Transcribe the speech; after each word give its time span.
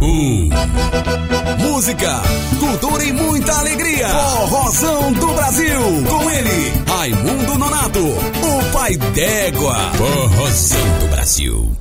um. 0.00 0.48
Música, 1.58 2.22
cultura 2.58 3.04
e 3.04 3.12
muita 3.12 3.52
alegria. 3.58 4.08
Forrozão 4.08 5.12
do 5.12 5.26
Brasil. 5.34 5.80
Com 6.08 6.30
ele, 6.30 6.72
Raimundo 6.86 7.58
Nonato, 7.58 8.00
o 8.00 8.72
pai 8.72 8.96
d'égua. 8.96 9.76
Forrozão 9.94 10.98
do 11.00 11.08
Brasil. 11.08 11.72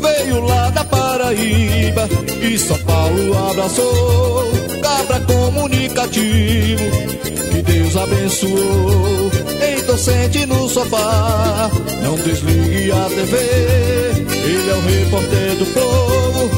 Veio 0.00 0.40
lá 0.46 0.70
da 0.70 0.84
Paraíba 0.84 2.08
e 2.40 2.58
São 2.58 2.78
Paulo 2.78 3.50
abraçou. 3.50 4.52
Cabra 4.82 5.20
comunicativo, 5.20 6.84
que 7.22 7.62
Deus 7.62 7.96
abençoou. 7.96 9.30
Então 9.78 9.98
sente 9.98 10.46
no 10.46 10.68
sofá, 10.68 11.70
não 12.02 12.16
desligue 12.16 12.92
a 12.92 13.08
TV. 13.08 14.13
Ele 14.44 14.70
é 14.70 14.74
o 14.74 14.80
repórter 14.80 15.56
do 15.56 15.66
povo 15.72 16.50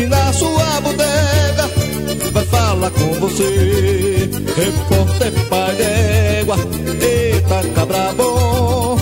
e 0.00 0.06
na 0.06 0.32
sua 0.32 0.80
bodega 0.80 1.70
vai 2.32 2.44
falar 2.46 2.90
com 2.90 3.12
você. 3.20 4.30
Repórter 4.56 5.32
pai 5.50 5.74
d'égua, 5.76 6.56
eita 7.02 7.68
cabra 7.74 8.14
bom. 8.16 8.96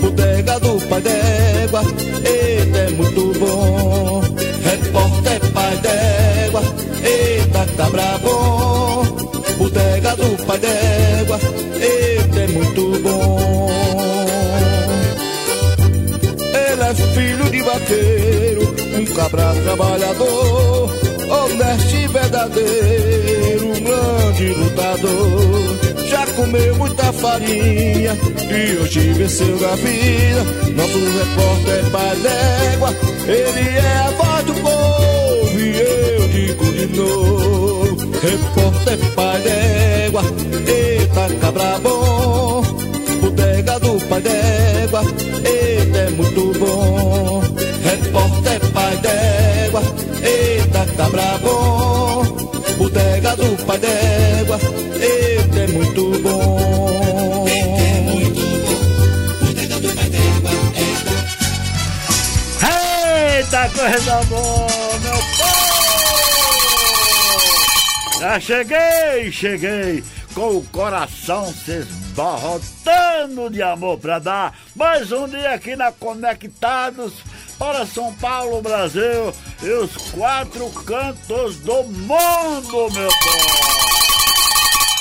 Bodega 0.00 0.60
do 0.60 0.88
pai 0.88 1.00
d'égua, 1.00 1.82
eita 2.24 2.78
é 2.78 2.90
muito 2.90 3.38
bom. 3.40 4.22
Repórter 4.62 5.40
pai 5.52 5.76
d'égua, 5.78 6.62
eita 7.02 7.66
cabra 7.76 8.18
bom. 8.22 9.04
Bodega 9.58 10.14
do 10.16 10.44
pai 10.46 10.58
d'égua, 10.58 11.40
eita 11.80 12.13
vaqueiro, 17.74 18.62
um 18.98 19.04
cabra 19.14 19.54
trabalhador, 19.64 20.90
honesto 21.28 21.96
e 21.96 22.06
verdadeiro, 22.08 23.66
um 23.66 23.80
grande 23.82 24.48
lutador. 24.54 26.08
Já 26.08 26.26
comeu 26.36 26.76
muita 26.76 27.12
farinha 27.12 28.16
e 28.48 28.78
hoje 28.78 29.12
venceu 29.14 29.56
a 29.70 29.74
vida. 29.76 30.44
Nosso 30.76 30.98
repórter 30.98 31.90
pai 31.90 32.16
d'égua, 32.16 32.94
ele 33.26 33.68
é 33.76 33.96
a 33.98 34.10
voz 34.10 34.44
do 34.44 34.54
povo 34.54 35.60
e 35.60 35.80
eu 35.80 36.28
digo 36.28 36.64
de 36.72 36.86
novo. 36.96 37.96
Repórter 38.22 38.98
pai 39.14 39.40
d'égua, 39.40 40.22
eita 40.66 41.34
cabra 41.40 41.78
bom. 41.82 42.62
Bodega 43.20 43.80
do 43.80 43.98
pai 44.08 44.20
d'égua, 44.20 45.02
Pai 53.74 53.80
d'égua, 53.80 54.58
eita 55.00 55.58
é 55.58 55.66
muito 55.66 56.10
bom. 56.20 57.44
Eita 63.36 63.68
coisa 63.70 64.22
boa, 64.26 64.98
meu 65.02 65.18
povo! 65.38 65.64
Já 68.20 68.38
cheguei, 68.38 69.32
cheguei 69.32 70.04
com 70.34 70.58
o 70.58 70.64
coração 70.66 71.52
se 71.52 71.78
esbarrotando 71.78 73.50
de 73.50 73.60
amor 73.60 73.98
pra 73.98 74.20
dar 74.20 74.56
mais 74.76 75.10
um 75.10 75.26
dia 75.26 75.50
aqui 75.52 75.74
na 75.74 75.90
Conectados 75.90 77.14
para 77.58 77.86
São 77.86 78.12
Paulo, 78.14 78.62
Brasil 78.62 79.34
e 79.62 79.68
os 79.68 79.96
quatro 80.12 80.68
cantos 80.84 81.56
do 81.56 81.84
mundo, 81.84 82.90
meu 82.92 83.08
povo! 83.08 83.74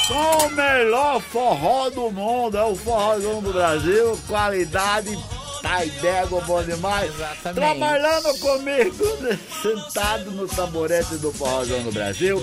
Com 0.08 0.46
o 0.46 0.50
melhor 0.52 1.22
forró 1.22 1.90
do 1.90 2.12
mundo, 2.12 2.58
é 2.58 2.64
o 2.64 2.76
forrozão 2.76 3.42
do 3.42 3.54
Brasil, 3.54 4.20
qualidade 4.28 5.18
pai 5.64 5.90
d'égua, 6.02 6.42
bom 6.42 6.62
demais. 6.62 7.10
Exatamente. 7.16 7.56
Trabalhando 7.56 8.40
comigo, 8.40 9.06
sentado 9.64 10.32
no 10.32 10.48
tamborete 10.48 11.16
do 11.16 11.32
forrozão 11.32 11.82
do 11.84 11.92
Brasil, 11.92 12.38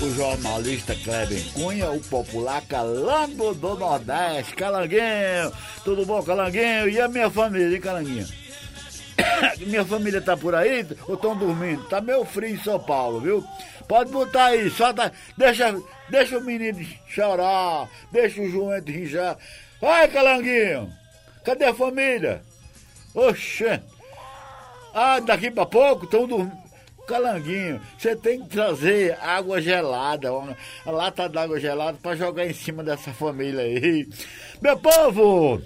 o 0.00 0.14
jornalista 0.14 0.94
Kleber 0.94 1.42
Cunha, 1.54 1.90
o 1.90 2.00
popular 2.00 2.62
Calango 2.68 3.54
do 3.54 3.74
Nordeste, 3.76 4.54
Calanguinho. 4.54 5.50
Tudo 5.82 6.04
bom, 6.04 6.22
Calanguinho? 6.22 6.88
E 6.88 7.00
a 7.00 7.08
minha 7.08 7.30
família, 7.30 7.74
hein, 7.74 7.80
Calanguinho? 7.80 8.45
minha 9.66 9.84
família 9.84 10.20
tá 10.20 10.36
por 10.36 10.54
aí 10.54 10.86
ou 11.08 11.14
estão 11.14 11.36
dormindo? 11.36 11.84
Tá 11.88 12.00
meio 12.00 12.24
frio 12.24 12.50
em 12.50 12.62
São 12.62 12.78
Paulo, 12.78 13.20
viu? 13.20 13.44
Pode 13.88 14.10
botar 14.10 14.46
aí, 14.46 14.68
só 14.70 14.92
tá, 14.92 15.12
deixa, 15.36 15.80
deixa 16.08 16.38
o 16.38 16.44
menino 16.44 16.84
chorar, 17.06 17.88
deixa 18.10 18.40
o 18.40 18.50
joelho 18.50 18.84
rinjar. 18.86 19.36
Vai, 19.80 20.08
Calanguinho! 20.08 20.92
Cadê 21.44 21.66
a 21.66 21.74
família? 21.74 22.42
Oxê! 23.14 23.80
Ah, 24.92 25.20
daqui 25.20 25.50
pra 25.50 25.66
pouco 25.66 26.04
estão 26.04 26.26
dormindo. 26.26 26.66
Calanguinho, 27.06 27.80
você 27.96 28.16
tem 28.16 28.42
que 28.42 28.48
trazer 28.48 29.16
água 29.20 29.60
gelada, 29.60 30.32
uma 30.32 30.56
lata 30.84 31.28
d'água 31.28 31.60
gelada 31.60 31.96
pra 32.02 32.16
jogar 32.16 32.46
em 32.46 32.52
cima 32.52 32.82
dessa 32.82 33.12
família 33.12 33.60
aí. 33.62 34.08
Meu 34.60 34.76
povo, 34.76 35.62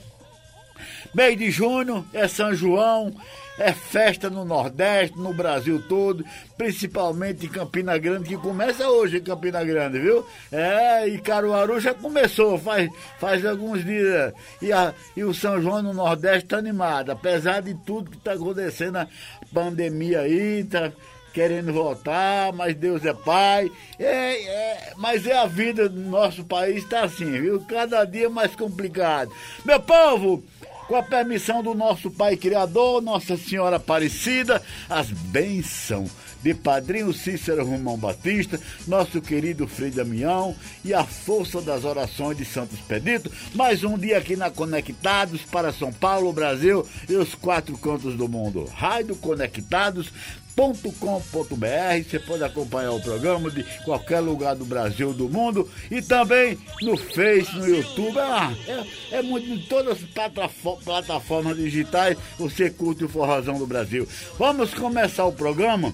mês 1.14 1.38
de 1.38 1.50
junho 1.50 2.04
é 2.12 2.26
São 2.28 2.54
João, 2.54 3.14
é 3.58 3.72
festa 3.72 4.30
no 4.30 4.44
Nordeste, 4.44 5.18
no 5.18 5.34
Brasil 5.34 5.82
todo, 5.86 6.24
principalmente 6.56 7.46
em 7.46 7.48
Campina 7.48 7.98
Grande, 7.98 8.30
que 8.30 8.36
começa 8.36 8.88
hoje 8.88 9.18
em 9.18 9.22
Campina 9.22 9.62
Grande, 9.62 9.98
viu? 9.98 10.24
É, 10.50 11.06
e 11.06 11.18
Caruaru 11.18 11.78
já 11.78 11.92
começou, 11.92 12.58
faz, 12.58 12.90
faz 13.18 13.44
alguns 13.44 13.84
dias. 13.84 14.32
E, 14.62 14.72
a, 14.72 14.94
e 15.14 15.22
o 15.22 15.34
São 15.34 15.60
João 15.60 15.82
no 15.82 15.92
Nordeste 15.92 16.48
tá 16.48 16.56
animado, 16.56 17.10
apesar 17.10 17.60
de 17.60 17.74
tudo 17.84 18.10
que 18.10 18.18
tá 18.18 18.32
acontecendo, 18.32 18.96
a 18.96 19.08
pandemia 19.52 20.20
aí, 20.20 20.64
tá 20.64 20.90
querendo 21.32 21.72
voltar, 21.72 22.52
mas 22.52 22.74
Deus 22.74 23.04
é 23.04 23.12
Pai. 23.12 23.70
É, 23.98 24.42
é, 24.42 24.92
mas 24.96 25.26
é 25.26 25.36
a 25.36 25.46
vida 25.46 25.88
do 25.88 26.00
nosso 26.00 26.44
país, 26.44 26.84
tá 26.88 27.04
assim, 27.04 27.30
viu? 27.30 27.60
Cada 27.68 28.04
dia 28.04 28.28
mais 28.28 28.54
complicado. 28.56 29.30
Meu 29.64 29.80
povo, 29.80 30.42
com 30.90 30.96
a 30.96 31.04
permissão 31.04 31.62
do 31.62 31.72
nosso 31.72 32.10
Pai 32.10 32.36
Criador, 32.36 33.00
Nossa 33.00 33.36
Senhora 33.36 33.76
Aparecida, 33.76 34.60
as 34.88 35.08
bênçãos 35.08 36.10
de 36.42 36.52
Padrinho 36.52 37.12
Cícero 37.12 37.64
Romão 37.64 37.96
Batista, 37.96 38.58
nosso 38.88 39.20
querido 39.20 39.68
Frei 39.68 39.92
Damião 39.92 40.52
e 40.84 40.92
a 40.92 41.04
força 41.04 41.62
das 41.62 41.84
orações 41.84 42.36
de 42.36 42.44
Santos 42.44 42.80
Pedito. 42.80 43.30
Mais 43.54 43.84
um 43.84 43.96
dia 43.96 44.18
aqui 44.18 44.34
na 44.34 44.50
Conectados 44.50 45.42
para 45.42 45.72
São 45.72 45.92
Paulo, 45.92 46.32
Brasil 46.32 46.84
e 47.08 47.14
os 47.14 47.36
quatro 47.36 47.78
cantos 47.78 48.16
do 48.16 48.28
mundo. 48.28 48.64
Rádio 48.74 49.14
Conectados 49.14 50.10
com.br 50.56 52.04
você 52.08 52.18
pode 52.18 52.44
acompanhar 52.44 52.92
o 52.92 53.00
programa 53.00 53.50
de 53.50 53.64
qualquer 53.84 54.20
lugar 54.20 54.54
do 54.54 54.64
Brasil, 54.64 55.12
do 55.12 55.28
mundo 55.28 55.68
e 55.90 56.02
também 56.02 56.58
no 56.82 56.96
Face, 56.96 57.54
no 57.56 57.66
YouTube. 57.66 58.18
Ah, 58.18 58.52
é, 58.66 59.18
é 59.18 59.22
muito 59.22 59.48
em 59.48 59.58
todas 59.58 59.98
as 60.02 60.08
plataform- 60.10 60.82
plataformas 60.84 61.56
digitais 61.56 62.16
você 62.38 62.68
curte 62.70 63.04
o 63.04 63.08
Forrozão 63.08 63.58
do 63.58 63.66
Brasil. 63.66 64.06
Vamos 64.38 64.74
começar 64.74 65.24
o 65.24 65.32
programa 65.32 65.92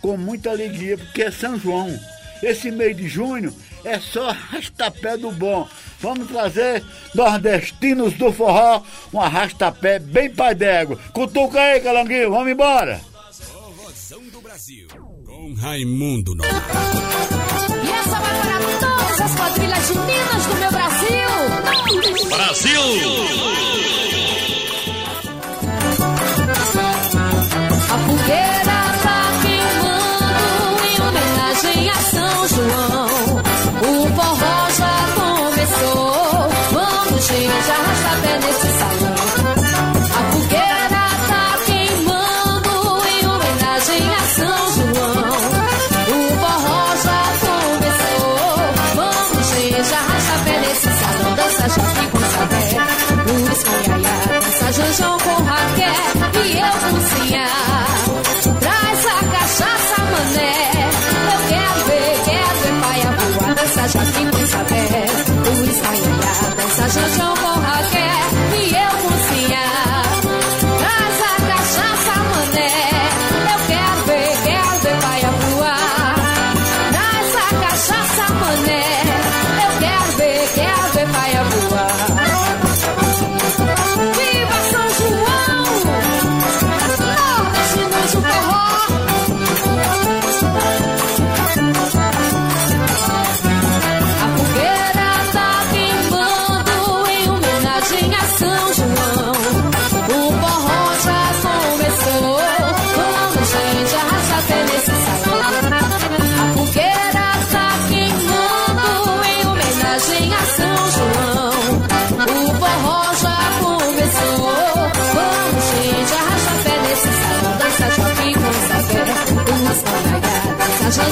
com 0.00 0.16
muita 0.16 0.50
alegria, 0.50 0.98
porque 0.98 1.22
é 1.22 1.30
São 1.30 1.58
João. 1.58 1.88
Esse 2.42 2.70
mês 2.70 2.96
de 2.96 3.08
junho 3.08 3.54
é 3.84 3.98
só 3.98 4.28
arrastapé 4.30 5.16
do 5.16 5.30
bom. 5.30 5.66
Vamos 6.00 6.28
trazer 6.28 6.84
nordestinos 7.14 8.12
do 8.14 8.30
forró, 8.30 8.82
um 9.12 9.20
arrastapé 9.20 9.98
bem 9.98 10.28
pai 10.30 10.54
d'égua. 10.54 10.98
Cutuca 11.12 11.58
aí, 11.60 11.80
calanguinho, 11.80 12.30
vamos 12.30 12.50
embora. 12.52 13.00
Brasil. 14.54 14.86
Com 15.26 15.52
Raimundo 15.54 16.32
Nonato. 16.32 16.54
E 17.84 17.90
essa 17.90 18.20
vai 18.20 18.40
para 18.40 18.60
todas 18.78 19.20
as 19.20 19.34
quadrilhas 19.34 19.88
juninas 19.88 20.46
do 20.46 20.54
meu 20.54 20.70
Brasil. 20.70 22.28
Brasil! 22.28 22.80
A 24.30 24.33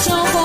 João 0.05 0.27
com 0.33 0.42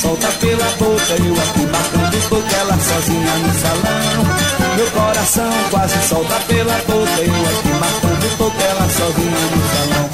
solta 0.00 0.28
pela 0.38 0.64
boca, 0.78 1.12
eu 1.24 1.34
aqui 1.34 1.66
marcando 1.66 2.28
toca, 2.28 2.56
ela 2.56 2.78
sozinha 2.78 3.34
no 3.38 3.54
salão. 3.54 4.76
Meu 4.76 4.90
coração 4.92 5.50
quase 5.70 6.08
solta 6.08 6.34
pela 6.46 6.74
boca, 6.86 7.20
eu 7.20 7.34
aqui 7.34 7.68
marcando 7.80 8.38
toca, 8.38 8.64
ela 8.64 8.88
sozinha 8.88 9.40
no 9.50 9.68
salão. 9.68 10.10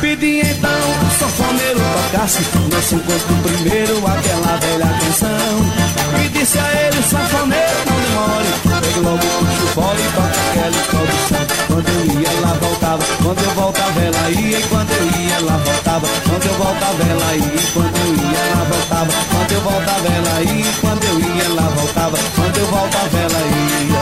Pedi 0.00 0.40
então 0.40 0.70
o 0.70 1.18
sanfoneiro 1.18 1.80
tocasse 1.80 2.42
Nosso 2.72 2.94
encontro 2.94 3.34
primeiro, 3.42 3.98
aquela 4.06 4.56
velha 4.58 4.86
canção 5.00 6.24
E 6.24 6.28
disse 6.28 6.56
a 6.56 6.72
ele, 6.82 7.02
sanfoneiro, 7.02 7.78
não 7.90 7.96
demore 8.00 8.67
Pegue 8.88 9.00
logo 9.00 9.16
o 9.16 9.46
chufole 9.54 10.00
e 10.00 10.12
toca 10.14 10.40
aquela 10.48 10.68
introdução 10.68 11.46
Quando 11.66 11.88
eu 11.88 12.20
ia, 12.20 12.28
ela 12.28 12.54
voltava. 12.54 13.04
Quando 13.22 13.44
eu 13.44 13.50
voltava, 13.50 14.00
ela 14.00 14.30
ia. 14.30 14.58
E 14.58 14.62
quando 14.62 14.90
eu 14.92 15.20
ia, 15.20 15.34
ela 15.34 15.58
voltava. 15.58 16.08
Quando 16.26 16.46
eu 16.46 16.54
voltava, 16.54 17.02
ela 17.02 17.34
ia. 17.34 17.54
E 17.54 17.72
quando 17.74 17.96
eu 17.98 18.14
ia, 18.14 18.38
ela 18.38 18.64
voltava. 18.64 19.12
Quando 19.30 19.52
eu 19.52 19.60
voltava, 19.60 20.08
ela 20.08 20.42
ia. 20.42 20.60
E 20.60 20.74
quando 20.80 21.04
eu 21.04 21.20
ia, 21.20 21.44
ela 21.44 21.68
voltava. 21.68 22.18
Quando 22.34 22.56
eu 22.56 22.66
voltava, 22.66 23.18
ela 23.18 23.40
ia 23.40 23.97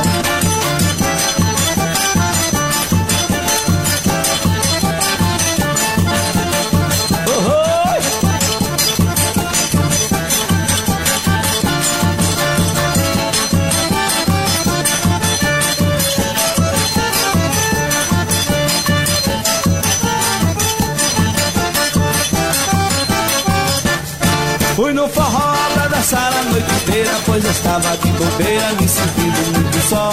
Pois 27.36 27.50
estava 27.50 27.94
de 27.98 28.08
bobeira, 28.12 28.72
me 28.80 28.88
sentindo 28.88 29.52
muito 29.52 29.88
só 29.90 30.10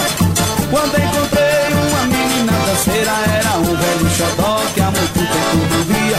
Quando 0.68 0.94
encontrei 0.94 1.72
uma 1.72 2.02
menina 2.04 2.52
danceira 2.52 3.12
Era 3.38 3.58
um 3.60 3.64
velho 3.64 4.10
xodó 4.10 4.60
que 4.74 4.80
há 4.82 4.90
muito 4.90 5.14
tempo 5.14 5.56
não 5.70 5.84
via 5.84 6.18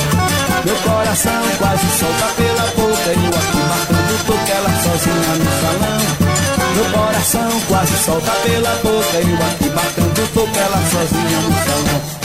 Meu 0.66 0.76
coração 0.78 1.44
quase 1.60 1.86
solta 2.00 2.26
pela 2.36 2.66
boca 2.72 3.10
eu 3.12 3.38
aqui 3.38 3.58
marcando 3.70 4.26
toque 4.26 4.52
ela 4.52 4.70
sozinha 4.82 5.36
no 5.38 5.52
salão. 5.62 6.74
Meu 6.74 7.00
coração 7.00 7.62
quase 7.68 7.98
solta 8.04 8.32
pela 8.32 8.72
boca 8.72 9.18
eu 9.18 9.46
aqui 9.46 9.70
marcando 9.76 10.34
toque 10.34 10.58
ela 10.58 10.82
sozinha 10.90 11.40
no 11.40 11.54
salão 11.54 12.25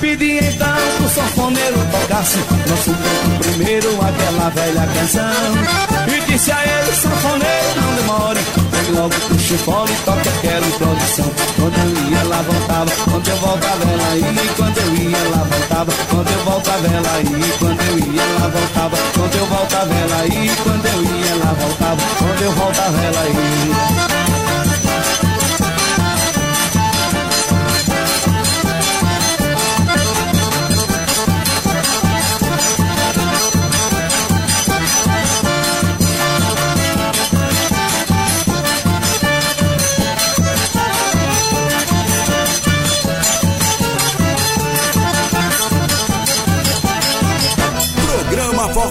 Pedi 0.00 0.38
então 0.38 0.68
pro 0.96 1.08
sanfoneiro 1.08 1.76
tocasse 1.90 2.38
Nosso 2.68 2.90
canto 2.90 3.38
primeiro, 3.40 3.88
aquela 4.00 4.48
velha 4.50 4.86
canção. 4.94 6.06
E 6.06 6.30
disse 6.30 6.52
a 6.52 6.62
ele, 6.64 6.92
sanfoneiro, 6.94 7.80
não 7.80 7.94
demore 7.96 8.40
Pegue 8.70 8.92
logo 8.92 9.14
pro 9.14 9.34
e 9.34 10.04
toque 10.04 10.28
aquela 10.28 10.66
introdução. 10.66 11.30
Quando 11.56 11.78
eu 11.78 12.10
ia, 12.10 12.18
ela 12.18 12.42
voltava 12.42 12.90
Quando 13.10 13.28
eu 13.28 13.36
voltava, 13.38 13.84
ela 13.84 14.16
ia. 14.16 14.52
Quando 14.56 14.78
eu 14.78 14.94
ia, 14.94 15.16
ela 15.16 15.44
voltava 15.44 15.92
Quando 16.10 16.30
eu 16.30 16.44
voltava, 16.44 16.86
ela 16.86 17.20
ia. 17.20 17.58
Quando 17.58 17.80
eu 17.82 17.98
ia, 17.98 18.22
ela 18.22 18.48
voltava 18.48 18.96
Quando 19.14 19.34
eu 19.34 19.46
voltava, 19.46 19.94
ela 19.94 20.26
ia. 20.26 20.56
Quando 20.62 20.86
eu 20.86 21.02
ia, 21.02 21.30
voltava 21.54 22.02
Quando 22.18 22.42
eu 22.42 22.52
voltava, 22.52 22.98
ela 22.98 23.26
ia 23.26 24.37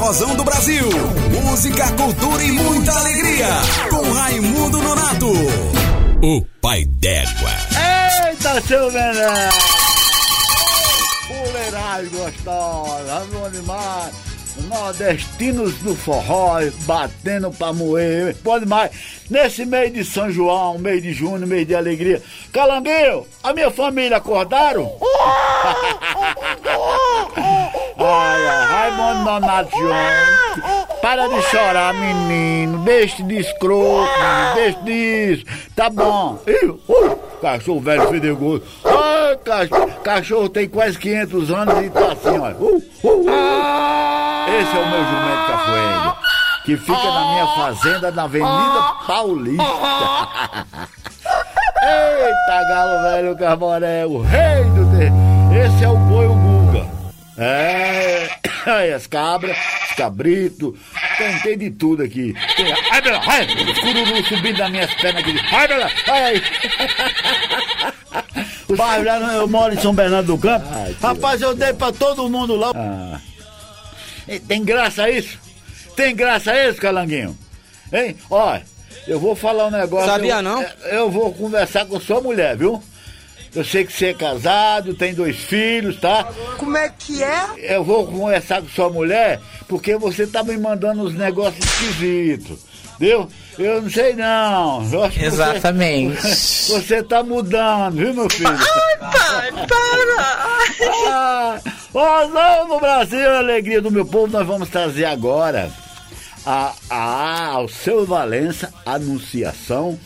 Forrozão 0.07 0.35
do 0.37 0.43
Brasil. 0.45 0.87
Música, 1.43 1.91
cultura 1.91 2.41
e 2.41 2.51
muita 2.53 2.97
alegria. 2.97 3.47
Com 3.89 4.09
Raimundo 4.13 4.81
Nonato. 4.81 5.33
O 6.23 6.41
pai 6.61 6.85
d'égua. 6.85 7.51
Eita, 8.29 8.61
seu 8.61 8.89
Neném! 8.89 9.51
Fuleiragem 11.27 12.09
gostosa, 12.09 13.27
vamos 13.33 13.51
demais. 13.51 14.13
Nordestinos 14.69 15.73
do 15.79 15.93
forró, 15.93 16.61
batendo 16.85 17.51
pra 17.51 17.73
moer, 17.73 18.33
pode 18.37 18.65
mais. 18.65 18.91
Nesse 19.29 19.65
mês 19.65 19.93
de 19.93 20.05
São 20.05 20.31
João, 20.31 20.79
mês 20.79 21.03
de 21.03 21.11
junho, 21.11 21.45
mês 21.45 21.67
de 21.67 21.75
alegria. 21.75 22.23
Calangueiro, 22.53 23.27
a 23.43 23.51
minha 23.51 23.69
família 23.69 24.15
acordaram? 24.15 24.89
Ai, 27.99 28.65
Raimundo 28.67 29.23
Nonato. 29.23 29.77
Para 31.01 31.27
de 31.27 31.41
chorar, 31.43 31.93
menino. 31.93 32.79
Deixe 32.79 33.23
de 33.23 33.39
escroto, 33.39 34.09
menino. 34.19 34.55
Deixe 34.55 34.79
disso. 34.83 35.45
Tá 35.75 35.89
bom. 35.89 36.39
Ih, 36.45 36.69
uh, 36.87 37.19
cachorro 37.41 37.79
velho 37.79 38.07
fedegoso. 38.09 38.63
Ai, 38.85 39.37
cachorro, 39.37 39.91
cachorro 40.03 40.49
tem 40.49 40.67
quase 40.69 40.97
500 40.97 41.51
anos 41.51 41.85
e 41.85 41.89
tá 41.89 42.11
assim, 42.11 42.39
olha. 42.39 42.55
Uh, 42.55 42.83
uh. 43.03 43.29
Esse 44.47 44.77
é 44.77 44.79
o 44.79 44.89
meu 44.89 45.03
jumento 45.03 45.47
cafuego. 45.47 46.17
Que 46.65 46.77
fica 46.77 47.11
na 47.11 47.31
minha 47.31 47.47
fazenda 47.47 48.11
na 48.11 48.23
Avenida 48.23 48.93
Paulista. 49.07 49.63
Eita, 51.79 52.63
galo 52.67 53.03
velho 53.03 53.37
Carboré, 53.37 54.05
o 54.05 54.21
rei 54.21 54.63
do... 54.65 54.85
De... 54.85 55.11
Esse 55.57 55.83
é 55.83 55.89
o 55.89 55.95
boi, 55.95 56.27
Guga. 57.37 57.43
É, 58.65 58.93
as 58.95 59.05
cabras, 59.07 59.55
os 59.89 59.95
cabritos, 59.95 60.73
tem 61.43 61.57
de 61.57 61.69
tudo 61.71 62.03
aqui. 62.03 62.33
Tem, 62.55 62.73
ai, 62.91 63.01
Bela, 63.01 63.21
ai, 63.25 63.45
os 63.45 63.79
cururu 63.79 64.23
subindo 64.25 64.57
das 64.57 64.71
minhas 64.71 64.93
pernas 64.95 65.23
aqui. 65.23 65.39
Ai, 65.51 65.67
Bela, 65.67 65.91
ai, 66.07 66.23
ai. 66.23 66.43
Bairros 68.75 69.05
lá, 69.05 69.33
eu 69.35 69.47
moro 69.47 69.73
em 69.73 69.79
São 69.79 69.93
Bernardo 69.93 70.35
do 70.35 70.37
Campo. 70.37 70.67
Ai, 70.71 70.95
Rapaz, 71.01 71.41
eu 71.41 71.55
dei 71.55 71.73
pra 71.73 71.91
todo 71.91 72.29
mundo 72.29 72.55
lá. 72.55 72.71
Ah. 72.75 73.19
Tem 74.47 74.63
graça 74.65 75.09
isso? 75.09 75.39
Tem 75.95 76.15
graça 76.15 76.53
isso, 76.67 76.81
Calanguinho? 76.81 77.37
Hein? 77.93 78.17
Olha, 78.29 78.63
eu 79.07 79.19
vou 79.19 79.35
falar 79.35 79.67
um 79.67 79.71
negócio. 79.71 80.09
Sabia 80.09 80.35
eu, 80.35 80.41
não? 80.41 80.65
Eu 80.91 81.09
vou 81.09 81.33
conversar 81.33 81.85
com 81.85 81.99
sua 81.99 82.19
mulher, 82.19 82.57
viu? 82.57 82.83
Eu 83.57 83.65
sei 83.65 83.83
que 83.83 83.91
você 83.91 84.09
é 84.09 84.13
casado, 84.13 84.93
tem 84.93 85.15
dois 85.15 85.35
filhos, 85.35 85.99
tá? 85.99 86.25
Como 86.59 86.77
é 86.77 86.89
que 86.89 87.23
é? 87.23 87.75
Eu 87.75 87.83
vou 87.83 88.05
conversar 88.05 88.61
com 88.61 88.69
sua 88.69 88.87
mulher 88.87 89.41
porque 89.67 89.97
você 89.97 90.27
tá 90.27 90.43
me 90.43 90.55
mandando 90.59 91.01
uns 91.01 91.15
negócios 91.15 91.65
esquisitos. 91.65 92.59
Viu? 92.99 93.27
Eu 93.57 93.81
não 93.81 93.89
sei 93.89 94.13
não. 94.13 94.83
Exatamente. 95.19 96.21
Você, 96.21 96.69
você 96.71 97.03
tá 97.03 97.23
mudando, 97.23 97.95
viu, 97.95 98.13
meu 98.13 98.29
filho? 98.29 98.47
Ai, 98.47 98.97
pai, 98.99 99.51
para! 99.65 101.09
ah, 101.09 101.59
Rosão 101.91 102.67
no 102.67 102.79
Brasil, 102.79 103.27
a 103.27 103.39
alegria 103.39 103.81
do 103.81 103.89
meu 103.89 104.05
povo, 104.05 104.27
nós 104.27 104.45
vamos 104.45 104.69
trazer 104.69 105.05
agora 105.05 105.71
a, 106.45 106.73
a, 106.91 107.45
ao 107.53 107.67
seu 107.67 108.05
Valença 108.05 108.71
Anunciação 108.85 109.97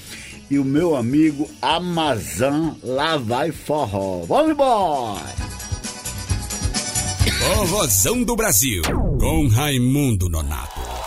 e 0.51 0.60
o 0.60 0.65
meu 0.65 0.98
amigo 0.98 1.50
Amazon 1.62 2.72
Lá 2.84 3.15
Vai 3.15 3.51
Forró. 3.51 4.25
Vamos 4.27 4.51
embora! 4.51 5.34
Forrozão 7.39 8.22
do 8.22 8.36
Brasil, 8.36 8.81
com 9.17 9.48
Raimundo 9.48 10.29
Nonato. 10.29 11.00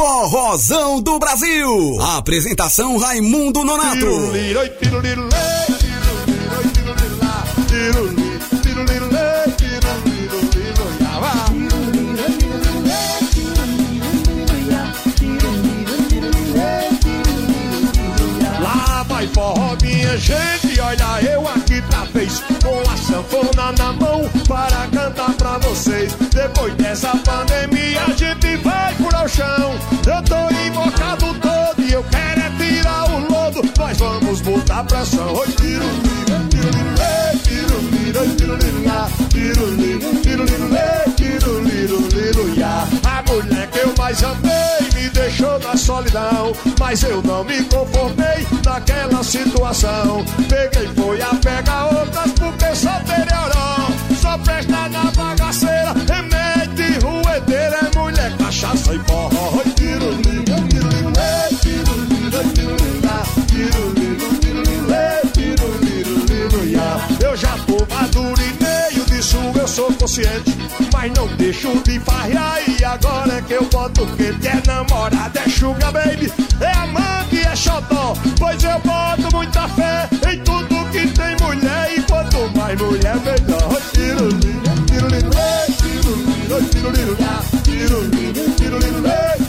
Forrozão 0.00 1.02
do 1.02 1.18
Brasil. 1.18 2.00
A 2.00 2.16
apresentação 2.16 2.96
Raimundo 2.96 3.62
Nonato. 3.62 4.06
Lá 18.58 19.02
vai 19.06 19.28
forró, 19.28 19.76
minha 19.82 20.16
gente, 20.16 20.80
olha 20.80 21.30
eu 21.30 21.46
aqui 21.46 21.82
pra 21.82 22.04
vez 22.04 22.42
Com 22.62 22.90
a 22.90 22.96
sanfona 22.96 23.72
na 23.72 23.92
mão 23.92 24.30
para 24.48 24.86
cantar 24.88 25.34
pra 25.34 25.58
vocês 25.58 26.14
Depois 26.32 26.74
dessa 26.74 27.10
pandemia, 27.18 28.00
vamos 34.00 34.40
voltar 34.40 34.82
pra 34.84 35.04
São 35.04 35.34
Oi, 35.34 35.46
tiro, 35.48 35.84
tiro, 36.00 36.48
tiro, 36.48 36.70
tiro, 37.42 37.78
tiro, 37.92 38.18
tiro, 38.32 38.56
tiro, 39.28 39.56
tiro, 40.22 40.46
tiro, 41.16 41.64
tiro, 41.68 42.08
tiro, 42.08 42.58
ya. 42.58 42.88
A 43.04 43.22
mulher 43.30 43.70
que 43.70 43.78
eu 43.78 43.94
mais 43.98 44.24
amei 44.24 44.80
me 44.94 45.08
deixou 45.10 45.58
na 45.58 45.76
solidão, 45.76 46.52
mas 46.78 47.02
eu 47.02 47.22
não 47.22 47.44
me 47.44 47.62
conformei 47.64 48.46
naquela 48.64 49.22
situação. 49.22 50.24
Peguei, 50.48 50.88
foi 50.96 51.20
a 51.20 51.34
pega 51.34 51.84
outras 51.84 52.32
porque 52.32 52.74
sou 52.74 53.00
melhorão. 53.06 54.16
Só 54.18 54.38
presta 54.38 54.88
na 54.88 55.10
bagaceira, 55.10 55.92
remete, 56.08 56.98
ruedeira, 57.04 57.78
é 57.86 57.98
mulher, 57.98 58.36
cachaça 58.38 58.94
e 58.94 58.98
porró. 59.00 59.58
Oi, 59.58 59.72
tiro, 59.74 60.16
tiro, 60.22 60.42
tiro, 60.44 60.68
tiro, 60.68 60.88
tiro, 60.88 61.12
tiro, 61.60 62.06
tiro 62.06 62.19
eu 67.22 67.36
já 67.36 67.56
tô 67.58 67.86
maduro 67.94 68.40
e 68.40 68.64
meio 68.64 69.04
disso 69.06 69.36
eu 69.54 69.68
sou 69.68 69.92
consciente. 69.92 70.56
Mas 70.92 71.12
não 71.12 71.26
deixo 71.36 71.80
de 71.84 72.00
farrear 72.00 72.58
e 72.66 72.84
agora 72.84 73.34
é 73.34 73.42
que 73.42 73.52
eu 73.52 73.64
boto 73.64 74.06
quente. 74.16 74.48
É 74.48 74.60
namorada, 74.66 75.40
é 75.40 75.48
sugar 75.48 75.92
baby, 75.92 76.32
é 76.60 76.72
amante, 76.72 77.38
é 77.38 77.54
xodó. 77.54 78.14
Pois 78.38 78.62
eu 78.64 78.78
boto 78.80 79.36
muita 79.36 79.68
fé 79.68 80.08
em 80.32 80.40
tudo 80.40 80.90
que 80.90 81.06
tem 81.08 81.36
mulher. 81.40 81.92
E 81.96 82.02
quanto 82.02 82.50
mais 82.58 82.80
mulher, 82.80 83.16
melhor. 83.16 83.80
Tiro, 83.92 84.28
liga, 84.28 84.74
tiro, 84.86 85.08
liga, 85.08 85.30
tiro, 85.78 86.14
liga, 86.16 86.60
tiro, 86.70 86.90
liga, 86.90 87.16
tiro, 87.62 88.00
liga, 88.00 88.02
tiro, 88.02 88.02
liga, 88.02 88.50
tiro, 88.56 88.78
liga, 88.78 89.39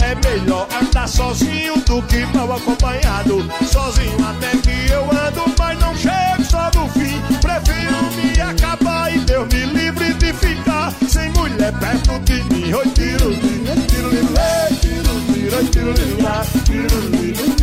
É 0.00 0.14
melhor 0.14 0.68
andar 0.80 1.08
sozinho 1.08 1.74
do 1.80 2.02
que 2.02 2.24
mal 2.36 2.52
acompanhado. 2.52 3.44
Sozinho 3.66 4.16
até 4.24 4.56
que 4.58 4.92
eu 4.92 5.02
ando, 5.04 5.54
mas 5.58 5.78
não 5.80 5.94
chego 5.96 6.44
só 6.48 6.70
no 6.74 6.88
fim. 6.90 7.20
Prefiro 7.40 8.02
me 8.16 8.40
acabar 8.40 9.14
e 9.14 9.18
Deus 9.20 9.48
me 9.48 9.66
livre 9.66 10.14
de 10.14 10.32
ficar 10.32 10.92
sem 11.08 11.30
mulher 11.32 11.72
perto 11.78 12.18
de 12.20 12.42
mim. 12.44 12.72
Oi, 12.72 12.86
tiro, 12.90 13.34
tiro, 13.34 13.74
tiro, 13.86 14.10
tiro, 14.10 14.70
tiro, 14.70 14.74
tiro, 14.80 15.14
tiro, 15.30 15.94
tiro, 15.94 15.94
tiro, 15.94 16.54
tiro, 16.64 17.34
tiro, 17.34 17.57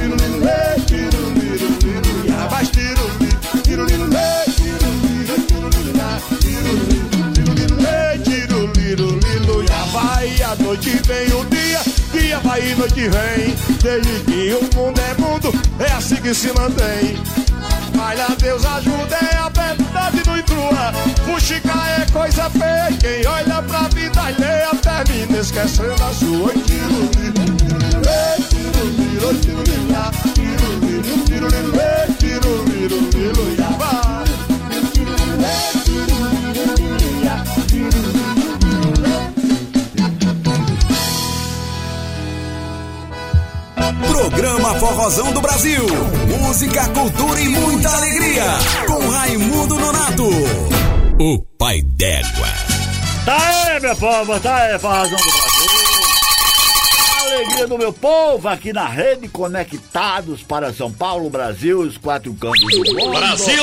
noite 10.76 11.02
vem 11.06 11.34
o 11.34 11.46
dia, 11.46 11.80
dia 12.12 12.40
vai 12.40 12.62
e 12.62 12.76
noite 12.76 13.08
vem. 13.08 13.56
Desde 13.82 14.20
que 14.26 14.54
o 14.54 14.78
mundo 14.78 15.00
é 15.00 15.22
mundo, 15.22 15.54
é 15.80 15.92
assim 15.94 16.18
que 16.18 16.34
se 16.34 16.48
mantém. 16.48 17.18
Lá, 17.96 18.36
Deus 18.38 18.64
ajuda, 18.66 19.16
é 19.16 19.38
a 19.38 19.50
verdade 19.50 20.22
no 20.28 20.38
entrua. 20.38 20.94
Fuxicar 21.26 22.02
é 22.02 22.12
coisa 22.12 22.50
feia, 22.50 22.98
quem 23.00 23.26
olha 23.26 23.62
pra 23.64 23.88
vida 23.90 24.22
alheia 24.22 24.70
termina 24.82 25.40
esquecendo 25.40 26.04
a 26.04 26.14
sua. 26.14 26.48
Oi, 26.48 26.54
Tiro, 26.54 27.08
tiro, 27.12 27.34
tiro, 27.34 27.78
tiro, 27.78 28.04
tiro, 28.50 29.34
tiro, 29.40 29.64
tiro, 29.64 29.64
tiro, 29.64 30.64
tiro, 30.82 31.24
tiro, 31.26 31.48
tiro, 31.48 31.94
Programa 44.15 44.80
Forrozão 44.80 45.34
do 45.34 45.41
Brasil. 45.41 45.86
Música, 46.39 46.88
cultura 46.88 47.38
e 47.38 47.49
muita 47.49 47.89
alegria. 47.89 48.45
Com 48.88 49.10
Raimundo 49.10 49.75
Nonato. 49.75 50.30
O 51.19 51.38
pai 51.60 51.82
d'égua. 51.82 52.47
Tá 53.25 53.38
aí, 53.38 53.82
meu 53.82 53.95
povo, 53.97 54.39
tá 54.39 54.56
aí, 54.56 54.80
Forrozão 54.80 55.17
do 55.17 55.17
Brasil. 55.17 55.85
Alegria 57.36 57.67
do 57.67 57.78
meu 57.78 57.91
povo 57.91 58.48
aqui 58.48 58.71
na 58.71 58.88
rede 58.88 59.28
Conectados 59.28 60.41
para 60.41 60.71
São 60.71 60.89
Paulo, 60.89 61.30
Brasil, 61.30 61.82
os 61.82 61.98
quatro 61.98 62.34
cantos 62.34 62.62
do 62.62 62.95
mundo. 62.95 63.12
Brasil! 63.12 63.62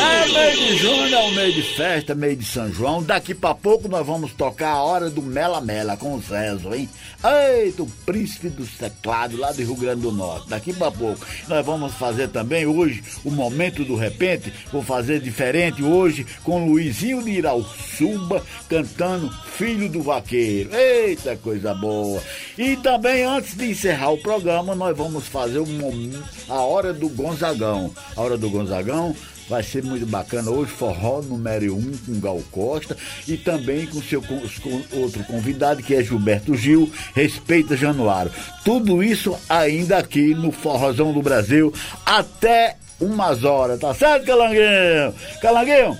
É 0.00 0.26
meio 0.26 0.56
de 0.56 0.76
junho, 0.78 1.14
é 1.14 1.18
o 1.18 1.30
meio 1.32 1.52
de 1.52 1.62
festa, 1.62 2.14
meio 2.14 2.34
de 2.34 2.46
São 2.46 2.72
João. 2.72 3.02
Daqui 3.02 3.34
pra 3.34 3.54
pouco 3.54 3.88
nós 3.88 4.06
vamos 4.06 4.32
tocar 4.32 4.70
a 4.70 4.82
hora 4.82 5.10
do 5.10 5.20
Mela 5.20 5.60
Mela 5.60 5.98
com 5.98 6.14
o 6.14 6.20
Zezo, 6.22 6.72
hein? 6.74 6.88
Eita, 7.22 7.82
o 7.82 7.86
príncipe 8.06 8.48
do 8.48 8.66
teclado 8.66 9.36
lá 9.36 9.52
do 9.52 9.58
Rio 9.58 9.76
Grande 9.76 10.00
do 10.00 10.12
Norte. 10.12 10.48
Daqui 10.48 10.72
pra 10.72 10.90
pouco. 10.90 11.26
Nós 11.46 11.66
vamos 11.66 11.92
fazer 11.96 12.28
também 12.28 12.64
hoje 12.64 13.04
o 13.22 13.30
momento 13.30 13.84
do 13.84 13.96
repente. 13.96 14.50
Vou 14.72 14.82
fazer 14.82 15.20
diferente 15.20 15.82
hoje 15.82 16.26
com 16.42 16.66
Luizinho 16.66 17.22
de 17.22 17.32
Irauçuba 17.32 18.42
cantando 18.66 19.30
Filho 19.60 19.90
do 19.90 20.00
Vaqueiro. 20.00 20.74
Eita, 20.74 21.36
coisa 21.36 21.74
boa. 21.74 22.22
E 22.60 22.76
também 22.76 23.24
antes 23.24 23.56
de 23.56 23.70
encerrar 23.70 24.10
o 24.10 24.18
programa, 24.18 24.74
nós 24.74 24.94
vamos 24.94 25.26
fazer 25.26 25.60
um 25.60 26.12
a 26.46 26.60
hora 26.60 26.92
do 26.92 27.08
Gonzagão. 27.08 27.90
A 28.14 28.20
hora 28.20 28.36
do 28.36 28.50
Gonzagão 28.50 29.16
Vai 29.48 29.64
ser 29.64 29.82
muito 29.82 30.06
bacana 30.06 30.48
hoje, 30.48 30.70
forró 30.70 31.20
número 31.20 31.74
1 31.74 31.76
um, 31.76 31.92
com 32.06 32.20
Gal 32.20 32.40
Costa 32.52 32.96
e 33.26 33.36
também 33.36 33.84
com 33.84 34.00
seu 34.00 34.22
com, 34.22 34.40
com 34.40 35.00
outro 35.00 35.24
convidado 35.24 35.82
que 35.82 35.92
é 35.92 36.04
Gilberto 36.04 36.54
Gil, 36.54 36.88
Respeita 37.16 37.76
Januário. 37.76 38.30
Tudo 38.64 39.02
isso 39.02 39.36
ainda 39.48 39.98
aqui 39.98 40.36
no 40.36 40.52
Forrozão 40.52 41.12
do 41.12 41.20
Brasil 41.20 41.74
até 42.06 42.76
umas 43.00 43.42
horas, 43.42 43.80
tá 43.80 43.92
certo, 43.92 44.24
Calanguinho? 44.24 45.12
Calanguinho, 45.42 45.98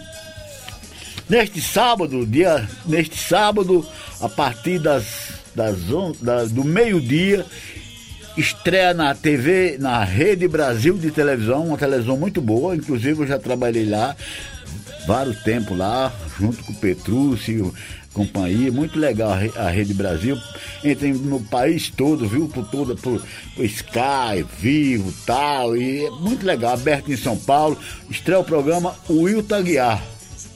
neste 1.29 1.61
sábado, 1.61 2.25
dia, 2.25 2.69
neste 2.87 3.17
sábado, 3.17 3.85
a 4.21 4.29
partir 4.29 4.79
das, 4.79 5.40
das, 5.55 5.91
on- 5.91 6.15
da- 6.21 6.45
do 6.45 6.65
meio-dia, 6.65 7.45
estreia 8.37 8.95
na 8.95 9.15
TV, 9.15 9.77
na 9.79 10.05
Rede 10.05 10.47
Brasil 10.49 10.97
de 10.97 11.11
televisão, 11.11 11.67
uma 11.67 11.79
televisão 11.79 12.17
muito 12.17 12.41
boa, 12.41 12.75
inclusive 12.77 13.23
eu 13.23 13.27
já 13.27 13.39
trabalhei 13.39 13.85
lá 13.85 14.15
vários 15.07 15.43
tempos 15.43 15.77
lá, 15.77 16.13
junto 16.39 16.63
com 16.63 16.73
o 16.73 16.77
Petrúcio, 16.77 17.75
companhia, 18.13 18.71
muito 18.71 18.99
legal 18.99 19.31
a 19.33 19.37
Re- 19.37 19.53
a 19.57 19.69
Rede 19.69 19.95
Brasil, 19.95 20.37
entra 20.85 21.09
no 21.09 21.41
país 21.41 21.91
todo, 21.91 22.29
viu, 22.29 22.49
por 22.49 22.67
toda, 22.71 22.95
por, 22.95 23.21
por 23.57 23.65
Sky, 23.65 24.45
Vivo, 24.59 25.13
tal, 25.27 25.77
e 25.77 26.05
é 26.07 26.11
muito 26.11 26.45
legal, 26.47 26.75
aberto 26.75 27.11
em 27.11 27.17
São 27.17 27.37
Paulo, 27.37 27.79
estreia 28.11 28.41
o 28.41 28.45
programa 28.45 28.95
o 29.09 29.23
Wilton 29.23 29.55
Aguiar, 29.57 30.03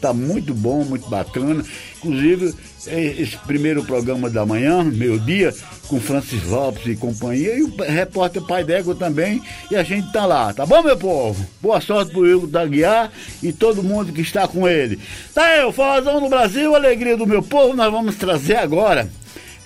tá 0.00 0.12
muito 0.12 0.52
bom, 0.54 0.84
muito 0.84 1.08
bacana. 1.08 1.64
Inclusive, 1.98 2.54
esse 2.86 3.36
primeiro 3.38 3.84
programa 3.84 4.28
da 4.28 4.44
manhã, 4.44 4.82
meio-dia, 4.84 5.54
com 5.88 6.00
Francis 6.00 6.44
Lopes 6.44 6.86
e 6.86 6.96
companhia, 6.96 7.56
e 7.56 7.62
o 7.62 7.74
repórter 7.76 8.42
Pai 8.42 8.64
d'Égua 8.64 8.94
também, 8.94 9.42
e 9.70 9.76
a 9.76 9.82
gente 9.82 10.10
tá 10.12 10.26
lá, 10.26 10.52
tá 10.52 10.64
bom, 10.66 10.82
meu 10.82 10.96
povo? 10.96 11.46
Boa 11.60 11.80
sorte 11.80 12.12
pro 12.12 12.36
Hugo 12.36 12.46
Daguiar 12.46 13.10
e 13.42 13.52
todo 13.52 13.82
mundo 13.82 14.12
que 14.12 14.20
está 14.20 14.46
com 14.48 14.68
ele. 14.68 14.98
Tá 15.34 15.44
aí, 15.44 15.64
o 15.64 15.72
Forrozão 15.72 16.20
do 16.20 16.28
Brasil, 16.28 16.74
alegria 16.74 17.16
do 17.16 17.26
meu 17.26 17.42
povo, 17.42 17.74
nós 17.74 17.90
vamos 17.90 18.16
trazer 18.16 18.56
agora 18.56 19.08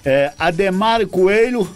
é, 0.04 0.32
Ademar 0.38 1.06
Coelho, 1.06 1.68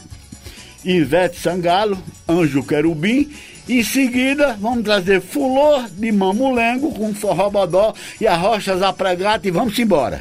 Ivete 0.84 1.38
Sangalo, 1.38 1.98
Anjo 2.28 2.62
Querubim. 2.62 3.30
Em 3.68 3.82
seguida, 3.82 4.56
vamos 4.60 4.84
trazer 4.84 5.20
Fulor 5.20 5.88
de 5.88 6.10
Mamulengo 6.10 6.92
com 6.92 7.14
Forró 7.14 7.48
Bodó 7.48 7.94
e 8.20 8.26
a 8.26 8.34
Rochas 8.34 8.82
Apregata 8.82 9.46
e 9.46 9.50
vamos 9.50 9.78
embora. 9.78 10.20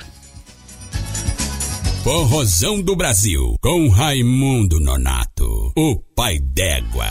Forrozão 2.04 2.82
do 2.82 2.96
Brasil, 2.96 3.56
com 3.62 3.88
Raimundo 3.88 4.80
Nonato, 4.80 5.72
o 5.78 5.96
pai 6.16 6.40
d'égua. 6.40 7.06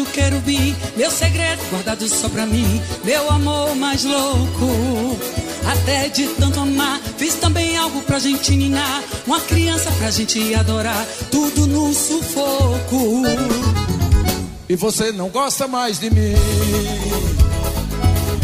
Querubim, 0.00 0.74
meu 0.96 1.10
segredo 1.10 1.60
guardado 1.70 2.08
só 2.08 2.26
pra 2.28 2.46
mim, 2.46 2.80
meu 3.04 3.30
amor 3.30 3.76
mais 3.76 4.04
louco. 4.04 5.18
Até 5.70 6.08
de 6.08 6.26
tanto 6.28 6.58
amar, 6.58 6.98
fiz 7.18 7.34
também 7.34 7.76
algo 7.76 8.00
pra 8.02 8.18
gente 8.18 8.56
ninar, 8.56 9.02
uma 9.26 9.38
criança 9.40 9.90
pra 9.98 10.10
gente 10.10 10.54
adorar, 10.54 11.06
tudo 11.30 11.66
no 11.66 11.92
sufoco. 11.92 13.22
E 14.68 14.74
você 14.74 15.12
não 15.12 15.28
gosta 15.28 15.68
mais 15.68 16.00
de 16.00 16.08
mim. 16.10 16.34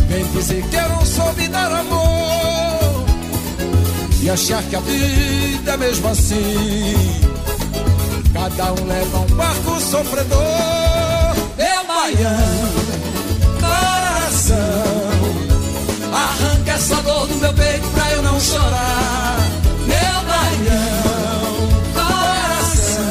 Vem 0.08 0.24
dizer 0.32 0.62
que 0.68 0.76
eu 0.76 0.88
não 0.90 1.06
soube 1.06 1.48
dar 1.48 1.72
amor. 1.72 3.06
E 4.20 4.28
achar 4.28 4.62
que 4.64 4.76
a 4.76 4.80
vida 4.80 5.72
é 5.72 5.76
mesmo 5.78 6.08
assim. 6.08 6.94
Cada 8.34 8.72
um 8.74 8.87
leva 8.87 9.18
um 9.20 9.26
barco 9.37 9.80
sofredor. 9.80 10.77
Baiano, 12.08 12.72
coração. 13.60 14.56
Arranca 16.10 16.72
essa 16.72 17.02
dor 17.02 17.26
do 17.26 17.34
meu 17.34 17.52
peito 17.52 17.86
pra 17.88 18.10
eu 18.12 18.22
não 18.22 18.40
chorar. 18.40 19.36
Meu 19.86 20.22
baião, 20.26 21.68
coração. 21.92 23.04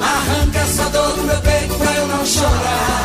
Arranca 0.00 0.58
essa 0.60 0.84
dor 0.84 1.12
do 1.12 1.22
meu 1.24 1.40
peito 1.42 1.74
pra 1.74 1.92
eu 1.92 2.06
não 2.06 2.24
chorar. 2.24 2.97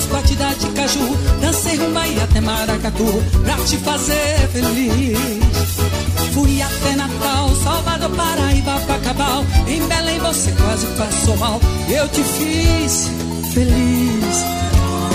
Fiz 0.00 0.06
batida 0.06 0.54
de 0.58 0.66
caju. 0.68 1.16
Dancei 1.40 1.76
rumba 1.76 2.06
e 2.06 2.20
até 2.20 2.40
maracatu 2.40 3.04
pra 3.44 3.56
te 3.56 3.76
fazer 3.78 4.48
feliz. 4.52 5.18
Fui 6.32 6.62
até 6.62 6.96
Natal, 6.96 7.50
Salvador, 7.62 8.10
Paraíba, 8.10 8.80
Pacabal. 8.86 9.44
Em 9.66 9.86
Belém 9.86 10.18
você 10.20 10.52
quase 10.52 10.86
passou 10.86 11.36
mal. 11.36 11.60
Eu 11.88 12.08
te 12.08 12.22
fiz 12.22 13.10
feliz. 13.52 14.44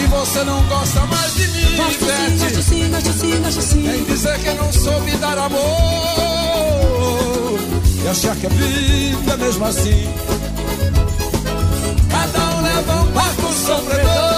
E 0.03 0.07
você 0.07 0.43
não 0.43 0.61
gosta 0.67 0.99
mais 1.07 1.33
de 1.35 1.47
mim, 1.47 1.75
Gosto 1.77 2.05
sim, 2.05 2.37
gosto 2.37 2.61
sim, 2.61 2.89
gosto 2.89 3.13
sim, 3.13 3.41
gosto 3.41 3.61
sim. 3.61 3.81
Vem 3.81 4.03
dizer 4.03 4.39
que 4.39 4.47
eu 4.47 4.55
não 4.55 4.73
soube 4.73 5.11
dar 5.17 5.37
amor. 5.37 5.59
E 8.03 8.07
achar 8.07 8.35
que 8.35 8.45
a 8.45 8.49
vida 8.49 9.33
é 9.33 9.37
mesmo 9.37 9.65
assim. 9.65 10.13
Cada 12.09 12.39
um 12.55 12.61
leva 12.61 12.93
um 13.01 13.11
barco 13.11 13.53
sofredor. 13.53 14.34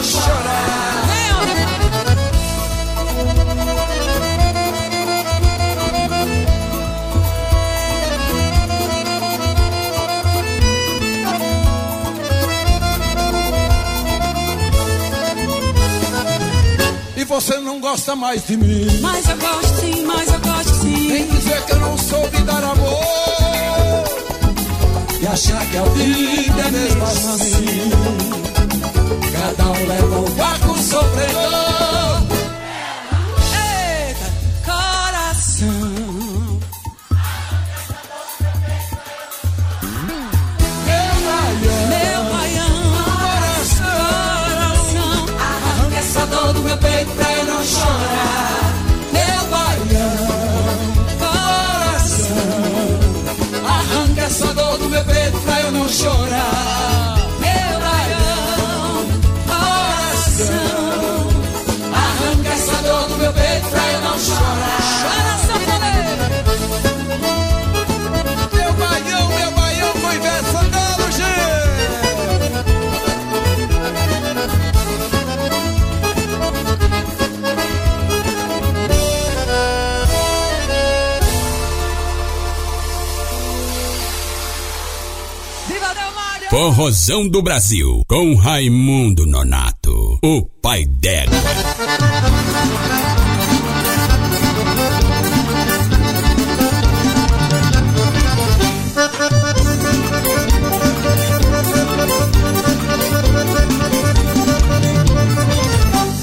Não 0.00 0.04
chorar. 0.04 1.10
E 17.16 17.24
você 17.24 17.58
não 17.58 17.80
gosta 17.80 18.16
mais 18.16 18.46
de 18.46 18.56
mim. 18.56 18.86
Mas 19.02 19.28
eu 19.28 19.36
gosto 19.36 19.80
sim, 19.80 20.04
mas 20.06 20.28
eu 20.32 20.40
gosto 20.40 20.74
Vem 20.80 21.28
sim. 21.28 21.36
dizer 21.36 21.62
que 21.66 21.72
eu 21.72 21.80
não 21.80 21.98
soube 21.98 22.38
dar 22.44 22.64
amor 22.64 24.04
E 25.20 25.26
achar 25.26 25.64
que 25.66 25.76
a 25.76 25.82
vida 25.82 26.60
é 26.62 26.70
mesmo 26.70 27.04
assim 27.04 28.49
Cada 29.40 29.64
um 29.70 29.86
leva 29.86 30.18
um 30.18 30.30
barco 30.32 30.78
sofredor 30.78 32.22
Eita, 33.56 34.28
coração. 34.66 36.60
Meu 41.88 42.24
baião, 42.30 42.76
coração. 43.30 45.00
Arranca 45.38 45.98
essa 45.98 46.26
dor 46.26 46.52
do 46.52 46.60
meu 46.60 46.76
peito 46.76 47.10
pra 47.12 47.32
eu 47.32 47.44
não 47.46 47.64
chorar. 47.64 48.69
Forrozão 86.60 87.26
do 87.26 87.40
Brasil, 87.40 88.04
com 88.06 88.34
Raimundo 88.34 89.24
Nonato, 89.24 90.18
o 90.22 90.42
pai 90.60 90.84
d'égua. 90.84 91.34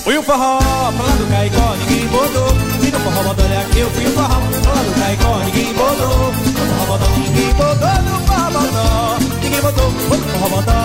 Fui 0.03 0.17
o 0.19 0.21
forró, 0.21 0.59
pra 0.59 1.15
do 1.15 1.27
Caicó, 1.31 1.75
ninguém 1.77 2.07
botou. 2.09 2.49
E 2.83 2.91
no 2.91 2.99
forró 2.99 3.23
bodó, 3.23 3.43
olha 3.43 3.65
que 3.71 3.79
eu 3.79 3.89
fui 3.89 4.05
o 4.05 4.11
forró, 4.11 4.39
pra 4.61 4.83
do 4.83 4.99
Caicó, 4.99 5.39
ninguém 5.45 5.73
botou. 5.73 6.31
No 6.31 6.85
forró 6.85 6.85
bodó, 6.85 7.07
ninguém 7.17 7.53
botou, 7.55 8.03
no 8.03 8.27
forró 8.27 8.51
bodó. 8.51 9.06
Botou, 9.77 9.91
botou 10.61 10.77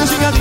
no 0.00 0.06
gingadim. 0.06 0.40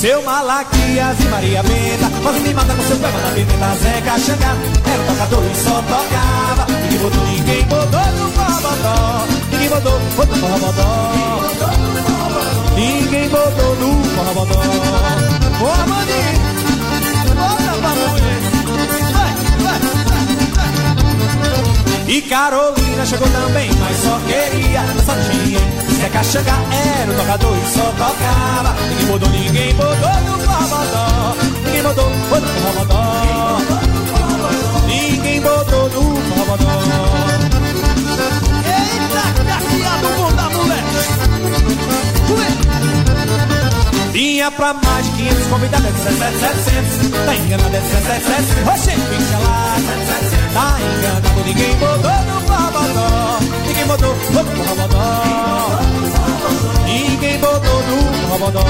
Seu 0.00 0.22
Malaquias 0.22 1.20
e 1.20 1.24
Maria 1.28 1.62
Benta 1.62 2.10
Quase 2.22 2.40
me 2.40 2.54
mata 2.54 2.74
com 2.74 2.82
seu 2.84 2.96
pé, 2.96 3.08
manda 3.12 3.30
pimenta 3.34 3.76
Zeca 3.82 4.18
Xangá 4.18 4.56
Era 4.90 5.02
um 5.02 5.06
tocador 5.06 5.44
e 5.44 5.54
só 5.56 5.82
tocava. 5.82 6.66
Ninguém 6.88 6.98
botou, 6.98 7.24
ninguém 7.26 7.64
botou 7.66 8.00
no 8.00 8.30
forrobodó 8.30 9.26
Ninguém 9.52 9.68
botou, 9.68 10.00
no 10.00 10.10
forrobodó 10.10 11.12
Ninguém 12.76 13.28
botou 13.28 13.76
no 13.76 14.04
forrobodó 14.04 14.60
Ô 15.60 15.64
bota 15.86 16.49
pra 17.80 17.90
mulher 17.90 18.40
Vai, 18.82 19.02
vai, 19.02 19.32
vai, 19.62 19.80
vai 20.54 20.70
E 22.08 22.22
Carolina 22.22 23.06
chegou 23.06 23.28
também, 23.28 23.70
mas 23.78 23.96
só 23.98 24.18
queria 24.20 24.82
dançadinha 24.82 25.60
Zeca 26.00 26.22
Xangá 26.24 26.58
era 26.70 27.10
o 27.10 27.14
tocador 27.14 27.56
e 27.56 27.66
só 27.68 27.92
tocava. 27.92 28.74
Ninguém 28.88 29.06
botou, 29.06 29.28
ninguém 29.28 29.74
botou 29.74 30.14
no 30.24 30.38
forrobodó 30.40 31.36
Ninguém 31.64 31.82
botou, 31.82 32.10
foi 32.28 32.40
no 32.40 32.46
forrobodó 32.48 33.02
Ninguém 34.86 35.40
botou 35.40 35.88
no 35.90 36.16
forrobodó 36.22 36.70
Eita, 38.66 39.24
caciado, 39.44 40.08
bunda, 40.16 40.44
moleque. 40.50 41.00
Vinha 44.12 44.50
pra 44.50 44.72
mais 44.74 44.79
de 44.79 44.79
500 45.20 45.46
convidados, 45.48 45.86
é 45.86 45.90
17,700 45.90 47.10
Tá 47.26 47.36
enganado, 47.36 47.76
é 47.76 47.80
17,700 47.80 48.68
Oxê, 48.68 48.92
fica 48.92 49.38
lá, 49.38 49.76
17,700 49.76 50.54
Tá 50.54 50.78
enganado, 50.80 51.44
ninguém 51.44 51.76
botou 51.76 52.18
no 52.24 52.40
forrobodó 52.48 53.38
Ninguém 53.66 53.86
botou, 53.86 54.14
no 54.14 54.44
forrobodó 54.44 55.04
Ninguém 56.86 57.38
botou 57.38 57.82
no 57.82 57.96
forrobodó 58.28 58.64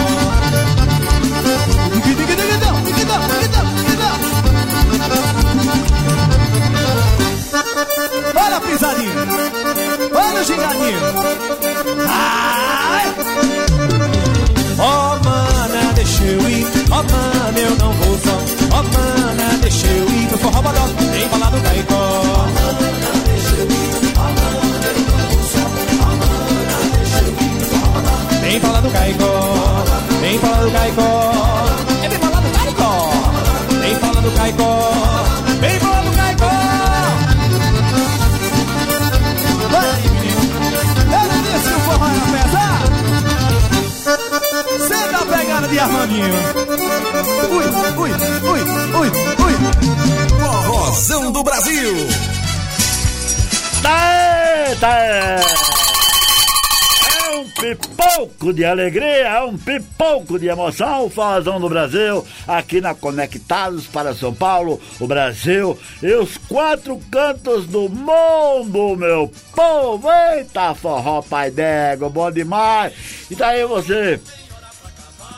de 58.60 58.64
alegria, 58.66 59.46
um 59.46 59.56
pipoco 59.56 60.38
de 60.38 60.46
emoção, 60.46 61.06
o 61.06 61.08
Forrozão 61.08 61.58
do 61.58 61.66
Brasil, 61.66 62.22
aqui 62.46 62.78
na 62.78 62.94
Conectados 62.94 63.86
para 63.86 64.14
São 64.14 64.34
Paulo, 64.34 64.78
o 65.00 65.06
Brasil 65.06 65.78
e 66.02 66.12
os 66.12 66.36
quatro 66.36 67.00
cantos 67.10 67.64
do 67.64 67.88
mundo, 67.88 68.98
meu 68.98 69.32
povo. 69.56 70.06
Eita, 70.34 70.74
forró, 70.74 71.22
pai 71.22 71.50
d'égua, 71.50 72.10
bom 72.10 72.30
demais. 72.30 72.92
E 73.30 73.34
daí 73.34 73.64
você 73.64 74.20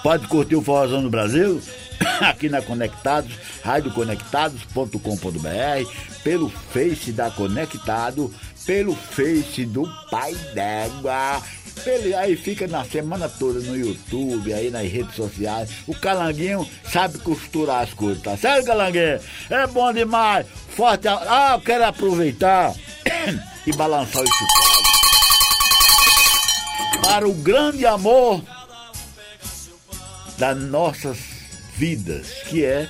pode 0.03 0.27
curtir 0.27 0.57
o 0.57 0.63
Forrozão 0.63 1.01
do 1.01 1.09
Brasil 1.09 1.63
aqui 2.23 2.49
na 2.49 2.61
Conectados, 2.61 3.31
radioconectados.com.br, 3.63 6.19
pelo 6.25 6.49
Face 6.49 7.13
da 7.13 7.31
Conectado, 7.31 8.35
pelo 8.67 8.97
Face 8.97 9.65
do 9.65 9.89
Pai 10.11 10.35
d'Égua. 10.55 11.41
Pelo, 11.85 12.17
aí 12.17 12.37
fica 12.37 12.69
na 12.69 12.85
semana 12.85 13.29
toda 13.29 13.61
no 13.61 13.77
YouTube, 13.77 14.53
aí 14.53 14.71
nas 14.71 14.91
redes 14.91 15.17
sociais. 15.17 15.71
O 15.87 15.95
Calanguinho 15.95 16.69
sabe 16.91 17.19
costurar 17.19 17.83
as 17.83 17.93
coisas, 17.93 18.23
tá 18.23 18.37
certo, 18.37 18.67
Calanguinho? 18.67 19.21
É 19.51 19.67
bom 19.67 19.93
demais. 19.93 20.47
Forte. 20.69 21.09
Ah, 21.09 21.53
eu 21.55 21.61
quero 21.61 21.85
aproveitar 21.85 22.75
e 23.67 23.73
balançar 23.73 24.23
o 24.23 24.27
chocalho 24.27 24.83
para 27.03 27.29
o 27.29 27.35
grande 27.35 27.85
amor 27.85 28.43
das 30.39 30.57
nossas 30.57 31.19
vidas, 31.77 32.29
que 32.49 32.65
é 32.65 32.89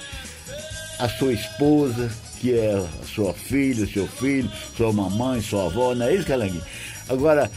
a 0.99 1.09
sua 1.09 1.33
esposa, 1.33 2.09
que 2.41 2.57
é 2.57 2.75
a 2.75 3.07
sua 3.07 3.35
filha, 3.35 3.87
seu 3.87 4.07
filho, 4.07 4.51
sua 4.77 4.93
mamãe, 4.93 5.41
sua 5.41 5.67
avó, 5.67 5.95
não 5.95 6.07
é 6.07 6.15
isso, 6.15 6.27
Calanguinho? 6.27 6.63
Agora, 7.09 7.51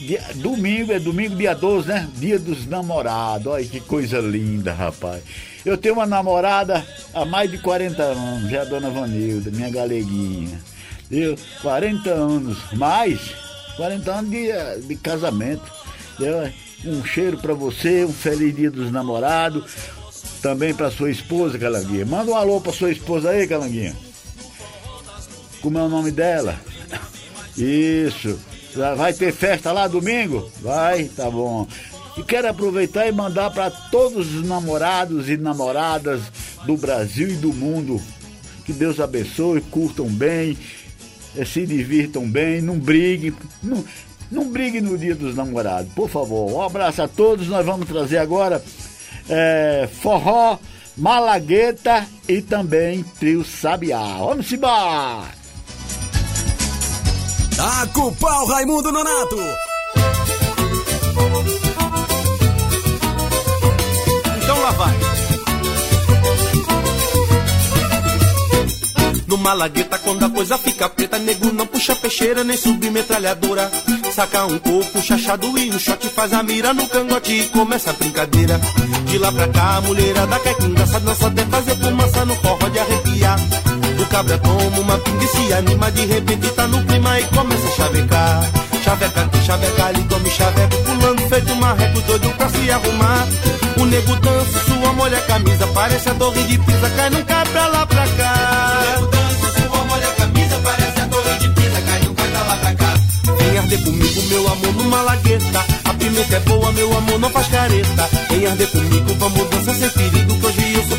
dia- 0.00 0.24
domingo, 0.36 0.92
é 0.92 0.98
domingo, 0.98 1.34
dia 1.36 1.54
12, 1.54 1.88
né? 1.88 2.08
Dia 2.16 2.38
dos 2.38 2.66
namorados, 2.66 3.46
olha 3.46 3.64
que 3.64 3.80
coisa 3.80 4.18
linda, 4.18 4.72
rapaz. 4.72 5.22
Eu 5.64 5.76
tenho 5.76 5.94
uma 5.94 6.06
namorada 6.06 6.86
há 7.12 7.24
mais 7.24 7.50
de 7.50 7.58
40 7.58 8.02
anos, 8.02 8.52
é 8.52 8.58
a 8.58 8.64
dona 8.64 8.90
Vanilda, 8.90 9.50
minha 9.50 9.70
galeguinha. 9.70 10.60
Eu, 11.10 11.36
40 11.62 12.10
anos, 12.10 12.58
mais 12.72 13.18
40 13.76 14.10
anos 14.12 14.30
de, 14.30 14.48
de 14.86 14.96
casamento. 14.96 15.62
Eu, 16.18 16.50
um 16.84 17.04
cheiro 17.04 17.38
pra 17.38 17.52
você, 17.54 18.04
um 18.04 18.12
feliz 18.12 18.54
dia 18.54 18.70
dos 18.70 18.90
namorados. 18.92 19.64
Também 20.42 20.72
pra 20.72 20.90
sua 20.90 21.10
esposa, 21.10 21.58
Calanguinha. 21.58 22.06
Manda 22.06 22.30
um 22.30 22.36
alô 22.36 22.60
pra 22.60 22.72
sua 22.72 22.90
esposa 22.92 23.30
aí, 23.30 23.46
Calanguinha. 23.48 23.96
Como 25.60 25.78
é 25.78 25.82
o 25.82 25.88
nome 25.88 26.10
dela? 26.12 26.54
Isso. 27.56 28.38
Vai 28.96 29.12
ter 29.12 29.32
festa 29.32 29.72
lá 29.72 29.88
domingo? 29.88 30.50
Vai, 30.60 31.04
tá 31.04 31.30
bom. 31.30 31.66
E 32.16 32.22
quero 32.22 32.48
aproveitar 32.48 33.06
e 33.06 33.12
mandar 33.12 33.50
para 33.50 33.70
todos 33.70 34.34
os 34.34 34.46
namorados 34.46 35.28
e 35.28 35.36
namoradas 35.36 36.22
do 36.64 36.76
Brasil 36.76 37.28
e 37.28 37.36
do 37.36 37.52
mundo. 37.52 38.00
Que 38.64 38.72
Deus 38.72 39.00
abençoe, 39.00 39.60
curtam 39.60 40.06
bem, 40.06 40.56
eh, 41.36 41.44
se 41.44 41.66
divirtam 41.66 42.28
bem, 42.28 42.60
não 42.60 42.78
briguem. 42.78 43.34
Não, 43.62 43.84
não 44.30 44.50
briguem 44.50 44.80
no 44.80 44.98
dia 44.98 45.14
dos 45.14 45.34
namorados, 45.36 45.92
por 45.92 46.08
favor. 46.08 46.52
Um 46.52 46.62
abraço 46.62 47.02
a 47.02 47.08
todos. 47.08 47.48
Nós 47.48 47.64
vamos 47.64 47.86
trazer 47.86 48.18
agora 48.18 48.62
eh, 49.28 49.88
forró, 50.00 50.58
malagueta 50.96 52.06
e 52.28 52.42
também 52.42 53.04
trio 53.18 53.44
sabiá. 53.44 54.18
Vamos 54.18 54.50
embora! 54.52 55.45
A 57.58 57.86
culpar 57.86 58.42
o 58.42 58.46
Raimundo 58.46 58.92
Nonato. 58.92 59.36
Então 64.42 64.60
lá 64.60 64.70
vai. 64.72 64.94
No 69.26 69.38
Malagueta, 69.38 69.98
quando 69.98 70.24
a 70.24 70.30
coisa 70.30 70.58
fica 70.58 70.88
preta, 70.88 71.18
nego 71.18 71.50
não 71.52 71.66
puxa 71.66 71.96
peixeira 71.96 72.44
nem 72.44 72.56
subir 72.58 72.90
metralhadora. 72.90 73.70
Saca 74.12 74.44
um 74.44 74.58
coco, 74.58 75.02
chachado 75.02 75.58
e 75.58 75.70
um 75.70 75.78
shot, 75.78 76.06
faz 76.10 76.34
a 76.34 76.42
mira 76.42 76.74
no 76.74 76.86
cangote 76.88 77.32
e 77.32 77.48
começa 77.48 77.90
a 77.90 77.94
brincadeira. 77.94 78.60
De 79.06 79.18
lá 79.18 79.32
pra 79.32 79.48
cá, 79.48 79.76
a 79.76 79.80
mulherada 79.80 80.38
quer 80.40 80.56
que 80.56 80.66
engraçado, 80.66 81.04
dança 81.04 81.26
até 81.26 81.44
fazer 81.46 81.76
fumaça 81.76 82.24
no 82.26 82.36
forró 82.36 82.68
de 82.68 82.78
arrepiar. 82.78 83.65
Cabra 84.10 84.38
toma 84.38 84.78
uma 84.78 84.98
pinga 84.98 85.24
e 85.24 85.28
se 85.28 85.52
anima, 85.52 85.92
de 85.92 86.06
repente 86.06 86.48
tá 86.50 86.66
no 86.66 86.82
clima 86.84 87.20
e 87.20 87.24
começa 87.24 87.66
a 87.66 87.70
chavecar. 87.72 88.50
Chaveca 88.82 89.20
aqui, 89.20 89.44
chaveca 89.44 89.84
ali, 89.84 90.02
tome 90.04 90.30
chaveco, 90.30 90.76
pulando 90.84 91.28
feito 91.28 91.52
um 91.52 91.56
marreco 91.56 92.00
doido 92.00 92.30
pra 92.30 92.48
se 92.48 92.70
arrumar. 92.70 93.26
O 93.78 93.84
nego 93.84 94.16
dança, 94.16 94.58
sua 94.64 94.92
molha 94.94 95.20
camisa, 95.22 95.66
parece 95.74 96.08
a 96.08 96.14
torre 96.14 96.42
de 96.44 96.58
pisa, 96.58 96.90
cai 96.96 97.10
num 97.10 97.22
cai 97.24 97.44
pra 97.46 97.66
lá 97.66 97.86
pra 97.86 98.06
cá. 98.06 98.96
O 98.96 99.00
nego 99.00 99.06
dança, 99.10 99.60
sua 99.60 99.84
molha 99.84 100.06
camisa, 100.16 100.60
parece 100.64 101.00
a 101.00 101.08
torre 101.08 101.38
de 101.38 101.48
pisa, 101.50 101.80
cai 101.82 102.00
num 102.00 102.14
cai 102.14 102.28
pra 102.28 102.42
lá 102.42 102.56
pra 102.56 102.74
cá. 102.74 102.94
Vem 103.38 103.58
arder 103.58 103.84
comigo, 103.84 104.22
meu 104.28 104.48
amor, 104.48 104.72
numa 104.72 105.02
lagueta. 105.02 105.64
A 105.84 105.94
pimenta 105.94 106.36
é 106.36 106.40
boa, 106.40 106.72
meu 106.72 106.96
amor, 106.96 107.18
não 107.18 107.30
faz 107.30 107.48
careta. 107.48 108.08
Vem 108.30 108.46
arder 108.46 108.68
comigo, 108.70 109.14
vamos 109.18 109.50
dançar 109.50 109.74
sem 109.74 109.90
perigo. 109.90 110.25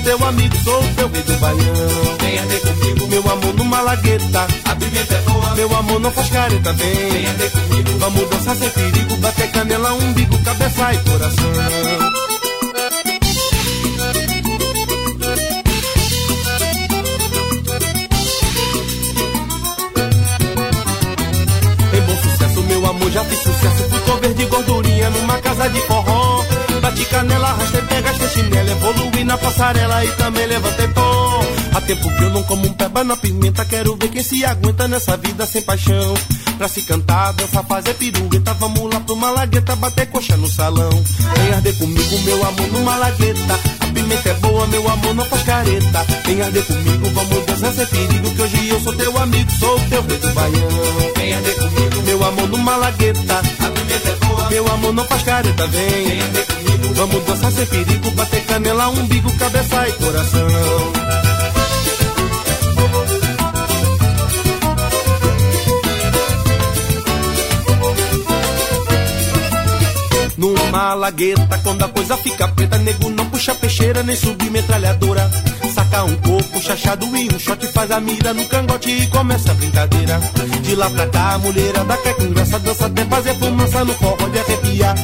Teu 0.07 0.25
amigo, 0.25 0.55
sou 0.63 0.81
teu 0.95 1.09
rei 1.09 1.21
do 1.21 1.33
baião. 1.33 2.17
Vem 2.21 2.39
arder 2.39 2.61
comigo, 2.61 3.07
meu 3.07 3.29
amor, 3.29 3.53
numa 3.55 3.81
lagueta. 3.81 4.47
A 4.63 4.75
pimenta 4.77 5.13
é 5.13 5.21
boa, 5.29 5.55
meu 5.55 5.75
amor, 5.75 5.99
não 5.99 6.11
faz 6.11 6.29
careta. 6.29 6.73
Vem, 6.73 7.09
vem 7.09 7.27
arder 7.27 7.51
comigo, 7.51 7.89
vamos 7.99 8.29
dançar 8.29 8.55
sem 8.55 8.69
perigo. 8.69 9.17
Bater 9.17 9.51
canela, 9.51 9.93
umbigo, 9.93 10.37
cabeça 10.43 10.93
e 10.93 10.97
coração. 11.09 11.51
Em 21.93 22.01
bom 22.01 22.17
sucesso, 22.23 22.63
meu 22.63 22.85
amor, 22.85 23.11
já 23.11 23.25
fiz 23.25 23.39
sucesso. 23.39 23.89
Fui 23.89 23.99
cover 23.99 24.33
de 24.33 24.45
gordurinha 24.45 25.09
numa 25.09 25.37
casa 25.39 25.69
de 25.69 25.81
forró. 25.81 26.36
Bati 26.97 27.05
canela, 27.09 27.49
arrastei, 27.49 27.81
pega, 27.83 28.01
gastei 28.01 28.29
chinela. 28.29 28.71
Evoluí 28.71 29.23
na 29.23 29.37
passarela 29.37 30.03
e 30.03 30.11
também 30.13 30.47
levantei 30.47 30.87
pó. 30.87 31.45
Há 31.75 31.81
tempo 31.81 32.09
que 32.09 32.23
eu 32.23 32.29
não 32.31 32.41
como 32.43 32.65
um 32.65 32.73
peba 32.73 33.03
na 33.03 33.15
pimenta. 33.15 33.63
Quero 33.65 33.95
ver 33.97 34.09
quem 34.09 34.23
se 34.23 34.43
aguenta 34.43 34.87
nessa 34.87 35.15
vida 35.17 35.45
sem 35.45 35.61
paixão. 35.61 36.15
Pra 36.57 36.67
se 36.67 36.81
cantar, 36.81 37.33
dançar, 37.33 37.63
fazer 37.65 37.93
pirueta. 37.93 38.53
Vamos 38.55 38.91
lá 38.91 38.99
pro 39.01 39.15
Malagueta, 39.15 39.75
bater 39.75 40.07
coxa 40.07 40.35
no 40.37 40.47
salão. 40.47 40.89
Vem 41.35 41.53
arder 41.53 41.77
comigo, 41.77 42.19
meu 42.19 42.47
amor, 42.47 42.67
no 42.67 42.79
Malagueta. 42.79 43.59
A 43.79 43.85
pimenta 43.85 44.29
é 44.29 44.33
boa, 44.35 44.65
meu 44.65 44.89
amor, 44.89 45.13
não 45.13 45.25
faz 45.25 45.43
careta. 45.43 46.05
Vem 46.25 46.41
arder 46.41 46.65
comigo, 46.65 47.11
vamos 47.13 47.45
dançar 47.45 47.73
sem 47.73 47.85
perigo. 47.85 48.31
Que 48.31 48.41
hoje 48.41 48.69
eu 48.69 48.79
sou 48.81 48.93
teu 48.93 49.17
amigo, 49.19 49.51
sou 49.51 49.79
teu 49.81 50.01
rei 50.01 50.17
do 50.17 50.29
baião. 50.33 51.13
Vem 51.15 51.33
arder 51.35 51.55
comigo, 51.57 52.01
meu 52.05 52.25
amor, 52.25 52.49
no 52.49 52.57
Malagueta. 52.57 53.35
A 53.37 53.69
pimenta 53.69 54.09
é 54.09 54.25
boa, 54.25 54.49
meu 54.49 54.67
amor, 54.73 54.93
não 54.93 55.03
faz 55.05 55.21
careta. 55.21 55.67
Vem, 55.67 56.19
vem 56.31 56.56
vamos 56.97 57.23
dançar 57.23 57.51
sem 57.51 57.65
perigo. 57.67 58.11
Bater 58.11 58.43
canela, 58.45 58.89
umbigo, 58.89 59.31
cabeça 59.37 59.87
e 59.87 59.93
coração. 59.93 60.47
Numa 70.37 70.93
lagueta, 70.93 71.59
quando 71.63 71.83
a 71.83 71.89
coisa 71.89 72.17
fica 72.17 72.47
preta, 72.49 72.77
nego 72.79 73.09
não 73.09 73.25
puxa 73.27 73.55
peixeira 73.55 74.03
nem 74.03 74.15
subir 74.15 74.51
metralhadora. 74.51 75.29
Saca 75.73 76.03
um 76.03 76.15
coco, 76.17 76.59
chachado 76.61 77.05
e 77.15 77.27
um 77.33 77.39
shot, 77.39 77.65
faz 77.67 77.91
a 77.91 77.99
mira 77.99 78.33
no 78.33 78.45
cangote 78.45 78.91
e 78.91 79.07
começa 79.07 79.51
a 79.51 79.53
brincadeira. 79.55 80.19
De 80.61 80.75
lá 80.75 80.89
pra 80.89 81.07
cá, 81.07 81.33
a 81.33 81.37
mulherada 81.39 81.97
quer 81.97 82.15
conversa, 82.15 82.59
dança 82.59 82.85
até 82.85 83.05
fazer 83.05 83.33
fumaça 83.35 83.85
no 83.85 83.93
forró 83.93 84.27
de 84.29 84.39
arrepiar. 84.39 84.95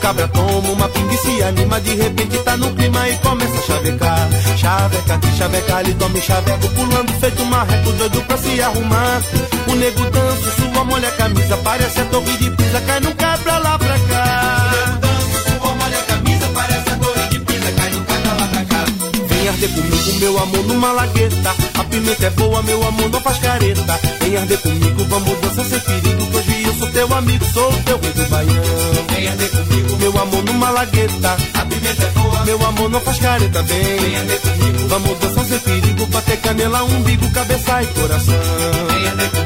Cabra 0.00 0.28
toma 0.28 0.70
uma 0.70 0.88
pinga 0.88 1.14
e 1.14 1.18
se 1.18 1.42
anima, 1.42 1.80
de 1.80 1.94
repente 1.94 2.38
tá 2.38 2.56
no 2.56 2.72
clima 2.74 3.08
e 3.08 3.16
começa 3.18 3.58
a 3.58 3.62
chavecar. 3.62 4.28
Chaveca 4.56 5.14
aqui, 5.14 5.36
chaveca 5.36 5.76
ali, 5.76 5.94
tome 5.94 6.20
chaveco, 6.20 6.68
pulando 6.68 7.12
feito 7.20 7.44
marreco 7.44 7.92
doido 7.92 8.22
pra 8.22 8.38
se 8.38 8.62
arrumar. 8.62 9.22
O 9.66 9.74
nego 9.74 10.10
dança, 10.10 10.50
sua 10.56 10.84
molha 10.84 11.08
a 11.08 11.12
camisa, 11.12 11.56
parece 11.58 12.00
a 12.00 12.04
torre 12.06 12.36
de 12.38 12.50
pisa, 12.50 12.80
cai 12.80 13.00
no 13.00 13.14
cai 13.14 13.38
pra 13.38 13.58
lá 13.58 13.78
pra 13.78 13.98
cá. 13.98 14.98
O 15.02 15.60
sua 15.60 15.74
molha 15.74 15.98
a 15.98 16.02
camisa, 16.02 16.46
parece 16.54 16.88
a 16.88 16.96
torre 16.96 17.28
de 17.28 17.40
pisa, 17.40 17.72
cai 17.72 17.90
no 17.90 18.04
cai 18.04 18.18
pra 18.22 18.32
lá 18.32 18.46
pra 18.46 18.64
cá. 18.64 18.84
Vem 19.28 19.48
arder 19.48 19.70
comigo, 19.70 20.20
meu 20.20 20.38
amor, 20.42 20.64
numa 20.64 20.92
lagueta. 20.92 21.54
A 21.78 21.84
pimenta 21.84 22.26
é 22.26 22.30
boa, 22.30 22.62
meu 22.62 22.86
amor, 22.86 23.10
não 23.10 23.20
faz 23.20 23.38
careta. 23.38 24.00
Vem 24.20 24.36
arder 24.36 24.58
comigo, 24.58 25.04
vamos 25.04 25.38
dançar 25.40 25.64
sem 25.66 25.80
perigo. 25.80 26.26
Que 26.26 26.36
hoje 26.36 26.57
sou 26.78 26.88
teu 26.90 27.14
amigo, 27.14 27.44
sou 27.52 27.72
teu 27.84 27.98
rei 28.00 28.12
do 28.12 28.28
baião. 28.28 29.08
Arder 29.30 29.50
comigo, 29.50 29.96
meu 29.96 30.22
amor, 30.22 30.44
numa 30.44 30.70
lagueta. 30.70 31.36
A 31.54 31.64
pimenta 31.66 32.04
é 32.04 32.10
boa, 32.10 32.44
Meu 32.44 32.66
amor 32.66 32.90
não 32.90 33.00
faz 33.00 33.18
careta 33.18 33.62
bem. 33.64 33.98
Venha 33.98 34.24
ter 34.24 34.40
comigo. 34.40 34.88
Vamos 34.88 35.18
dançar 35.18 35.44
sem 35.44 35.58
perigo, 35.58 36.06
bater 36.06 36.36
canela, 36.38 36.84
umbigo, 36.84 37.30
cabeça 37.30 37.82
e 37.82 37.86
coração. 37.88 38.34
Venha 38.88 39.12
ter 39.12 39.30
comigo. 39.30 39.37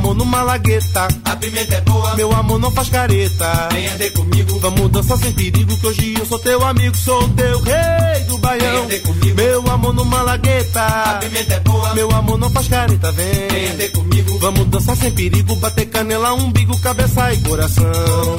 Meu 0.00 0.12
amor 0.12 0.14
no 0.14 0.24
malagueta. 0.24 1.08
A 1.26 1.36
pimenta 1.36 1.74
é 1.74 1.80
boa. 1.82 2.14
Meu 2.14 2.32
amor 2.32 2.58
não 2.58 2.70
faz 2.70 2.88
careta. 2.88 3.68
Venha 3.70 3.90
ter 3.98 4.10
comigo. 4.14 4.58
Vamos 4.58 4.90
dançar 4.90 5.18
sem 5.18 5.30
perigo, 5.32 5.76
que 5.76 5.86
hoje 5.86 6.14
eu 6.18 6.24
sou 6.24 6.38
teu 6.38 6.64
amigo, 6.64 6.96
sou 6.96 7.28
teu 7.28 7.60
rei 7.60 8.24
do 8.26 8.38
baião. 8.38 8.86
Venha 8.86 8.86
ter 8.86 9.00
comigo. 9.00 9.36
Meu 9.36 9.70
amor 9.70 9.92
no 9.92 10.04
malagueta. 10.06 10.82
A 10.82 11.18
pimenta 11.18 11.52
é 11.52 11.60
boa. 11.60 11.94
Meu 11.94 12.10
amor 12.12 12.38
não 12.38 12.48
faz 12.48 12.68
careta, 12.68 13.12
vem. 13.12 13.48
Venha 13.50 13.74
ter 13.76 13.92
comigo. 13.92 14.38
Vamos 14.38 14.66
dançar 14.68 14.96
sem 14.96 15.12
perigo, 15.12 15.54
bater 15.56 15.84
canela, 15.84 16.32
umbigo, 16.32 16.78
cabeça 16.78 17.34
e 17.34 17.40
coração. 17.42 18.36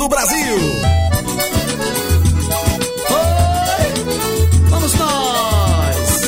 Do 0.00 0.08
Brasil. 0.08 0.56
Vamos 4.70 4.94
nós! 4.94 6.20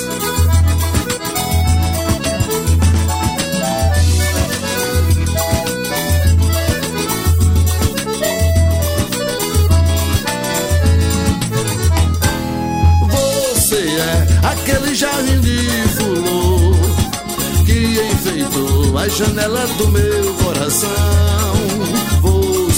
Você 13.09 13.77
é 13.77 14.27
aquele 14.47 14.95
jardim 14.95 15.41
de 15.41 15.89
flor 15.97 16.75
que 17.65 18.03
enfeitou 18.13 18.99
a 18.99 19.09
janela 19.09 19.67
do 19.79 19.89
meu 19.89 20.35
coração. 20.45 21.72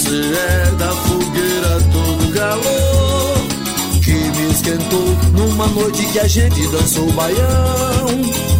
Você 0.05 0.21
é 0.21 0.71
da 0.77 0.91
fogueira 0.91 1.81
todo 1.91 2.33
calor 2.35 3.37
que 4.03 4.11
me 4.11 4.51
esquentou 4.51 5.17
numa 5.33 5.65
noite 5.69 6.05
que 6.05 6.19
a 6.19 6.27
gente 6.27 6.67
dançou 6.67 7.11
baião. 7.13 8.05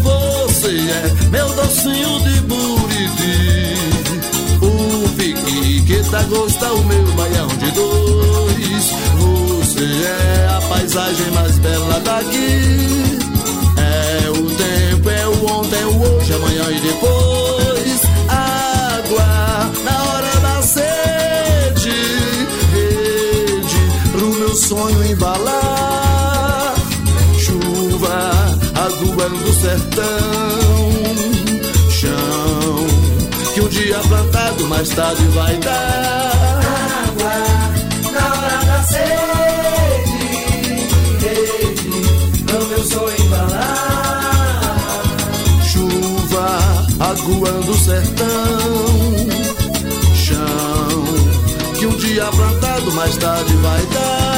Você 0.02 0.76
é 0.90 1.28
meu 1.30 1.48
docinho 1.54 2.18
de 2.18 2.40
buriti, 2.40 3.76
o 4.60 5.08
pique 5.10 5.82
que 5.86 6.10
dá 6.10 6.22
gosto 6.24 6.64
ao 6.64 6.82
meu 6.82 7.04
baião 7.14 7.46
de 7.46 7.70
dois. 7.70 8.90
Você 9.16 9.84
é 9.84 10.48
a 10.48 10.60
paisagem 10.62 11.30
mais 11.30 11.56
bela 11.60 12.00
daqui. 12.00 13.18
É 13.78 14.30
o 14.30 14.34
tempo, 14.34 15.10
é 15.10 15.28
o 15.28 15.46
ontem, 15.46 15.80
é 15.80 15.86
o 15.86 16.16
hoje, 16.16 16.32
amanhã 16.32 16.64
e 16.72 16.80
depois. 16.80 17.45
Sonho 24.56 25.04
embalar. 25.04 26.74
Chuva, 27.38 28.30
água 28.74 29.28
do 29.28 29.52
sertão, 29.52 30.04
chão 31.90 32.86
que 33.54 33.60
um 33.60 33.68
dia 33.68 33.98
plantado 33.98 34.66
mais 34.66 34.88
tarde 34.88 35.22
vai 35.28 35.56
dar. 35.58 36.60
Água 37.06 37.32
na 38.12 38.26
hora 38.34 38.64
da 38.64 38.82
sede, 38.82 40.16
rede 41.20 42.42
pro 42.46 42.66
meu 42.66 42.84
sonho 42.84 43.26
embalar. 43.26 44.76
Chuva, 45.62 46.48
aguando 47.00 47.70
o 47.70 47.78
sertão, 47.78 48.26
chão 50.14 51.04
que 51.78 51.86
um 51.86 51.96
dia 51.96 52.24
plantado 52.24 52.92
mais 52.92 53.16
tarde 53.18 53.52
vai 53.56 53.86
dar. 53.86 54.35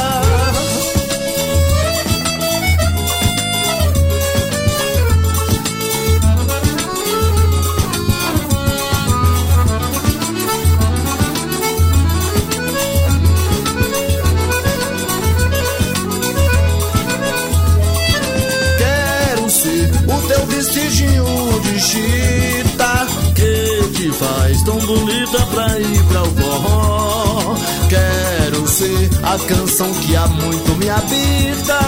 Chita 21.89 23.07
que 23.35 23.89
te 23.95 24.13
faz 24.13 24.63
tão 24.63 24.77
bonita 24.79 25.41
pra 25.47 25.79
ir 25.79 26.05
pra 26.05 26.23
o 26.23 26.31
forró. 26.37 27.55
Quero 27.89 28.69
ser 28.69 29.11
a 29.23 29.39
canção 29.39 29.91
que 29.95 30.15
há 30.15 30.27
muito 30.27 30.77
me 30.77 30.91
habita. 30.91 31.79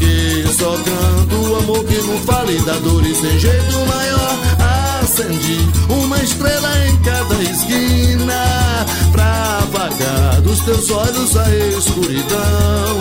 E 0.00 0.44
só 0.58 0.76
canto 0.76 1.36
o 1.36 1.56
amor 1.56 1.84
que 1.84 2.02
não 2.02 2.18
fale 2.22 2.58
da 2.62 2.74
dor 2.78 3.04
e 3.06 3.14
sem 3.14 3.38
jeito 3.38 3.78
maior. 3.86 4.38
Acendi 5.02 5.58
uma 5.88 6.18
estrela 6.20 6.70
em 6.88 6.96
cada 6.98 7.34
esquina 7.42 8.86
pra 9.12 9.60
apagar 9.62 10.40
dos 10.42 10.58
teus 10.60 10.90
olhos 10.90 11.36
a 11.36 11.48
escuridão. 11.78 12.98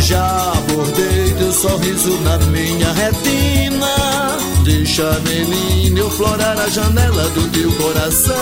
Já 0.00 0.54
bordei 0.72 1.34
teu 1.38 1.52
sorriso 1.52 2.18
na 2.22 2.38
minha 2.46 2.92
retina. 2.94 4.45
Deixa, 4.66 5.08
menina, 5.20 6.00
eu 6.00 6.10
florar 6.10 6.58
a 6.58 6.68
janela 6.68 7.28
do 7.30 7.48
teu 7.52 7.70
coração. 7.76 8.34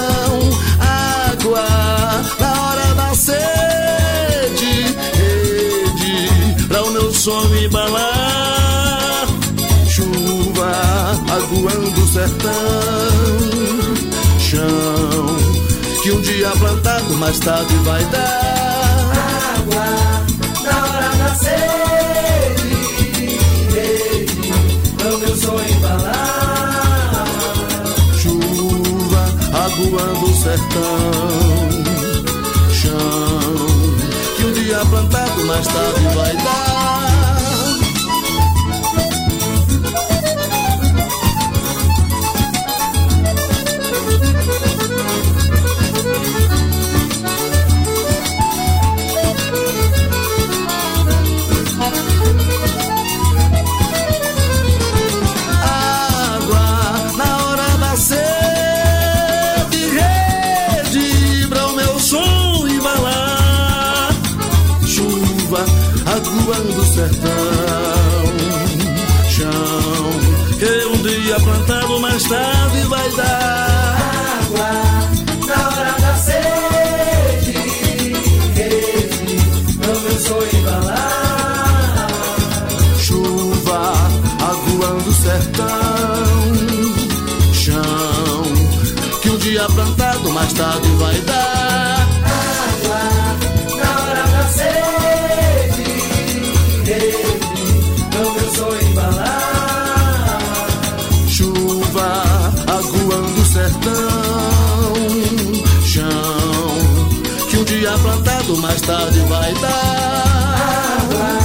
Água 0.80 1.66
na 2.40 2.62
hora 2.62 2.94
da 2.94 3.14
sede, 3.14 4.96
rede 5.12 6.64
pra 6.66 6.82
o 6.82 6.90
meu 6.92 7.12
sonho 7.12 7.66
embalar. 7.66 9.26
Chuva 9.86 10.72
aguando 11.30 12.02
o 12.02 12.08
sertão, 12.08 12.50
chão 14.40 15.36
que 16.02 16.10
um 16.10 16.22
dia 16.22 16.50
plantado 16.52 17.18
mais 17.18 17.38
tarde 17.38 17.74
vai 17.84 18.02
dar. 18.06 19.12
Água 19.58 19.86
na 20.64 20.86
hora 20.86 21.16
da 21.16 21.34
sede, 21.34 21.73
Chuva 29.74 30.02
aguando 30.02 30.24
o 30.26 30.34
sertão, 30.36 31.10
chão 32.70 32.96
que 34.36 34.44
um 34.44 34.52
dia 34.52 34.78
plantado 34.86 35.46
mais 35.46 35.66
tarde 35.66 36.14
vai 36.14 36.36
dar. 36.36 36.73
Mais 72.14 72.28
tarde 72.28 72.80
vai 72.82 73.10
dar. 73.16 73.96
Água 74.46 74.70
na 75.48 75.68
hora 75.68 75.92
da 76.00 76.14
sede, 76.14 77.52
rede 78.54 79.76
pra 79.78 79.92
o 79.92 80.00
meu 80.00 80.18
som 80.20 80.42
embalar. 80.56 82.08
Chuva 82.98 83.82
aguando 84.48 85.10
o 85.10 85.12
sertão, 85.12 85.66
chão 87.52 88.44
que 89.20 89.30
um 89.30 89.38
dia 89.38 89.66
plantado 89.66 90.30
mais 90.30 90.52
tarde 90.52 90.88
vai 90.90 91.20
dar. 91.22 91.43
Plantado, 107.99 108.57
mais 108.59 108.80
tarde 108.80 109.20
vai 109.20 109.53
dar. 109.55 110.45
Água 111.01 111.45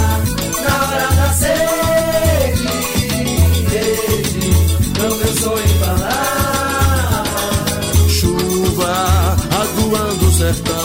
na 0.62 0.88
hora 0.88 1.08
da 1.16 1.34
sede, 1.34 2.68
rede, 3.70 4.50
não 5.00 5.18
pensou 5.18 5.60
em 5.60 5.68
falar. 5.80 7.24
Chuva 8.08 9.38
aguando 9.62 10.26
o 10.28 10.34
sertão, 10.34 10.76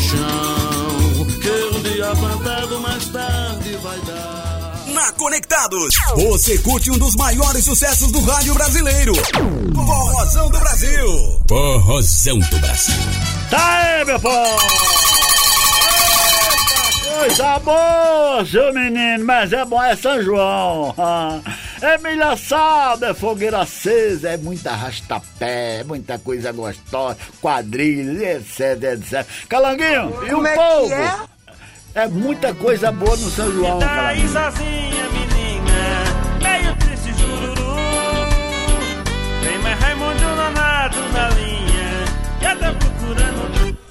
chão 0.00 1.26
que 1.40 1.76
um 1.76 1.82
dia 1.82 2.14
plantado, 2.16 2.80
mais 2.80 3.04
tarde 3.08 3.76
vai 3.82 3.98
dar. 4.00 4.84
Na 4.92 5.12
Conectados, 5.12 5.94
você 6.16 6.58
curte 6.58 6.90
um 6.90 6.98
dos 6.98 7.14
maiores 7.16 7.64
sucessos 7.64 8.12
do 8.12 8.20
rádio 8.20 8.54
brasileiro. 8.54 9.12
Forrozão 9.74 10.50
do 10.50 10.58
Brasil. 10.58 11.40
Forrozão 11.48 12.38
do 12.38 12.58
Brasil. 12.58 13.33
Tá 13.56 13.76
aí, 13.76 14.04
meu 14.04 14.18
povo! 14.20 14.58
Coisa 17.18 17.58
boa, 17.60 18.44
seu 18.44 18.74
menino, 18.74 19.24
mas 19.24 19.52
é 19.52 19.64
bom 19.64 19.82
é 19.82 19.94
São 19.96 20.20
João. 20.22 20.94
É 21.80 21.96
milho 21.98 22.28
assado, 22.28 23.04
é 23.06 23.14
fogueira 23.14 23.60
acesa, 23.60 24.30
é 24.30 24.36
muita 24.36 24.70
arrastapé, 24.72 25.80
é 25.80 25.84
muita 25.84 26.18
coisa 26.18 26.50
gostosa, 26.52 27.16
quadrilhas, 27.40 28.20
etc, 28.60 28.82
etc. 28.94 29.26
Calanguinho, 29.48 30.12
e 30.26 30.34
o 30.34 30.44
é 30.46 30.50
que 30.50 30.56
povo? 30.56 30.92
é? 30.92 31.16
É 31.94 32.08
muita 32.08 32.52
coisa 32.54 32.90
boa 32.90 33.16
no 33.16 33.30
São 33.30 33.50
João, 33.52 33.78
Tá 33.78 33.86
Calanguinho. 33.86 34.24
aí 34.24 34.28
sozinha, 34.28 35.08
menina, 35.12 36.04
meio 36.42 36.76
triste 36.76 37.12
jururu. 37.20 37.76
Tem 39.44 39.58
mais 39.58 39.78
Raimundo 39.80 40.20
Nonato 40.36 40.98
na 41.12 41.28
linha, 41.30 42.04
que 42.40 42.44
eu 42.46 42.58
tô 42.58 42.78
procurando 42.78 43.43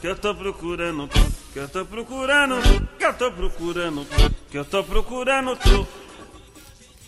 que 0.04 0.08
eu 0.08 0.18
tô 0.18 0.36
procurando 0.36 1.08
tu, 1.08 1.34
que 1.54 1.60
eu 1.60 1.70
tô 1.70 1.86
procurando 1.86 2.62
tu, 2.62 2.88
que 2.99 3.06
eu 3.06 3.14
tô 3.14 3.32
procurando 3.32 4.06
tu, 4.06 4.36
que 4.51 4.58
eu 4.58 4.66
tô 4.66 4.84
procurando 4.84 5.56
tu. 5.56 5.88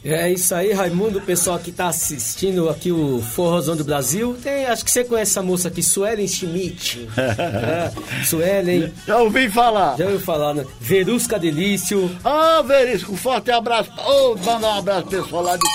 É 0.02 0.32
isso 0.32 0.56
aí, 0.56 0.72
Raimundo, 0.72 1.20
o 1.20 1.22
pessoal 1.22 1.60
que 1.60 1.74
tá 1.74 1.88
assistindo 1.88 2.70
aqui 2.70 2.94
o 2.94 3.22
Forrozão 3.22 3.76
do 3.76 3.84
Brasil. 3.84 4.38
Tem, 4.42 4.66
acho 4.68 4.86
que 4.86 4.92
você 4.92 5.04
conhece 5.04 5.32
essa 5.32 5.42
moça 5.42 5.68
aqui, 5.68 5.84
Suelen 5.84 6.26
Schmidt. 6.26 7.10
é, 7.20 7.92
Suelen. 8.24 8.94
Já 9.06 9.18
ouvi 9.18 9.50
falar. 9.50 9.98
Já 9.98 10.06
ouviu 10.06 10.22
falar, 10.22 10.54
né? 10.54 10.66
Verusca 10.80 11.38
Delício. 11.38 12.10
Ah, 12.24 12.62
Verisco, 12.66 13.12
um 13.12 13.18
forte 13.18 13.52
abraço. 13.52 13.92
Ô, 14.08 14.38
mandar 14.38 14.76
um 14.76 14.80
abraço 14.80 15.08
pessoal 15.08 15.44
lá 15.44 15.58
de. 15.58 15.66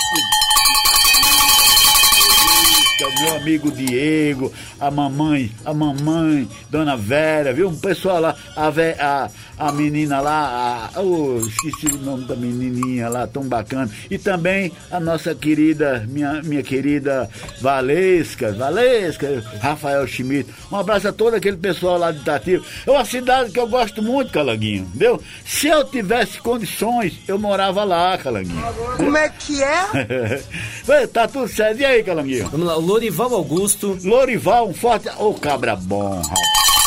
Meu 3.09 3.35
amigo 3.35 3.71
Diego, 3.71 4.51
a 4.79 4.91
mamãe, 4.91 5.51
a 5.65 5.73
mamãe, 5.73 6.47
Dona 6.69 6.95
Vera, 6.95 7.51
viu? 7.51 7.69
Um 7.69 7.79
pessoal 7.79 8.19
lá, 8.19 8.35
a, 8.55 8.67
a, 8.67 9.29
a 9.61 9.71
menina 9.71 10.19
lá, 10.19 10.89
a, 10.95 10.99
oh, 11.01 11.37
esqueci 11.37 11.85
o 11.93 11.99
nome 11.99 12.25
da 12.25 12.35
menininha 12.35 13.07
lá, 13.07 13.27
tão 13.27 13.43
bacana. 13.43 13.87
E 14.09 14.17
também 14.17 14.71
a 14.89 14.99
nossa 14.99 15.35
querida, 15.35 16.03
minha, 16.09 16.41
minha 16.41 16.63
querida 16.63 17.29
Valesca, 17.61 18.51
Valesca, 18.53 19.43
Rafael 19.61 20.07
Schmidt. 20.07 20.49
Um 20.71 20.77
abraço 20.77 21.09
a 21.09 21.13
todo 21.13 21.35
aquele 21.35 21.57
pessoal 21.57 21.99
lá 21.99 22.11
de 22.11 22.21
Itatiba. 22.21 22.65
É 22.87 22.89
uma 22.89 23.05
cidade 23.05 23.51
que 23.51 23.59
eu 23.59 23.67
gosto 23.67 24.01
muito, 24.01 24.31
Calanguinho, 24.31 24.85
entendeu? 24.85 25.21
Se 25.45 25.67
eu 25.67 25.83
tivesse 25.83 26.39
condições, 26.39 27.19
eu 27.27 27.37
morava 27.37 27.83
lá, 27.83 28.17
Calanguinho. 28.17 28.63
Como 28.97 29.15
é 29.15 29.29
que 29.29 29.61
é? 29.61 30.41
Tá 31.13 31.27
tudo 31.27 31.47
certo. 31.47 31.79
E 31.79 31.85
aí, 31.85 32.03
Calanguinho? 32.03 32.49
Vamos 32.49 32.65
lá, 32.65 32.77
o 32.77 32.81
Lorival 32.81 33.33
Augusto. 33.33 33.97
Lorival, 34.03 34.69
um 34.69 34.73
forte. 34.73 35.07
Ô, 35.19 35.33
cabra 35.35 35.75
bom, 35.75 36.15
rapaz. 36.15 36.80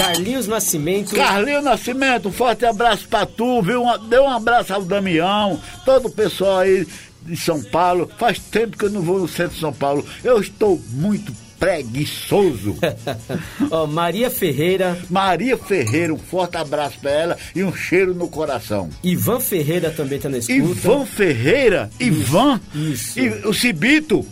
Carlinhos 0.00 0.46
Nascimento. 0.46 1.14
Carlinhos 1.14 1.62
Nascimento, 1.62 2.28
um 2.28 2.32
forte 2.32 2.64
abraço 2.64 3.06
pra 3.06 3.26
tu, 3.26 3.60
viu? 3.60 3.84
Dê 4.08 4.18
um 4.18 4.30
abraço 4.30 4.72
ao 4.72 4.82
Damião, 4.82 5.60
todo 5.84 6.08
o 6.08 6.10
pessoal 6.10 6.60
aí 6.60 6.86
de 7.22 7.36
São 7.36 7.62
Paulo. 7.62 8.10
Faz 8.18 8.38
tempo 8.38 8.78
que 8.78 8.86
eu 8.86 8.90
não 8.90 9.02
vou 9.02 9.18
no 9.18 9.28
centro 9.28 9.54
de 9.54 9.60
São 9.60 9.72
Paulo. 9.72 10.04
Eu 10.24 10.40
estou 10.40 10.80
muito 10.92 11.32
preguiçoso. 11.58 12.76
Ó, 13.70 13.86
Maria 13.86 14.30
Ferreira. 14.30 14.98
Maria 15.10 15.58
Ferreira, 15.58 16.14
um 16.14 16.18
forte 16.18 16.56
abraço 16.56 16.98
pra 16.98 17.10
ela 17.10 17.36
e 17.54 17.62
um 17.62 17.74
cheiro 17.74 18.14
no 18.14 18.26
coração. 18.28 18.88
Ivan 19.04 19.38
Ferreira 19.38 19.90
também 19.90 20.18
tá 20.18 20.30
na 20.30 20.38
escuta. 20.38 20.58
Ivan 20.58 21.04
Ferreira, 21.04 21.90
Ivan, 22.00 22.58
Isso. 22.74 23.20
E 23.20 23.28
o 23.46 23.52
Cibito, 23.52 24.26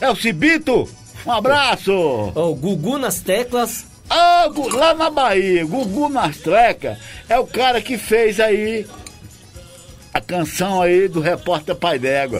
é 0.00 0.08
o 0.08 0.14
Cibito, 0.14 0.88
um 1.26 1.32
abraço. 1.32 1.92
Ó, 1.92 2.50
o 2.50 2.54
Gugu 2.54 2.98
nas 2.98 3.18
teclas. 3.18 3.90
Ah, 4.10 4.50
lá 4.74 4.94
na 4.94 5.10
Bahia, 5.10 5.64
Gugu 5.64 6.08
Mastreca 6.10 6.98
é 7.28 7.38
o 7.38 7.46
cara 7.46 7.80
que 7.80 7.96
fez 7.96 8.38
aí 8.40 8.86
a 10.12 10.20
canção 10.20 10.82
aí 10.82 11.08
do 11.08 11.20
repórter 11.20 11.74
Pai 11.74 11.98
d'Égua. 11.98 12.38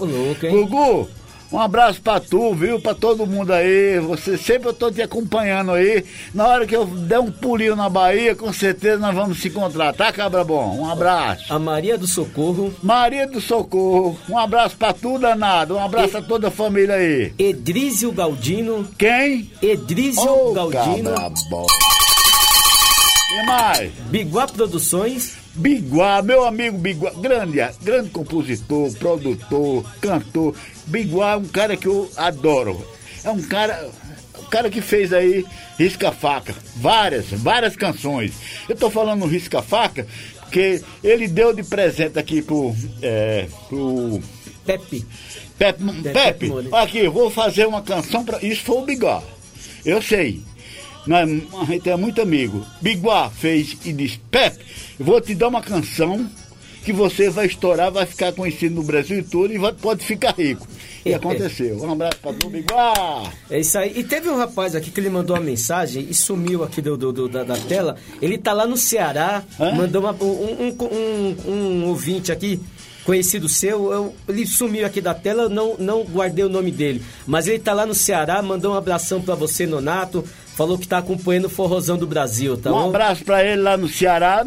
Gugu, 0.50 1.08
um 1.52 1.58
abraço 1.58 2.00
pra 2.00 2.18
tu, 2.18 2.54
viu? 2.54 2.80
Pra 2.80 2.94
todo 2.94 3.26
mundo 3.26 3.52
aí. 3.52 3.98
Você 4.00 4.36
sempre 4.36 4.68
eu 4.68 4.72
tô 4.72 4.90
te 4.90 5.02
acompanhando 5.02 5.72
aí. 5.72 6.04
Na 6.34 6.46
hora 6.48 6.66
que 6.66 6.74
eu 6.74 6.86
der 6.86 7.20
um 7.20 7.30
pulinho 7.30 7.76
na 7.76 7.88
Bahia, 7.88 8.34
com 8.34 8.52
certeza 8.52 8.98
nós 8.98 9.14
vamos 9.14 9.40
se 9.40 9.48
encontrar, 9.48 9.92
tá, 9.92 10.12
cabra 10.12 10.42
bom? 10.42 10.76
Um 10.78 10.90
abraço. 10.90 11.52
A 11.52 11.58
Maria 11.58 11.98
do 11.98 12.06
Socorro. 12.06 12.72
Maria 12.82 13.26
do 13.26 13.40
Socorro, 13.40 14.18
um 14.28 14.38
abraço 14.38 14.76
pra 14.76 14.92
tu, 14.92 15.18
danado. 15.18 15.74
Um 15.76 15.82
abraço 15.84 16.16
a 16.18 16.22
toda 16.22 16.48
a 16.48 16.50
família 16.50 16.94
aí. 16.94 17.32
Edrísio 17.38 18.12
Galdino. 18.12 18.88
Quem? 18.96 19.50
Edrísio 19.60 20.22
Ô, 20.30 20.52
Galdino. 20.52 21.10
cabra 21.14 21.32
bom. 21.50 21.66
Quem 23.32 23.46
mais? 23.46 23.92
Biguá 24.10 24.46
Produções. 24.46 25.36
Biguá, 25.54 26.20
meu 26.20 26.44
amigo 26.44 26.76
Biguá, 26.76 27.10
grande, 27.12 27.58
grande 27.82 28.10
compositor, 28.10 28.92
produtor, 28.94 29.84
cantor. 30.02 30.54
Biguá 30.86 31.32
é 31.32 31.36
um 31.36 31.44
cara 31.46 31.74
que 31.74 31.86
eu 31.86 32.10
adoro. 32.14 32.86
É 33.24 33.30
um 33.30 33.40
cara, 33.40 33.88
um 34.38 34.44
cara 34.44 34.68
que 34.68 34.82
fez 34.82 35.14
aí 35.14 35.46
Risca 35.78 36.12
Faca, 36.12 36.54
várias, 36.76 37.30
várias 37.30 37.74
canções. 37.74 38.32
Eu 38.68 38.76
tô 38.76 38.90
falando 38.90 39.24
Risca 39.24 39.62
Faca 39.62 40.06
porque 40.40 40.82
ele 41.02 41.26
deu 41.26 41.54
de 41.54 41.62
presente 41.62 42.18
aqui 42.18 42.42
pro, 42.42 42.76
é, 43.00 43.46
pro 43.66 44.20
Pepe. 44.66 45.06
Pepe, 45.58 45.84
Pepe 45.84 46.12
Pepe, 46.12 46.46
Moura. 46.48 46.82
aqui, 46.82 46.98
eu 46.98 47.12
vou 47.12 47.30
fazer 47.30 47.66
uma 47.66 47.80
canção 47.80 48.24
para 48.24 48.44
Isso 48.44 48.62
foi 48.62 48.76
o 48.76 48.84
Biguá. 48.84 49.22
Eu 49.86 50.02
sei. 50.02 50.42
Nós, 51.06 51.28
a 51.60 51.64
gente 51.64 51.88
é 51.90 51.96
muito 51.96 52.20
amigo. 52.22 52.64
Biguá 52.80 53.30
fez 53.30 53.76
e 53.84 53.92
disse: 53.92 54.20
Pepe, 54.30 54.64
eu 54.98 55.04
vou 55.04 55.20
te 55.20 55.34
dar 55.34 55.48
uma 55.48 55.60
canção 55.62 56.28
que 56.84 56.92
você 56.92 57.30
vai 57.30 57.46
estourar, 57.46 57.90
vai 57.92 58.04
ficar 58.06 58.32
conhecido 58.32 58.74
no 58.74 58.82
Brasil 58.82 59.24
todo 59.30 59.52
e 59.52 59.58
vai- 59.58 59.72
pode 59.72 60.04
ficar 60.04 60.34
rico. 60.36 60.66
E 61.04 61.14
aconteceu. 61.14 61.80
Um 61.80 61.92
abraço 61.92 62.18
para 62.20 62.32
tu, 62.34 62.48
Biguá. 62.50 63.22
É 63.50 63.60
isso 63.60 63.78
aí. 63.78 63.92
E 63.96 64.02
teve 64.04 64.28
um 64.28 64.36
rapaz 64.36 64.74
aqui 64.74 64.90
que 64.90 64.98
ele 65.00 65.10
mandou 65.10 65.36
uma 65.36 65.42
mensagem 65.42 66.06
e 66.10 66.14
sumiu 66.14 66.62
aqui 66.64 66.80
do, 66.82 66.96
do- 66.96 67.12
do- 67.12 67.28
da, 67.28 67.44
da 67.44 67.56
tela. 67.56 67.96
Ele 68.20 68.36
tá 68.38 68.52
lá 68.52 68.66
no 68.66 68.76
Ceará, 68.76 69.42
mandou 69.76 70.02
uma- 70.02 70.12
um, 70.12 70.26
um, 70.26 71.36
um- 71.46 71.52
um 71.52 71.84
ouvinte 71.86 72.30
aqui, 72.32 72.60
conhecido 73.04 73.48
seu, 73.48 73.92
eu- 73.92 74.14
ele 74.28 74.44
sumiu 74.46 74.84
aqui 74.86 75.00
da 75.00 75.14
tela, 75.14 75.44
eu 75.44 75.48
não, 75.50 75.76
não 75.78 76.02
guardei 76.04 76.44
o 76.44 76.48
nome 76.48 76.70
dele. 76.72 77.02
Mas 77.26 77.46
ele 77.48 77.58
tá 77.60 77.72
lá 77.72 77.84
no 77.86 77.94
Ceará, 77.94 78.40
mandou 78.42 78.72
um 78.72 78.76
abração 78.76 79.20
pra 79.20 79.34
você, 79.36 79.66
Nonato. 79.66 80.24
Falou 80.56 80.78
que 80.78 80.86
tá 80.86 80.98
acompanhando 80.98 81.46
o 81.46 81.50
Forrozão 81.50 81.96
do 81.96 82.06
Brasil, 82.06 82.56
tá 82.56 82.70
um 82.70 82.74
bom? 82.74 82.88
abraço 82.88 83.24
para 83.24 83.42
ele 83.44 83.62
lá 83.62 83.76
no 83.76 83.88
Ceará. 83.88 84.44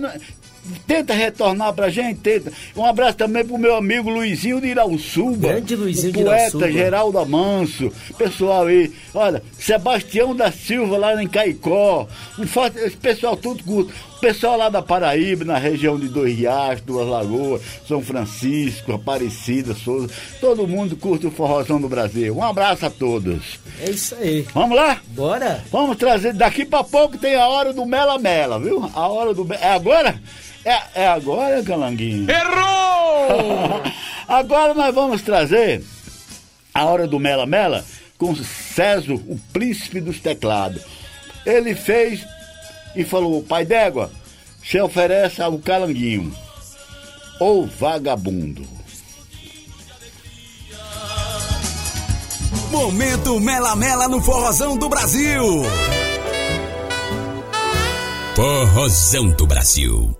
Tenta 0.87 1.13
retornar 1.13 1.73
pra 1.73 1.89
gente, 1.89 2.19
tenta. 2.21 2.51
Um 2.75 2.83
abraço 2.83 3.17
também 3.17 3.45
pro 3.45 3.55
meu 3.57 3.75
amigo 3.75 4.09
Luizinho 4.09 4.59
de 4.59 4.67
Irauçuba. 4.67 5.49
Grande 5.49 5.75
Luizinho 5.75 6.11
de 6.13 6.23
poeta 6.23 6.39
Irauçuba. 6.39 6.71
Geraldo 6.71 7.19
Amanso. 7.19 7.91
Pessoal 8.17 8.65
aí, 8.65 8.91
olha, 9.13 9.43
Sebastião 9.59 10.35
da 10.35 10.51
Silva 10.51 10.97
lá 10.97 11.21
em 11.21 11.27
Caicó. 11.27 12.07
Um 12.39 12.47
forte, 12.47 12.79
esse 12.79 12.97
pessoal 12.97 13.37
tudo 13.37 13.63
curto. 13.63 13.93
Pessoal 14.25 14.57
lá 14.57 14.69
da 14.69 14.81
Paraíba, 14.81 15.45
na 15.45 15.59
região 15.59 15.99
de 15.99 16.07
Dois 16.07 16.35
Riachos, 16.35 16.81
Duas 16.81 17.07
Lagoas, 17.07 17.61
São 17.87 18.01
Francisco, 18.01 18.91
Aparecida, 18.91 19.75
Souza. 19.75 20.11
Todo 20.41 20.67
mundo 20.67 20.95
curte 20.97 21.27
o 21.27 21.31
forrozão 21.31 21.79
do 21.79 21.87
Brasil. 21.87 22.35
Um 22.35 22.43
abraço 22.43 22.87
a 22.87 22.89
todos. 22.89 23.59
É 23.79 23.91
isso 23.91 24.15
aí. 24.15 24.41
Vamos 24.51 24.75
lá? 24.75 24.99
Bora? 25.09 25.63
Vamos 25.71 25.95
trazer. 25.97 26.33
Daqui 26.33 26.65
pra 26.65 26.83
pouco 26.83 27.19
tem 27.19 27.35
a 27.35 27.47
hora 27.47 27.71
do 27.71 27.85
Mela 27.85 28.17
Mela, 28.17 28.59
viu? 28.59 28.89
A 28.95 29.07
hora 29.07 29.31
do. 29.31 29.47
É 29.53 29.69
agora? 29.69 30.19
É, 30.65 31.03
é 31.03 31.07
agora, 31.07 31.61
Calanguinho? 31.61 32.27
Errou! 32.27 33.83
agora 34.27 34.73
nós 34.73 34.95
vamos 34.95 35.21
trazer 35.21 35.83
a 36.73 36.83
hora 36.83 37.07
do 37.07 37.19
Mela 37.19 37.45
Mela 37.45 37.85
com 38.17 38.35
César, 38.35 39.13
o 39.13 39.39
príncipe 39.53 40.01
dos 40.01 40.19
teclados. 40.19 40.81
Ele 41.45 41.75
fez 41.75 42.25
e 42.95 43.03
falou: 43.03 43.43
Pai 43.43 43.65
d'égua, 43.65 44.11
se 44.63 44.79
oferece 44.79 45.41
ao 45.41 45.57
Calanguinho. 45.59 46.33
Ou 47.39 47.67
vagabundo. 47.67 48.65
Momento 52.71 53.39
Mela 53.39 53.75
Mela 53.75 54.07
no 54.07 54.21
Forrozão 54.21 54.77
do 54.77 54.89
Brasil. 54.89 55.43
Forrozão 58.35 59.29
do 59.31 59.47
Brasil. 59.47 60.15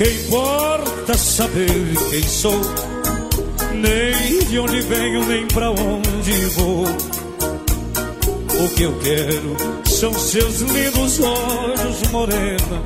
Que 0.00 0.08
importa 0.08 1.12
saber 1.12 1.68
quem 2.08 2.22
sou, 2.22 2.58
nem 3.74 4.38
de 4.46 4.58
onde 4.58 4.80
venho, 4.80 5.26
nem 5.26 5.46
pra 5.48 5.70
onde 5.70 6.46
vou. 6.56 6.84
O 8.64 8.68
que 8.76 8.82
eu 8.84 8.98
quero 9.00 9.56
são 9.84 10.10
seus 10.14 10.60
lindos 10.60 11.20
olhos, 11.20 12.10
morena, 12.10 12.82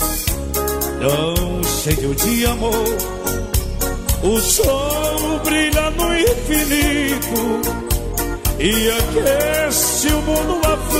tão 0.99 1.62
cheio 1.62 2.17
de 2.17 2.47
amor. 2.47 2.97
O 4.25 4.41
sol 4.41 5.39
brilha 5.45 5.91
no 5.91 6.19
infinito 6.19 7.61
e 8.59 8.91
aquece 8.91 10.09
o 10.09 10.21
mundo 10.21 10.67
aflito. 10.67 10.93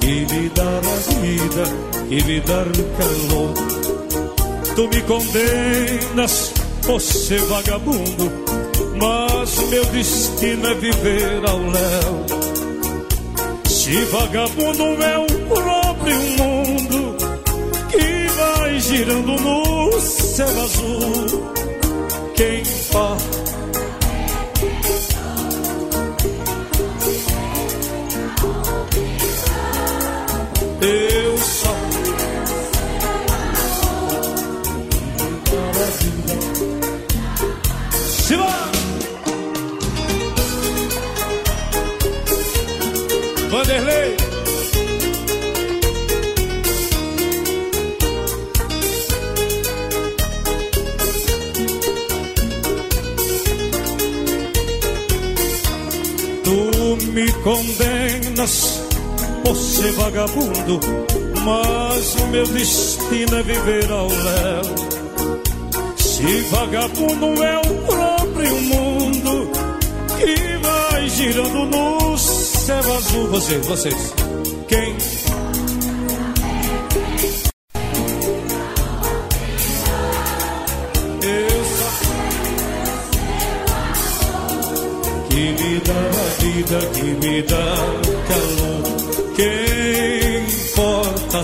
Que 0.00 0.26
me 0.32 0.48
dar 0.50 0.80
a 0.84 1.20
vida 1.20 1.64
e 2.10 2.24
me 2.24 2.40
dar 2.40 2.66
calor. 2.98 3.54
Tu 4.74 4.88
me 4.88 5.00
condenas 5.02 6.52
ser 6.98 7.40
vagabundo, 7.42 8.32
mas 9.00 9.68
meu 9.68 9.84
destino 9.86 10.68
é 10.68 10.74
viver 10.74 11.40
ao 11.48 11.58
léu. 11.58 12.26
Se 13.68 14.04
vagabundo 14.06 14.82
é 15.02 15.18
o 15.18 15.26
próprio 15.48 16.20
mundo 16.38 17.16
que 17.90 18.28
vai 18.38 18.80
girando 18.80 19.40
no 19.40 20.00
céu 20.00 20.48
azul, 20.48 21.52
quem 22.34 22.62
importa? 22.62 23.59
Eu 30.82 31.36
só 31.36 31.76
Siva! 38.22 38.70
Vanderlei! 43.50 44.16
Tu 56.42 56.96
me 57.12 57.32
condenas 57.42 58.79
por 59.44 59.56
ser 59.56 59.92
vagabundo, 59.92 60.80
mas 61.44 62.14
o 62.16 62.26
meu 62.28 62.46
destino 62.46 63.36
é 63.36 63.42
viver 63.42 63.90
ao 63.90 64.08
léu. 64.08 64.90
Se 65.96 66.40
vagabundo 66.50 67.42
é 67.42 67.58
o 67.58 67.86
próprio 67.86 68.60
mundo 68.60 69.50
que 70.18 70.58
vai 70.58 71.08
girando 71.08 71.66
no 71.66 72.18
céu 72.18 72.96
azul, 72.96 73.26
vocês, 73.28 73.66
vocês, 73.66 74.14
quem? 74.68 74.96
Que 85.30 85.52
me 85.52 85.80
dá 85.80 85.94
a 85.94 86.42
vida, 86.42 86.78
que 86.92 87.02
me 87.02 87.42
dá 87.42 87.74
calor. 88.28 88.79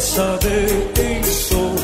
Saber 0.06 0.92
quem 0.94 1.22
sou, 1.24 1.74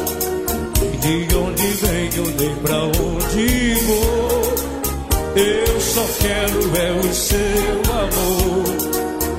de 1.01 1.35
onde 1.35 1.67
venho, 1.83 2.25
nem 2.39 2.55
pra 2.57 2.85
onde 2.85 3.75
vou. 3.85 4.43
Eu 5.37 5.81
só 5.81 6.07
quero 6.21 6.77
é 6.77 6.93
o 6.93 7.13
seu 7.13 7.83
amor, 7.93 8.65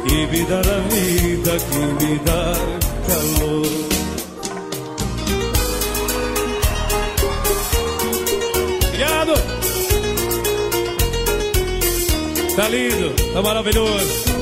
que 0.05 0.27
me 0.27 0.45
dá 0.45 0.59
a 0.59 0.79
vida, 0.89 1.51
que 1.71 2.05
me 2.05 2.19
dá 2.19 2.53
calor. 3.07 3.67
Obrigado! 8.85 9.33
Tá 12.55 12.67
lindo, 12.67 13.33
tá 13.33 13.41
maravilhoso. 13.41 14.32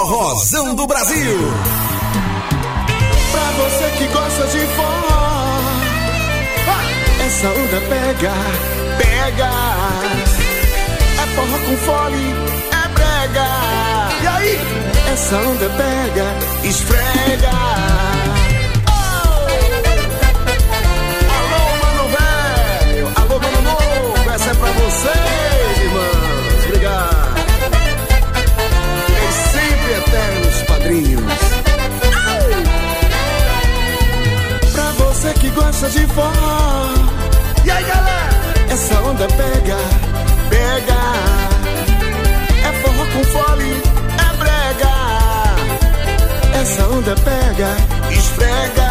Forrozão 0.00 0.74
do 0.74 0.86
Brasil. 0.86 1.38
Pra 3.32 3.50
você 3.50 3.90
que 3.98 4.06
gosta 4.06 4.46
de 4.46 4.66
forró, 4.68 5.58
ah, 6.68 6.86
essa 7.26 7.48
onda 7.48 7.80
pega, 7.86 8.32
pega. 8.96 9.50
É 11.18 11.26
forró 11.36 11.58
com 11.58 11.76
fole, 11.76 12.34
é 12.72 12.88
brega. 12.94 13.48
E 14.22 14.26
aí? 14.26 14.58
Essa 15.12 15.36
onda 15.36 15.68
pega, 15.68 16.34
esfrega. 16.66 17.50
Alô, 21.36 21.62
mano 21.82 22.04
velho, 22.16 23.06
alô, 23.16 23.36
mano 23.38 23.60
novo, 23.64 24.30
essa 24.30 24.50
é 24.50 24.54
pra 24.54 24.70
vocês, 24.70 25.49
que 35.40 35.50
gosta 35.50 35.88
de 35.88 36.06
forró. 36.08 36.94
E 37.64 37.70
aí, 37.70 37.84
galera? 37.84 38.28
Essa 38.68 39.00
onda 39.00 39.26
pega, 39.26 39.76
pega. 40.50 41.00
É 42.68 42.72
forró 42.82 43.04
com 43.06 43.24
fole, 43.24 43.82
é 44.18 44.36
brega. 44.36 44.94
Essa 46.60 46.86
onda 46.88 47.14
pega, 47.16 47.76
esfrega. 48.10 48.90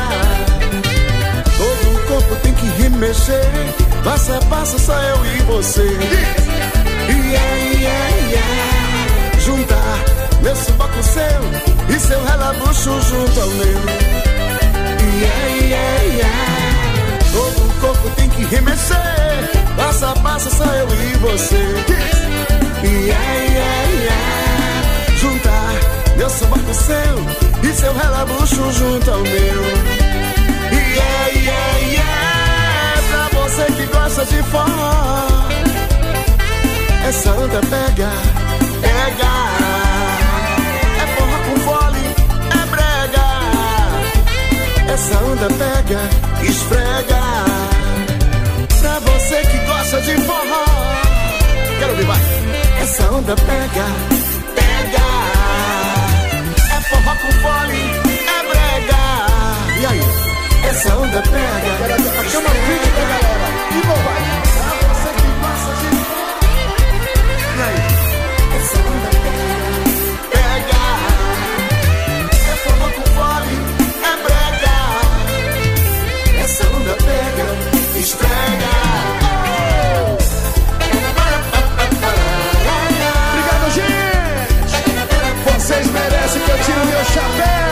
Todo 1.57 1.95
o 1.95 2.07
corpo 2.07 2.35
tem 2.37 2.53
que 2.53 2.65
remexer. 2.81 3.45
Passo 4.03 4.33
a 4.33 4.39
passo, 4.45 4.79
só 4.79 4.93
eu 4.93 5.25
e 5.25 5.41
você. 5.43 5.97
Yeah, 7.09 7.55
yeah, 7.79 8.09
yeah. 8.31 9.39
Juntar 9.39 10.19
meu 10.41 10.55
subaco 10.55 11.03
seu 11.03 11.95
e 11.95 11.99
seu 11.99 12.23
relabucho 12.23 13.01
junto 13.01 13.39
ao 13.39 13.47
meu. 13.47 14.19
Yeah, 15.21 15.65
yeah, 15.65 16.03
yeah. 16.03 16.38
Tem 18.15 18.29
que 18.29 18.43
remexer. 18.43 18.97
Passo 19.77 20.05
a 20.05 20.13
passo, 20.15 20.49
só 20.55 20.65
eu 20.65 20.87
e 20.87 21.17
você. 21.17 21.55
Yeah, 22.83 23.33
yeah, 23.33 23.89
yeah. 23.91 25.17
Juntar 25.19 25.73
meu 26.17 26.29
subaco 26.29 26.73
seu 26.73 27.19
e 27.63 27.73
seu 27.73 27.93
relabucho 27.93 28.71
junto 28.73 29.11
ao 29.11 29.19
meu. 29.19 29.63
Yeah, 30.71 31.27
yeah, 31.33 31.77
yeah. 31.91 33.01
Pra 33.09 33.27
você 33.41 33.65
que 33.65 33.85
gosta 33.85 34.25
de 34.25 34.41
forró. 34.43 35.27
Essa 37.07 37.31
onda 37.31 37.61
pega, 37.61 38.11
pega. 38.81 39.31
É 41.01 41.05
com 41.15 41.25
é. 41.25 41.29
Essa 44.93 45.17
onda 45.23 45.47
pega, 45.47 45.99
esfrega. 46.43 47.58
Você 49.29 49.41
que 49.41 49.57
gosta 49.59 50.01
de 50.01 50.17
forró. 50.21 50.65
Quero 51.77 51.91
ouvir 51.91 52.05
mais. 52.07 52.25
Essa 52.81 53.11
onda 53.11 53.35
pega, 53.35 53.85
pega. 54.55 55.05
É 56.75 56.81
forró 56.89 57.15
com 57.15 57.31
fole, 57.33 57.83
é 58.25 58.41
brega. 58.49 59.03
E 59.79 59.85
aí? 59.85 60.01
Essa 60.67 60.95
onda 60.95 61.21
pega. 61.21 61.71
Chama 62.27 62.49
o 62.49 62.53
vídeo 62.53 62.91
da 62.95 63.01
galera. 63.05 63.49
E 63.69 63.81
vai. 64.01 64.21
Pra 64.57 64.89
você 64.95 65.09
que 65.13 65.29
gosta 65.43 65.71
de 65.79 65.89
Você 67.55 67.98
chapéu. 87.13 87.69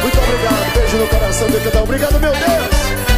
Muito 0.00 0.18
obrigado, 0.18 0.74
beijo 0.74 0.96
no 0.96 1.06
coração 1.06 1.48
de 1.48 1.60
cada 1.60 1.80
um. 1.80 1.82
Obrigado, 1.84 2.20
meu 2.20 2.32
Deus. 2.32 3.11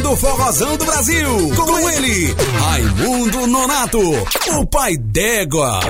Está 0.00 0.08
ouvindo 0.08 0.10
o 0.12 0.16
Forrozão 0.16 0.76
do 0.76 0.84
Brasil. 0.84 1.50
Com 1.54 1.90
ele, 1.90 2.34
Raimundo 2.58 3.46
Nonato, 3.46 4.00
o 4.58 4.66
pai 4.66 4.96
d'égua. 4.96 5.80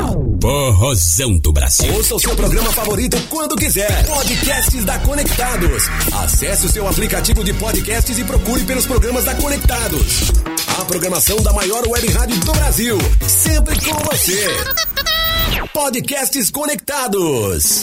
Forrozão 0.41 1.39
do 1.39 1.53
Brasil. 1.53 1.93
Ouça 1.95 2.15
o 2.15 2.21
seu 2.21 2.35
programa 2.35 2.73
favorito 2.73 3.17
quando 3.29 3.57
quiser. 3.57 4.07
Podcasts 4.07 4.85
da 4.85 4.99
Conectados. 5.01 5.85
Acesse 6.23 6.67
o 6.67 6.71
seu 6.71 6.89
aplicativo 6.89 7.45
de 7.45 7.53
podcasts 7.55 8.19
e 8.19 8.25
procure 8.25 8.65
pelos 8.65 8.87
programas 8.87 9.25
da 9.25 9.35
Conectados. 9.35 10.33
A 10.81 10.85
programação 10.85 11.41
da 11.43 11.53
maior 11.53 11.87
web 11.87 12.11
rádio 12.13 12.39
do 12.39 12.53
Brasil. 12.53 12.99
Sempre 13.27 13.79
com 13.81 13.99
você. 14.05 14.47
Podcasts 15.73 16.51
Conectados. 16.51 17.83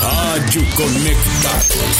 Rádio 0.00 0.64
Conectados. 0.76 1.98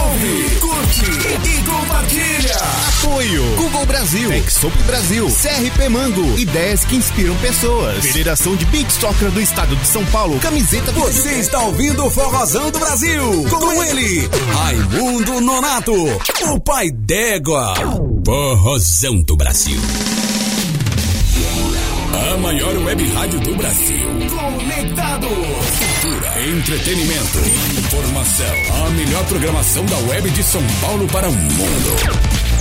Ouve, 0.00 0.56
curte 0.60 1.04
e 1.48 1.62
compartilha. 1.64 2.56
Apoio 2.88 3.44
Google 3.56 3.86
Brasil, 3.86 4.32
Exop 4.32 4.76
Brasil, 4.82 5.26
CRP 5.26 5.88
Mango, 5.88 6.38
ideias 6.38 6.84
que 6.84 6.96
inspiram 6.96 7.36
pessoas. 7.36 8.04
Federação 8.04 8.56
de 8.56 8.64
Beach 8.66 8.92
Soccer 8.92 9.30
do 9.30 9.40
Estado 9.40 9.76
de 9.76 9.86
São 9.86 10.04
Paulo, 10.06 10.38
camiseta 10.40 10.90
Você 10.92 11.34
está 11.38 11.60
ouvindo 11.62 12.04
o 12.04 12.10
Forrozão 12.10 12.70
do 12.70 12.78
Brasil. 12.78 13.44
Com 13.48 13.82
ele, 13.84 14.28
Raimundo 14.52 15.40
Nonato, 15.40 15.94
o 16.50 16.60
pai 16.60 16.90
d'égua. 16.90 17.74
Forrozão 18.24 19.22
do 19.22 19.36
Brasil. 19.36 19.80
A 22.32 22.36
maior 22.38 22.76
web 22.84 23.08
rádio 23.12 23.40
do 23.40 23.54
Brasil. 23.54 24.08
Conectados. 24.28 25.67
Cultura, 26.18 26.42
entretenimento, 26.42 27.38
informação. 27.78 28.86
A 28.86 28.90
melhor 28.90 29.24
programação 29.26 29.84
da 29.86 29.98
web 29.98 30.28
de 30.30 30.42
São 30.42 30.62
Paulo 30.80 31.06
para 31.06 31.28
o 31.28 31.32
mundo. 31.32 32.37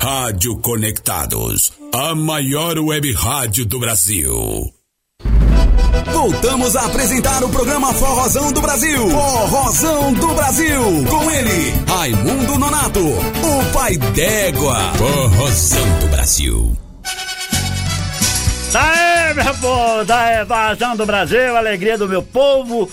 Rádio 0.00 0.56
Conectados, 0.58 1.72
a 1.92 2.14
maior 2.14 2.78
web 2.78 3.12
rádio 3.14 3.66
do 3.66 3.80
Brasil. 3.80 4.72
Voltamos 6.12 6.76
a 6.76 6.86
apresentar 6.86 7.42
o 7.42 7.48
programa 7.48 7.92
Forrozão 7.92 8.52
do 8.52 8.60
Brasil. 8.60 9.10
Forrozão 9.10 10.12
do 10.14 10.34
Brasil. 10.34 10.82
Com 11.10 11.30
ele, 11.30 11.74
Raimundo 11.88 12.58
Nonato, 12.58 13.00
o 13.00 13.72
pai 13.72 13.96
d'égua. 13.96 14.92
Forrozão 14.94 15.98
do 15.98 16.08
Brasil. 16.08 16.76
Daí, 18.72 19.17
meu 19.44 19.54
povo, 19.54 20.04
daí, 20.04 20.44
vazão 20.44 20.96
do 20.96 21.06
Brasil, 21.06 21.56
alegria 21.56 21.96
do 21.96 22.08
meu 22.08 22.20
povo. 22.22 22.90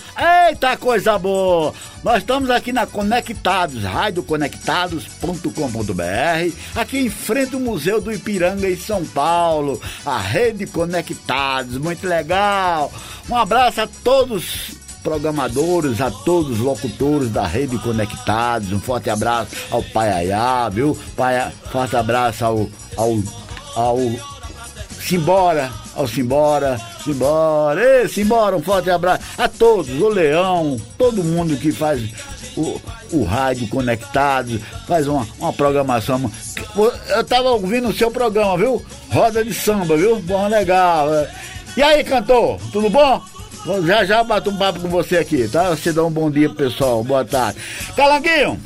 Eita 0.48 0.78
coisa 0.78 1.18
boa! 1.18 1.74
Nós 2.04 2.20
estamos 2.20 2.52
aqui 2.52 2.72
na 2.72 2.86
Conectados, 2.86 3.84
radioconectados.com.br, 3.84 6.54
aqui 6.76 7.00
em 7.00 7.10
frente 7.10 7.56
ao 7.56 7.62
Museu 7.62 8.00
do 8.00 8.12
Ipiranga 8.12 8.70
em 8.70 8.78
São 8.78 9.04
Paulo, 9.06 9.82
a 10.06 10.20
Rede 10.20 10.68
Conectados, 10.68 11.80
muito 11.80 12.08
legal. 12.08 12.94
Um 13.28 13.36
abraço 13.36 13.82
a 13.82 13.88
todos 14.04 14.76
programadores, 15.02 16.00
a 16.00 16.12
todos 16.12 16.52
os 16.52 16.60
locutores 16.60 17.32
da 17.32 17.48
Rede 17.48 17.80
Conectados, 17.80 18.72
um 18.72 18.80
forte 18.80 19.10
abraço 19.10 19.56
ao 19.72 19.82
Pai 19.82 20.12
Ayá, 20.12 20.70
viu? 20.70 20.96
Pai, 21.16 21.52
forte 21.72 21.96
abraço 21.96 22.46
ao, 22.46 22.70
ao, 22.96 23.18
ao 23.76 23.98
Simbora, 25.00 25.72
ao 25.96 26.08
Simbora, 26.08 26.80
Simbora, 27.04 28.02
ei, 28.02 28.08
Simbora, 28.08 28.56
um 28.56 28.62
forte 28.62 28.90
abraço 28.90 29.24
a 29.38 29.48
todos, 29.48 29.90
o 29.90 30.10
Leão, 30.10 30.78
todo 30.98 31.24
mundo 31.24 31.58
que 31.58 31.72
faz 31.72 32.02
o, 32.56 32.80
o 33.12 33.24
rádio 33.24 33.68
conectado, 33.68 34.60
faz 34.88 35.08
uma, 35.08 35.28
uma 35.40 35.54
programação. 35.54 36.30
Eu 37.10 37.24
tava 37.24 37.50
ouvindo 37.52 37.90
o 37.90 37.94
seu 37.94 38.12
programa, 38.12 38.58
viu? 38.58 38.86
Roda 39.12 39.44
de 39.44 39.54
samba, 39.54 39.96
viu? 39.98 40.18
Bom, 40.20 40.48
legal. 40.48 41.08
E 41.76 41.84
aí, 41.84 42.04
cantor, 42.04 42.60
tudo 42.72 42.90
bom? 42.90 43.22
Já 43.86 44.06
já 44.06 44.24
bato 44.24 44.52
um 44.52 44.58
papo 44.58 44.80
com 44.80 44.90
você 44.90 45.18
aqui, 45.18 45.48
tá? 45.48 45.70
Você 45.70 45.92
dá 45.92 46.04
um 46.04 46.12
bom 46.12 46.30
dia 46.30 46.48
pro 46.50 46.66
pessoal, 46.66 47.04
boa 47.04 47.26
tarde. 47.26 47.60
Calanguinho! 47.96 48.60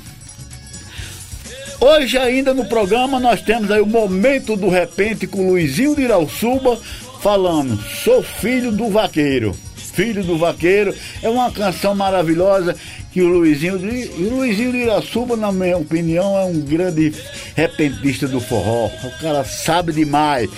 Hoje 1.82 2.18
ainda 2.18 2.54
no 2.54 2.66
programa 2.66 3.22
nós 3.22 3.42
temos 3.42 3.72
aí 3.72 3.80
o 3.80 3.86
Momento 3.86 4.58
do 4.58 4.68
Repente 4.68 5.26
com 5.26 5.48
o 5.48 5.52
Luizinho 5.52 5.96
de 5.96 6.02
Irauçuba 6.02 6.78
falando 7.22 7.78
Sou 8.04 8.24
filho 8.24 8.72
do 8.72 8.90
vaqueiro. 8.90 9.56
Filho 10.00 10.24
do 10.24 10.38
Vaqueiro 10.38 10.96
é 11.22 11.30
uma 11.30 11.52
canção 11.52 11.94
maravilhosa 11.94 12.74
que 13.12 13.22
o 13.22 13.28
Luizinho 13.28 13.78
de, 13.78 14.10
o 14.24 14.36
Luizinho 14.36 14.72
de 14.72 14.78
Irauçuba, 14.78 15.36
na 15.36 15.52
minha 15.52 15.78
opinião, 15.78 16.38
é 16.38 16.46
um 16.46 16.62
grande 16.62 17.14
repentista 17.56 18.28
do 18.28 18.40
forró. 18.40 18.86
O 19.04 19.20
cara 19.20 19.44
sabe 19.44 19.92
demais. 19.92 20.50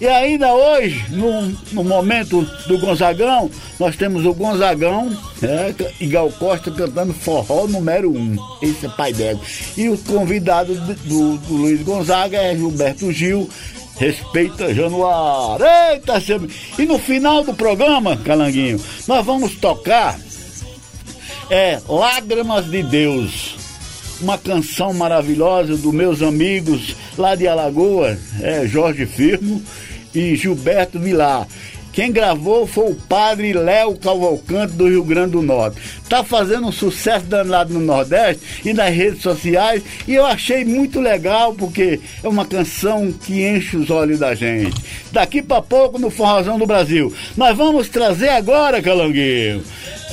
E 0.00 0.06
ainda 0.06 0.52
hoje, 0.52 1.04
no, 1.10 1.42
no 1.72 1.84
momento 1.84 2.42
do 2.66 2.78
Gonzagão, 2.78 3.50
nós 3.78 3.96
temos 3.96 4.24
o 4.24 4.32
Gonzagão 4.32 5.10
é, 5.42 5.74
e 6.00 6.06
Gal 6.06 6.30
Costa 6.32 6.70
cantando 6.70 7.12
forró 7.12 7.66
número 7.66 8.10
um. 8.10 8.36
Esse 8.62 8.86
é 8.86 8.88
pai 8.88 9.12
dela. 9.12 9.40
E 9.76 9.88
o 9.88 9.98
convidado 9.98 10.74
do, 10.74 10.94
do, 10.94 11.36
do 11.38 11.54
Luiz 11.54 11.82
Gonzaga 11.82 12.38
é 12.38 12.56
Gilberto 12.56 13.12
Gil. 13.12 13.48
Respeita 13.98 14.72
Januário. 14.72 15.64
Eita, 15.90 16.20
seu... 16.20 16.40
E 16.78 16.86
no 16.86 16.98
final 16.98 17.44
do 17.44 17.52
programa, 17.52 18.16
Calanguinho, 18.16 18.80
nós 19.06 19.24
vamos 19.24 19.56
tocar 19.56 20.18
é 21.50 21.80
Lágrimas 21.88 22.70
de 22.70 22.82
Deus. 22.82 23.56
Uma 24.20 24.36
canção 24.36 24.92
maravilhosa 24.92 25.76
dos 25.76 25.94
meus 25.94 26.22
amigos 26.22 26.96
lá 27.16 27.34
de 27.34 27.46
Alagoas, 27.46 28.18
é 28.40 28.66
Jorge 28.66 29.06
Firmo 29.06 29.62
e 30.14 30.36
Gilberto 30.36 30.98
Vilar. 30.98 31.46
Quem 31.92 32.12
gravou 32.12 32.66
foi 32.66 32.92
o 32.92 32.94
padre 32.94 33.52
Léo 33.52 33.96
Cavalcante 33.96 34.74
do 34.74 34.88
Rio 34.88 35.02
Grande 35.02 35.32
do 35.32 35.42
Norte. 35.42 35.80
Tá 36.08 36.22
fazendo 36.22 36.66
um 36.68 36.72
sucesso 36.72 37.26
danado 37.26 37.74
no 37.74 37.80
Nordeste 37.80 38.42
e 38.64 38.72
nas 38.72 38.94
redes 38.94 39.22
sociais 39.22 39.82
e 40.06 40.14
eu 40.14 40.24
achei 40.24 40.64
muito 40.64 41.00
legal 41.00 41.54
porque 41.54 42.00
é 42.22 42.28
uma 42.28 42.46
canção 42.46 43.12
que 43.12 43.46
enche 43.46 43.76
os 43.76 43.90
olhos 43.90 44.18
da 44.18 44.34
gente. 44.34 44.76
Daqui 45.12 45.42
para 45.42 45.60
pouco 45.62 45.98
no 45.98 46.10
Forrozão 46.10 46.58
do 46.58 46.66
Brasil. 46.66 47.12
Nós 47.36 47.56
vamos 47.56 47.88
trazer 47.88 48.28
agora, 48.28 48.82
Calanguinho. 48.82 49.62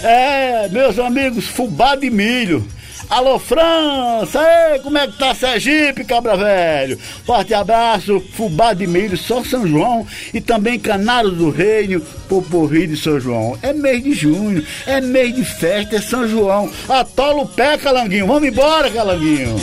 É, 0.03 0.67
meus 0.69 0.99
amigos, 0.99 1.45
fubá 1.45 1.95
de 1.95 2.09
milho. 2.09 2.65
Alô, 3.09 3.37
França! 3.37 4.41
Ei, 4.71 4.79
como 4.79 4.97
é 4.97 5.07
que 5.07 5.17
tá 5.17 5.33
Sergipe, 5.33 6.03
cabra 6.03 6.35
velho? 6.35 6.99
Forte 7.25 7.53
abraço, 7.53 8.21
fubá 8.33 8.73
de 8.73 8.87
milho, 8.87 9.17
só 9.17 9.43
São 9.43 9.67
João 9.67 10.05
e 10.33 10.41
também 10.41 10.79
Canário 10.79 11.31
do 11.31 11.49
Reino, 11.51 12.01
Poporri 12.27 12.87
de 12.87 12.97
São 12.97 13.19
João. 13.19 13.57
É 13.61 13.73
mês 13.73 14.03
de 14.03 14.13
junho, 14.13 14.65
é 14.87 14.99
mês 14.99 15.35
de 15.35 15.45
festa, 15.45 15.97
é 15.97 16.01
São 16.01 16.27
João. 16.27 16.71
Atola 16.89 17.43
o 17.43 17.47
pé, 17.47 17.77
Calanguinho. 17.77 18.27
Vamos 18.27 18.49
embora, 18.49 18.89
Calanguinho. 18.89 19.55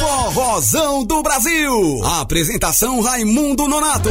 Forrozão 0.00 1.04
do 1.04 1.22
Brasil. 1.22 2.04
Apresentação 2.04 3.00
Raimundo 3.00 3.68
Nonato. 3.68 4.10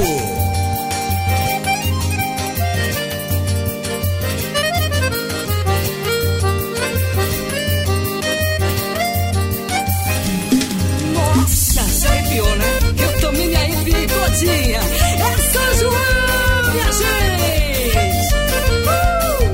Dia. 14.40 14.78
É 14.78 15.38
São 15.52 15.74
João, 15.80 16.72
minha 16.72 16.92
gente. 16.92 18.36
Uh! 18.88 19.54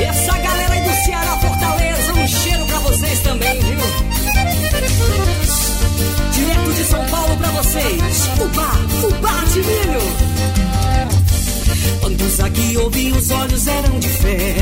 E 0.00 0.02
essa 0.04 0.38
galera 0.38 0.74
aí 0.74 0.82
do 0.82 0.94
Ceará, 1.04 1.36
Fortaleza, 1.38 2.12
um 2.12 2.26
cheiro 2.26 2.66
pra 2.66 2.78
vocês 2.78 3.20
também, 3.20 3.60
viu? 3.60 3.78
Direto 6.32 6.72
de 6.74 6.84
São 6.84 7.04
Paulo 7.06 7.36
pra 7.36 7.48
vocês. 7.50 8.26
Fubá, 8.36 8.72
fubá 9.00 9.44
de 9.52 9.58
milho. 9.60 10.02
Quantos 12.00 12.40
aqui 12.40 12.76
ouvi 12.76 13.12
os 13.12 13.30
olhos 13.30 13.66
eram 13.66 13.98
de 13.98 14.08
fé? 14.08 14.54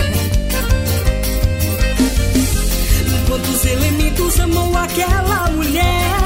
Quantos 3.29 3.65
elementos 3.65 4.41
amou 4.41 4.77
aquela 4.77 5.51
mulher? 5.51 6.20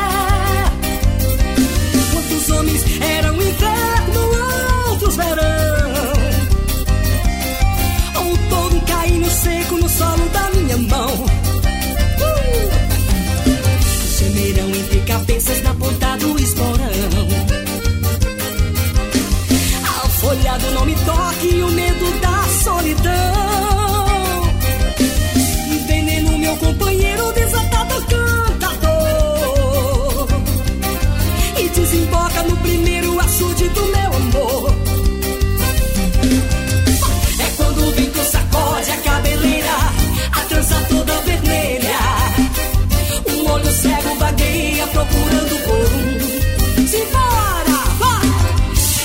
Seco 9.44 9.76
no 9.76 9.88
solo 9.88 10.28
da 10.30 10.50
minha 10.50 10.78
mão? 10.78 11.08
Uh! 11.08 12.74
Entre 14.80 15.00
cabeças 15.00 15.62
na 15.62 15.74
ponta 15.74 16.16
do 16.16 16.38
esporão. 16.40 16.74
A 19.82 20.08
folha 20.08 20.58
do 20.58 20.70
não 20.72 20.86
me 20.86 20.94
toque, 20.94 21.62
o 21.62 21.70
medo 21.70 21.83
vermelha. 41.34 41.98
Um 43.26 43.50
olho 43.50 43.72
cego 43.72 44.14
vagueia 44.18 44.86
procurando 44.88 45.56
por 45.64 45.92
um. 45.94 46.86
Simbora, 46.86 47.78
vai! 47.98 48.26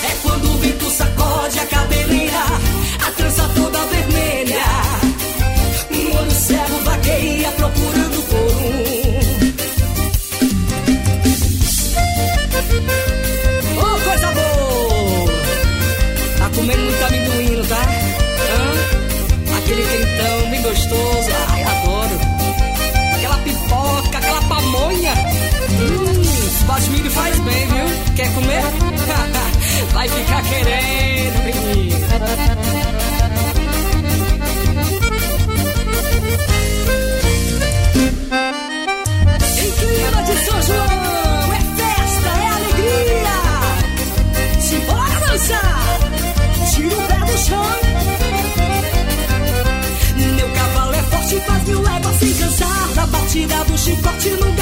É 0.03 0.15
quando 0.23 0.45
o 0.45 0.57
vento 0.57 0.89
sacode 0.91 1.59
a 1.59 1.65
cabeleira, 1.65 2.43
a 3.07 3.11
trança 3.11 3.49
toda 3.55 3.79
vermelha. 3.85 4.65
Um 5.91 6.17
olho 6.17 6.31
cego 6.31 6.79
vagueia 6.83 7.51
procurando 7.51 8.21
por 8.29 8.51
um. 8.65 8.79
Tá 16.37 16.49
comendo 16.55 16.81
muito 16.81 17.03
amendoim, 17.03 17.61
tá? 17.67 17.81
Hã? 18.49 19.57
Aquele 19.57 19.83
quentão 19.83 20.49
bem 20.49 20.61
gostoso. 20.61 21.28
Basmilho 26.79 27.11
faz 27.11 27.37
bem, 27.39 27.67
viu? 27.67 28.15
Quer 28.15 28.33
comer? 28.33 28.63
Vai 29.91 30.07
ficar 30.07 30.41
querendo, 30.43 31.43
menino. 31.43 32.07
Clima 39.77 40.23
de 40.23 40.37
São 40.45 40.61
João, 40.61 41.53
é 41.53 41.59
festa, 41.75 42.29
é 42.29 42.47
alegria. 42.47 43.37
Simbora 44.61 45.19
dançar, 45.27 45.99
tira 46.73 46.95
o 46.95 47.07
pé 47.07 47.19
do 47.29 47.37
chão. 47.39 47.79
Meu 50.37 50.49
cavalo 50.53 50.93
é 50.93 51.03
forte, 51.03 51.39
faz 51.41 51.63
mil 51.67 51.81
léguas 51.81 52.15
sem 52.19 52.33
cansar. 52.35 52.95
Na 52.95 53.05
batida 53.07 53.63
do 53.65 53.77
chicote, 53.77 54.29
no 54.29 54.58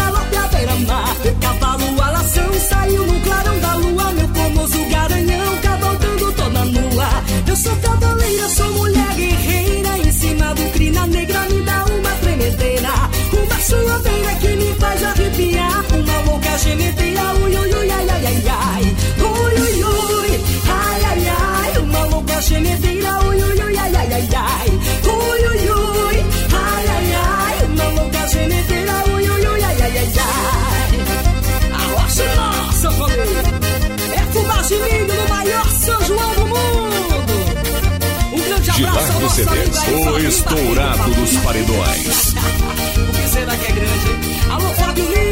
aí, 39.27 40.25
o 40.25 40.29
estourado 40.29 41.13
dos 41.13 41.37
paredões. 41.37 42.33
O 42.33 43.11
que 43.11 43.29
será 43.29 43.55
que 43.57 43.71
é 43.71 43.75
grande? 43.75 44.49
Alô, 44.49 44.73
Fábio 44.73 45.05
Lio! 45.05 45.26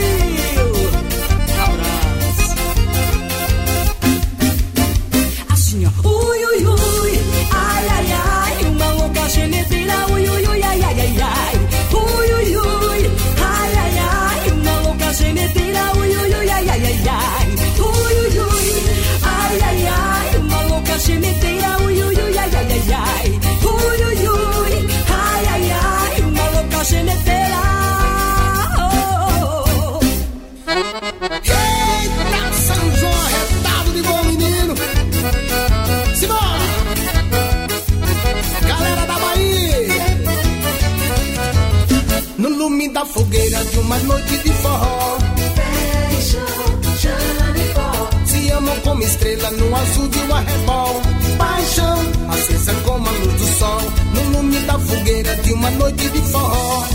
Azul 49.95 50.07
de 50.09 50.19
um 50.19 50.35
arrebol. 50.35 51.01
Paixão, 51.37 51.99
acesa 52.29 52.73
como 52.83 53.07
a 53.07 53.11
luz 53.11 53.33
do 53.33 53.47
sol. 53.57 53.81
No 54.13 54.37
lume 54.37 54.59
da 54.59 54.77
fogueira 54.77 55.35
de 55.37 55.53
uma 55.53 55.71
noite 55.71 56.09
de 56.09 56.21
forró. 56.21 56.85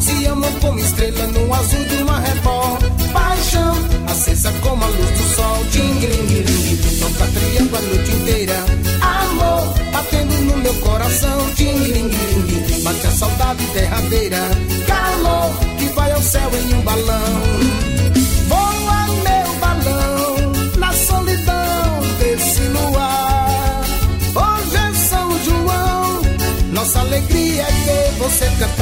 Se 0.00 0.26
amam 0.26 0.52
como 0.60 0.78
estrela 0.78 1.26
no 1.26 1.54
azul 1.54 1.84
de 1.84 2.02
uma 2.02 2.18
rebol. 2.18 2.78
Paixão, 3.12 3.74
acesa 4.08 4.52
como 4.62 4.82
a 4.82 4.86
luz 4.86 5.10
do 5.10 5.34
sol. 5.34 5.64
Tingue-lingue-lingue, 5.70 7.00
toca 7.00 7.26
triângulo 7.26 7.76
a 7.76 7.80
noite 7.82 8.10
inteira. 8.12 8.64
Amor, 9.02 9.74
batendo 9.92 10.34
no 10.44 10.56
meu 10.56 10.74
coração. 10.74 11.50
Tingue-lingue-lingue, 11.54 12.82
bate 12.82 13.06
a 13.06 13.10
saudade 13.10 13.64
derradeira. 13.74 14.50
Calor, 14.86 15.50
que 15.78 15.84
vai 15.94 16.10
ao 16.12 16.22
céu 16.22 16.50
em 16.54 16.74
um 16.74 16.80
balão. 16.82 17.89
Você 28.20 28.44
cantar. 28.58 28.79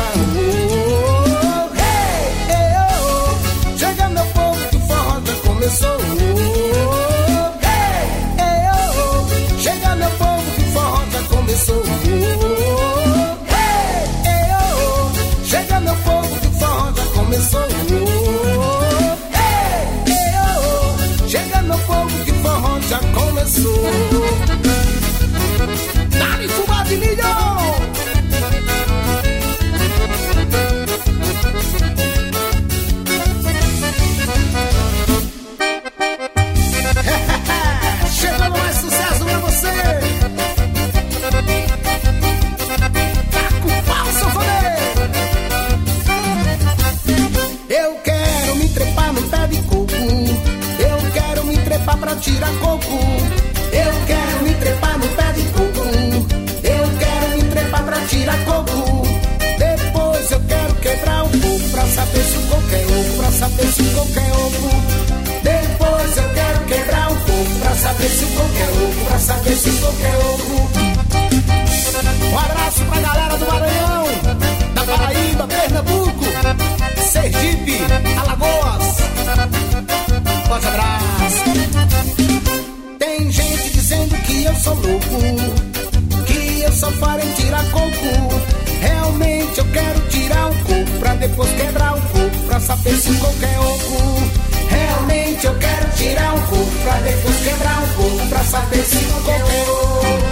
fosse 91.39 91.55
quebrar 91.55 91.97
o 91.97 92.01
coco 92.01 92.47
pra 92.49 92.59
saber 92.59 92.97
se 92.97 93.11
o 93.11 93.15
é 93.15 93.61
oco. 93.61 94.29
Realmente 94.69 95.47
eu 95.47 95.55
quero 95.55 95.89
tirar 95.93 96.35
o 96.35 96.41
coco 96.49 96.71
pra 96.83 96.95
depois 96.95 97.37
quebrar 97.45 97.81
o 97.81 97.87
coco 97.95 98.29
pra 98.29 98.43
saber 98.43 98.85
se 98.85 98.97
o 98.97 99.31
é 99.31 99.45
oco. 99.45 100.28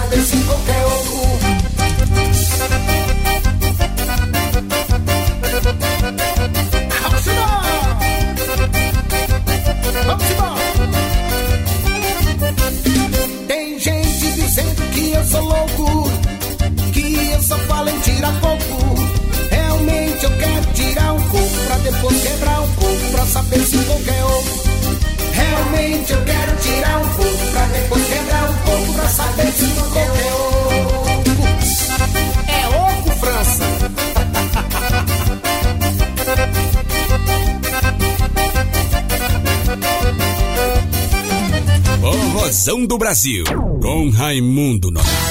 desse 0.00 0.36
em 0.36 0.42
qualquer 0.42 0.84
outro. 0.84 1.16
Vamos 7.02 7.26
embora! 7.26 7.96
Vamos 10.06 10.30
embora! 10.30 10.66
Tem 13.48 13.78
gente 13.78 14.32
dizendo 14.32 14.90
que 14.92 15.12
eu 15.12 15.24
sou 15.24 15.40
louco, 15.42 16.10
que 16.92 17.30
eu 17.32 17.42
só 17.42 17.58
falo 17.60 17.88
em 17.88 17.98
tirar 18.00 18.32
pouco. 18.40 18.94
Realmente 19.50 20.24
eu 20.24 20.30
quero 20.38 20.72
tirar 20.74 21.12
um 21.14 21.22
pouco 21.22 21.56
pra 21.66 21.76
depois 21.78 22.22
quebrar 22.22 22.60
um 22.60 22.72
pouco 22.74 23.10
pra 23.12 23.26
saber 23.26 23.60
se 23.60 23.78
qualquer 23.78 24.18
é 24.18 24.24
outro. 24.24 24.66
Realmente 25.32 26.12
eu 26.12 26.24
quero 26.24 26.56
tirar 26.56 26.98
um 26.98 27.08
pouco 27.10 27.46
pra 27.52 27.66
depois 27.66 28.06
quebrar 28.06 28.35
do 42.86 42.98
Brasil, 42.98 43.44
com 43.82 44.08
Raimundo 44.10 44.90
Nonato. 44.90 45.25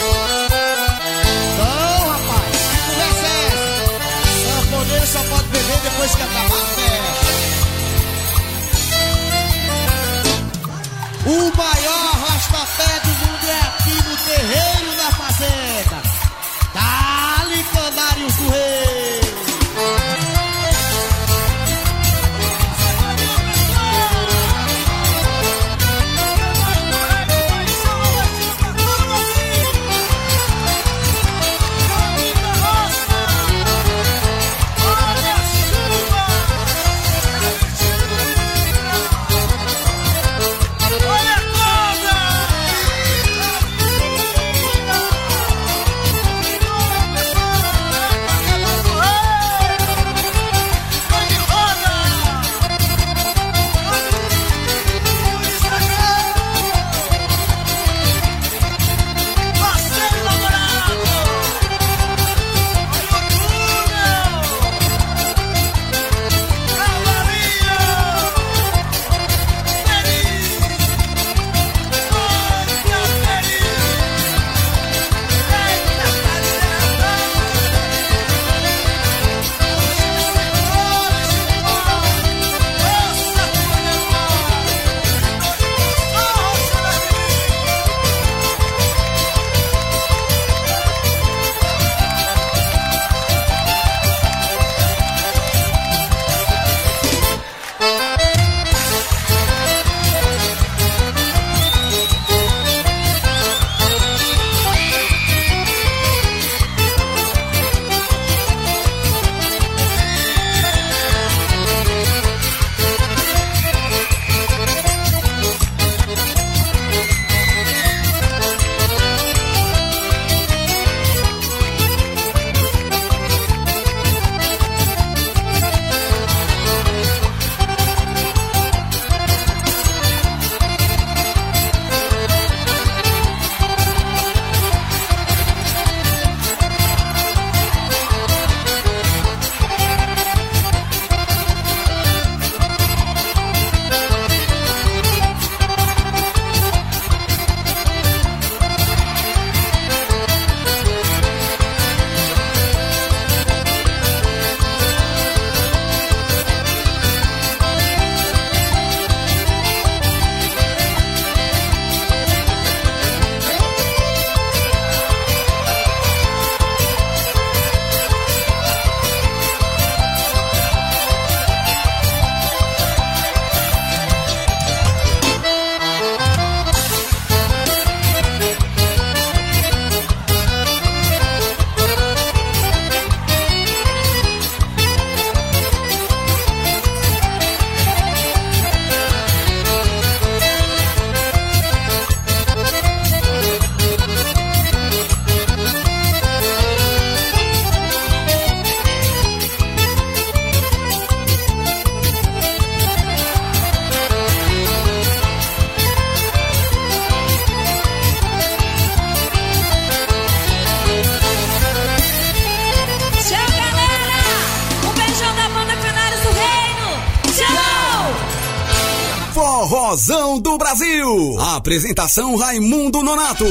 Apresentação 221.65 222.35
Raimundo 222.35 223.01
Nonato. 223.01 223.43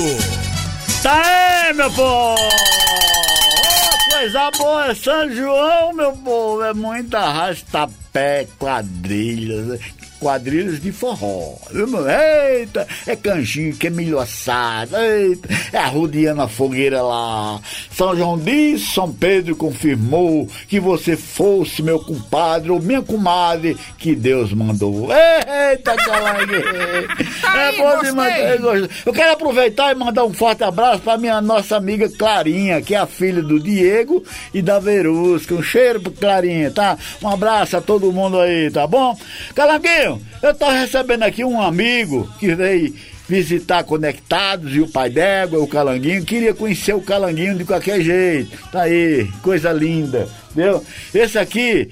Tá 1.02 1.66
aí, 1.66 1.74
meu 1.74 1.90
povo! 1.90 2.40
Ô, 2.40 4.12
coisa 4.12 4.50
boa, 4.56 4.86
é 4.86 4.94
São 4.94 5.34
João, 5.34 5.92
meu 5.92 6.12
povo, 6.12 6.62
é 6.62 6.72
muita 6.72 7.18
arrasta-pé, 7.18 8.46
quadrilhas, 8.56 9.80
quadrilhas 10.20 10.80
de 10.80 10.92
forró. 10.92 11.56
Eita, 11.72 12.86
é 13.04 13.16
canjinho, 13.16 13.74
que 13.74 13.88
é 13.88 13.90
milho 13.90 14.20
assado, 14.20 14.96
eita, 14.96 15.48
é 15.72 15.78
arrodeando 15.78 16.42
a 16.42 16.46
fogueira 16.46 17.02
lá. 17.02 17.60
São 17.94 18.16
João 18.16 18.36
disse, 18.36 18.92
São 18.92 19.12
Pedro 19.12 19.54
confirmou 19.54 20.48
que 20.68 20.80
você 20.80 21.16
fosse 21.16 21.80
meu 21.80 22.00
compadre 22.00 22.72
ou 22.72 22.80
minha 22.80 23.00
comadre 23.00 23.76
que 23.96 24.16
Deus 24.16 24.52
mandou. 24.52 25.08
Eita, 25.12 25.94
calangueiro! 25.94 27.08
é 27.56 27.72
bom 27.78 28.02
demais. 28.02 28.88
eu 29.06 29.12
quero 29.12 29.32
aproveitar 29.32 29.92
e 29.92 29.94
mandar 29.94 30.24
um 30.24 30.34
forte 30.34 30.64
abraço 30.64 31.02
para 31.02 31.16
minha 31.16 31.40
nossa 31.40 31.76
amiga 31.76 32.08
Clarinha, 32.08 32.82
que 32.82 32.96
é 32.96 32.98
a 32.98 33.06
filha 33.06 33.40
do 33.40 33.60
Diego 33.60 34.24
e 34.52 34.60
da 34.60 34.80
Verusca. 34.80 35.54
Um 35.54 35.62
cheiro 35.62 36.00
pro 36.00 36.10
Clarinha, 36.10 36.72
tá? 36.72 36.98
Um 37.22 37.28
abraço 37.28 37.76
a 37.76 37.80
todo 37.80 38.12
mundo 38.12 38.40
aí, 38.40 38.72
tá 38.72 38.88
bom? 38.88 39.16
Calanguinho, 39.54 40.20
eu 40.42 40.52
tô 40.52 40.68
recebendo 40.68 41.22
aqui 41.22 41.44
um 41.44 41.62
amigo 41.62 42.28
que 42.40 42.54
veio 42.56 42.92
visitar 43.28 43.84
Conectados 43.84 44.74
e 44.74 44.80
o 44.80 44.88
pai 44.88 45.08
d'égua, 45.10 45.58
o 45.60 45.66
Calanguinho, 45.66 46.24
queria 46.24 46.52
conhecer 46.54 46.94
o 46.94 47.00
Calanguinho 47.00 47.56
de 47.56 47.64
qualquer 47.64 48.00
jeito. 48.00 48.56
Tá 48.70 48.82
aí, 48.82 49.28
coisa 49.42 49.72
linda, 49.72 50.28
viu? 50.54 50.84
Esse 51.14 51.38
aqui 51.38 51.90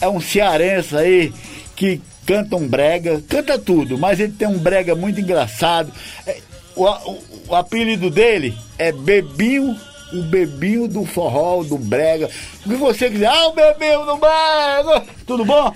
é 0.00 0.08
um 0.08 0.20
cearense 0.20 0.96
aí 0.96 1.32
que 1.76 2.00
canta 2.26 2.56
um 2.56 2.66
brega, 2.68 3.22
canta 3.28 3.58
tudo, 3.58 3.96
mas 3.98 4.18
ele 4.20 4.32
tem 4.32 4.48
um 4.48 4.58
brega 4.58 4.94
muito 4.94 5.20
engraçado. 5.20 5.92
É, 6.26 6.38
O, 6.74 6.84
o- 6.86 7.22
o 7.48 7.54
apelido 7.54 8.08
dele 8.08 8.56
é 8.78 8.90
Bebinho, 8.92 9.76
o 10.12 10.22
Bebinho 10.22 10.88
do 10.88 11.04
forró, 11.04 11.62
do 11.62 11.76
brega. 11.76 12.30
O 12.64 12.68
que 12.70 12.76
você 12.76 13.10
quiser, 13.10 13.26
ah, 13.26 13.48
o 13.48 13.52
Bebinho 13.52 14.06
do 14.06 14.16
brega, 14.16 15.04
tudo 15.26 15.44
bom? 15.44 15.74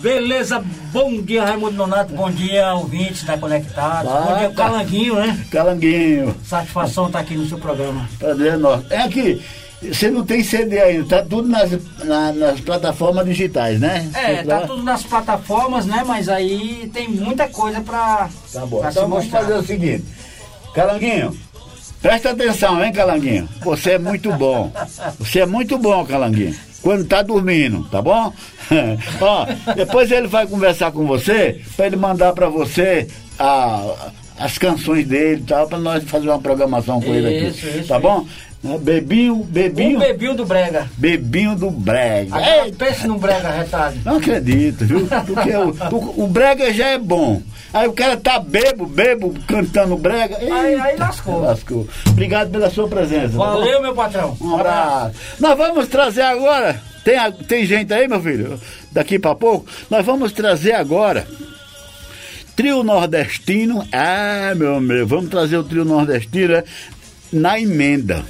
Beleza, 0.00 0.64
bom 0.92 1.20
dia 1.20 1.44
Raimundo 1.44 1.76
Nonato, 1.76 2.14
bom 2.14 2.30
dia 2.30 2.74
ouvintes 2.74 3.22
da 3.24 3.36
Conectados, 3.36 4.10
Ah, 4.10 4.20
bom 4.22 4.38
dia 4.38 4.48
tá. 4.50 4.64
Calanguinho, 4.64 5.14
né? 5.16 5.46
Calanguinho. 5.50 6.34
Satisfação 6.44 7.06
estar 7.06 7.18
aqui 7.20 7.34
no 7.34 7.46
seu 7.46 7.58
programa. 7.58 8.08
Prazer 8.18 8.56
nosso. 8.58 8.84
É 8.88 8.96
aqui, 9.02 9.42
você 9.82 10.10
não 10.10 10.24
tem 10.24 10.42
CD 10.42 10.80
ainda, 10.80 11.04
tá 11.06 11.22
tudo 11.28 11.48
nas, 11.48 11.70
na- 12.04 12.32
nas 12.32 12.60
plataformas 12.60 13.26
digitais, 13.26 13.78
né? 13.78 14.10
É, 14.14 14.42
tá 14.42 14.62
tudo 14.66 14.82
nas 14.82 15.02
plataformas, 15.02 15.84
né? 15.84 16.02
Mas 16.06 16.28
aí 16.30 16.90
tem 16.94 17.06
muita 17.08 17.46
coisa 17.48 17.80
pra, 17.82 18.30
Tá 18.52 18.64
bom. 18.64 18.80
pra 18.80 18.90
Então 18.90 19.02
vamos 19.02 19.24
mostrar. 19.24 19.40
fazer 19.42 19.54
o 19.58 19.62
seguinte. 19.62 20.04
Calanguinho, 20.74 21.36
presta 22.02 22.30
atenção, 22.30 22.82
hein, 22.84 22.92
Calanguinho? 22.92 23.48
Você 23.62 23.92
é 23.92 23.98
muito 23.98 24.32
bom. 24.32 24.72
Você 25.18 25.40
é 25.40 25.46
muito 25.46 25.76
bom, 25.78 26.04
Calanguinho. 26.04 26.54
Quando 26.82 27.04
tá 27.04 27.20
dormindo, 27.22 27.84
tá 27.90 28.00
bom? 28.00 28.32
Ó, 29.20 29.46
depois 29.74 30.10
ele 30.10 30.26
vai 30.26 30.46
conversar 30.46 30.92
com 30.92 31.06
você, 31.06 31.60
pra 31.76 31.86
ele 31.86 31.96
mandar 31.96 32.32
pra 32.32 32.48
você 32.48 33.06
a- 33.38 34.10
as 34.38 34.56
canções 34.56 35.06
dele 35.06 35.42
e 35.42 35.44
tal, 35.44 35.68
pra 35.68 35.78
nós 35.78 36.02
fazer 36.04 36.28
uma 36.30 36.38
programação 36.38 37.00
com 37.00 37.14
ele 37.14 37.26
aqui. 37.36 37.46
Isso, 37.48 37.66
isso, 37.78 37.88
tá 37.88 37.98
bom? 37.98 38.26
Bebinho, 38.80 39.36
bebinho. 39.36 39.96
Um 39.96 40.00
bebinho 40.00 40.34
do 40.34 40.44
brega. 40.46 40.86
Bebinho 40.98 41.54
do 41.56 41.70
Brega. 41.70 42.36
Agora 42.36 42.70
pense 42.78 43.06
num 43.06 43.16
brega 43.18 43.50
retado. 43.50 43.96
não 44.04 44.16
acredito, 44.16 44.84
viu? 44.84 45.06
Porque 45.26 45.50
o, 45.56 45.70
o, 45.96 46.24
o 46.24 46.26
brega 46.26 46.72
já 46.72 46.88
é 46.88 46.98
bom. 46.98 47.40
Aí 47.72 47.86
o 47.86 47.92
cara 47.92 48.16
tá 48.16 48.38
bebo, 48.40 48.84
bebo, 48.86 49.34
cantando 49.46 49.96
brega. 49.96 50.36
Aí- 50.38 50.72
Eita, 50.72 50.82
aí 50.82 50.96
lascou. 50.96 51.40
Lascou. 51.40 51.88
Obrigado 52.08 52.50
pela 52.50 52.68
sua 52.70 52.88
presença. 52.88 53.30
tá? 53.32 53.38
Valeu, 53.38 53.80
meu 53.80 53.94
patrão. 53.94 54.36
Um 54.40 54.54
abraço. 54.56 55.14
Nós 55.38 55.56
vamos 55.56 55.86
trazer 55.88 56.22
agora. 56.22 56.82
Tem, 57.04 57.16
tem 57.46 57.64
gente 57.64 57.92
aí, 57.94 58.08
meu 58.08 58.20
filho? 58.20 58.60
Daqui 58.92 59.18
pra 59.18 59.34
pouco. 59.34 59.66
Nós 59.88 60.04
vamos 60.04 60.32
trazer 60.32 60.72
agora. 60.72 61.26
Trio 62.56 62.82
nordestino. 62.82 63.86
Ah, 63.92 64.52
meu 64.56 64.74
amigo, 64.76 65.06
vamos 65.06 65.30
trazer 65.30 65.56
o 65.56 65.64
trio 65.64 65.84
nordestino 65.84 66.54
é, 66.54 66.64
na 67.32 67.58
emenda. 67.58 68.24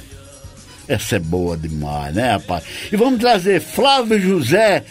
Essa 0.87 1.15
é 1.15 1.19
boa 1.19 1.57
demais, 1.57 2.13
né, 2.13 2.31
rapaz? 2.33 2.63
E 2.91 2.95
vamos 2.95 3.19
trazer 3.19 3.59
Flávio 3.61 4.19
José 4.19 4.83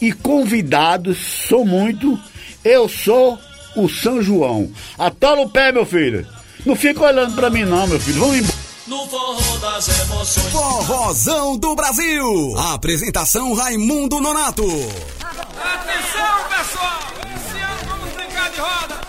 e 0.00 0.12
convidados. 0.12 1.16
Sou 1.48 1.64
muito. 1.64 2.18
Eu 2.64 2.88
sou 2.88 3.38
o 3.76 3.88
São 3.88 4.22
João. 4.22 4.70
Atola 4.98 5.42
o 5.42 5.50
pé, 5.50 5.72
meu 5.72 5.86
filho. 5.86 6.26
Não 6.64 6.74
fica 6.74 7.02
olhando 7.02 7.34
pra 7.34 7.50
mim, 7.50 7.64
não, 7.64 7.86
meu 7.86 8.00
filho. 8.00 8.20
Vamos 8.20 8.36
embora. 8.36 8.64
No 8.86 9.06
forró 9.08 9.56
das 9.58 10.00
emoções. 10.00 10.52
Forrozão 10.52 11.56
do 11.56 11.74
Brasil. 11.74 12.54
Apresentação 12.58 13.54
Raimundo 13.54 14.20
Nonato. 14.20 14.62
Atenção, 14.62 16.48
pessoal! 16.50 16.98
Esse 17.34 17.58
ano 17.58 17.80
vamos 17.88 18.14
brincar 18.14 18.50
de 18.50 18.60
roda, 18.60 19.00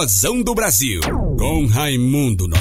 Forrozão 0.00 0.42
do 0.42 0.54
Brasil, 0.54 0.98
com 1.38 1.66
Raimundo 1.66 2.48
Nonato. 2.48 2.59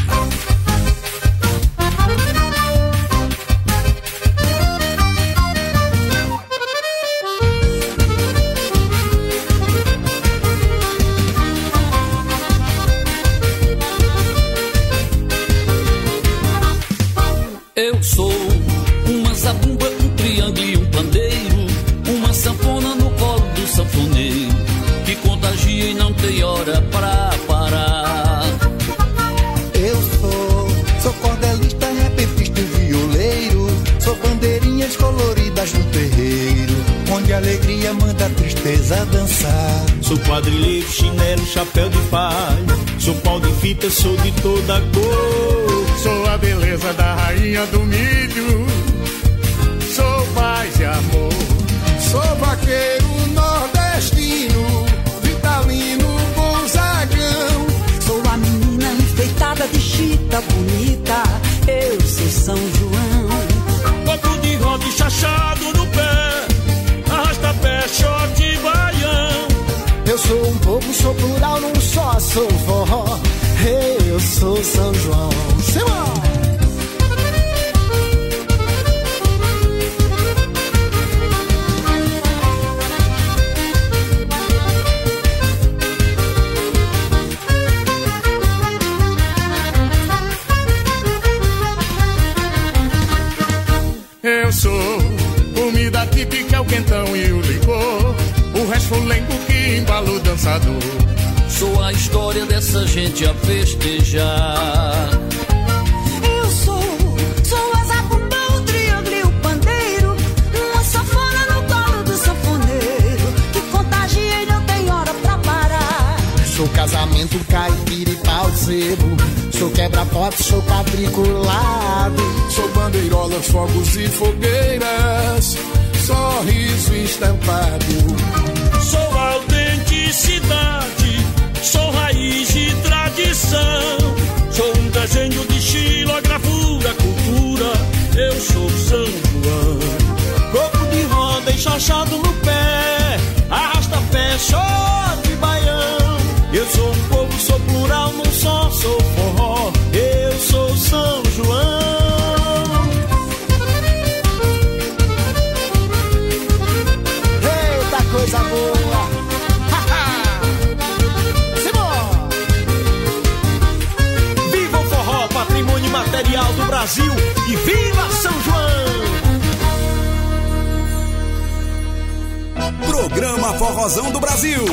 Do 173.90 174.20
Brasil. 174.20 174.64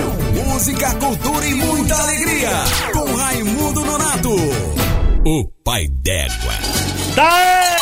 Música, 0.46 0.94
cultura 0.96 1.46
e 1.46 1.54
muita 1.54 1.94
alegria. 1.94 2.50
Com 2.92 3.14
Raimundo 3.14 3.82
Nonato. 3.82 4.36
O 5.24 5.44
pai 5.64 5.88
d'égua. 5.88 6.52
Daí! 7.14 7.76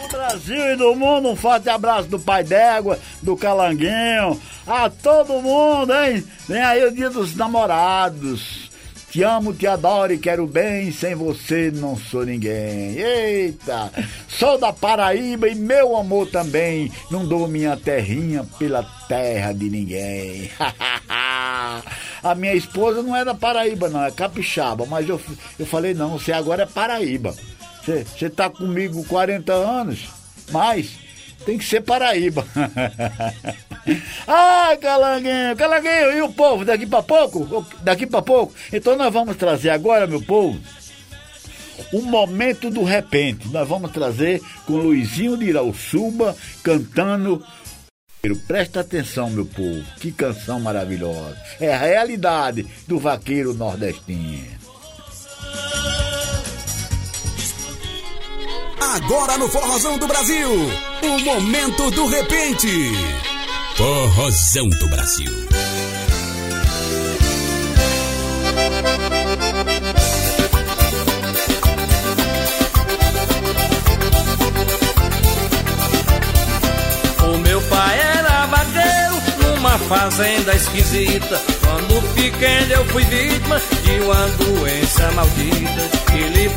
do 0.00 0.08
Brasil 0.08 0.72
e 0.72 0.76
do 0.76 0.96
mundo, 0.96 1.28
um 1.28 1.36
forte 1.36 1.68
abraço 1.68 2.08
do 2.08 2.18
Pai 2.18 2.42
d'Égua, 2.42 2.98
do 3.20 3.36
Calanguinho, 3.36 4.40
a 4.66 4.88
todo 4.88 5.42
mundo, 5.42 5.92
hein? 5.92 6.24
Vem 6.48 6.62
aí 6.62 6.86
o 6.86 6.90
dia 6.90 7.10
dos 7.10 7.36
namorados. 7.36 8.53
Te 9.14 9.22
amo, 9.22 9.54
te 9.54 9.64
adoro 9.64 10.12
e 10.12 10.18
quero 10.18 10.44
bem, 10.44 10.90
sem 10.90 11.14
você 11.14 11.70
não 11.72 11.96
sou 11.96 12.26
ninguém. 12.26 12.98
Eita! 12.98 13.92
Sou 14.26 14.58
da 14.58 14.72
Paraíba 14.72 15.48
e 15.48 15.54
meu 15.54 15.96
amor 15.96 16.26
também. 16.26 16.90
Não 17.12 17.24
dou 17.24 17.46
minha 17.46 17.76
terrinha 17.76 18.44
pela 18.58 18.82
terra 19.06 19.52
de 19.52 19.70
ninguém. 19.70 20.50
A 22.24 22.34
minha 22.34 22.54
esposa 22.54 23.04
não 23.04 23.14
é 23.14 23.24
da 23.24 23.36
Paraíba, 23.36 23.88
não, 23.88 24.02
é 24.02 24.10
capixaba, 24.10 24.84
mas 24.84 25.08
eu, 25.08 25.20
eu 25.60 25.64
falei, 25.64 25.94
não, 25.94 26.18
você 26.18 26.32
agora 26.32 26.64
é 26.64 26.66
Paraíba. 26.66 27.36
Você, 27.84 28.04
você 28.04 28.28
tá 28.28 28.50
comigo 28.50 29.04
40 29.04 29.52
anos, 29.52 30.08
mas 30.50 31.03
tem 31.44 31.58
que 31.58 31.64
ser 31.64 31.82
Paraíba. 31.82 32.46
Ai, 34.26 34.76
Calanguinho, 34.78 35.56
Calanguinho, 35.56 36.12
e 36.12 36.22
o 36.22 36.32
povo 36.32 36.64
daqui 36.64 36.86
pra 36.86 37.02
pouco? 37.02 37.66
Daqui 37.82 38.06
pra 38.06 38.22
pouco? 38.22 38.54
Então 38.72 38.96
nós 38.96 39.12
vamos 39.12 39.36
trazer 39.36 39.70
agora, 39.70 40.06
meu 40.06 40.22
povo, 40.22 40.58
o 41.92 42.02
momento 42.02 42.70
do 42.70 42.82
repente. 42.82 43.48
Nós 43.48 43.68
vamos 43.68 43.92
trazer 43.92 44.40
com 44.66 44.74
Luizinho 44.74 45.36
de 45.36 45.46
Irauçuba 45.46 46.36
cantando. 46.62 47.44
Presta 48.46 48.80
atenção, 48.80 49.28
meu 49.28 49.44
povo, 49.44 49.84
que 50.00 50.10
canção 50.10 50.58
maravilhosa. 50.58 51.36
É 51.60 51.74
a 51.74 51.78
realidade 51.78 52.66
do 52.88 52.98
vaqueiro 52.98 53.52
nordestino. 53.52 54.64
Agora 58.94 59.36
no 59.36 59.48
Forrozão 59.48 59.98
do 59.98 60.06
Brasil, 60.06 60.48
o 61.02 61.18
momento 61.24 61.90
do 61.90 62.06
repente. 62.06 62.68
Forrozão 63.76 64.68
do 64.68 64.86
Brasil. 64.86 65.43
Fazenda 79.88 80.54
esquisita. 80.54 81.40
Quando 81.62 82.14
pequeno 82.14 82.72
eu 82.72 82.84
fui 82.86 83.04
vítima 83.04 83.60
de 83.82 84.00
uma 84.00 84.28
doença 84.38 85.12
maldita. 85.12 86.04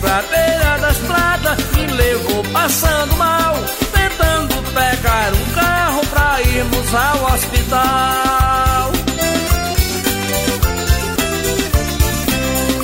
Pra 0.01 0.21
beira 0.21 0.77
das 0.79 0.97
pratas 0.97 1.57
me 1.71 1.87
levou 1.87 2.43
passando 2.51 3.15
mal, 3.17 3.55
tentando 3.91 4.61
pegar 4.73 5.33
um 5.33 5.53
carro 5.53 6.05
pra 6.07 6.41
irmos 6.41 6.93
ao 6.93 7.33
hospital. 7.33 8.91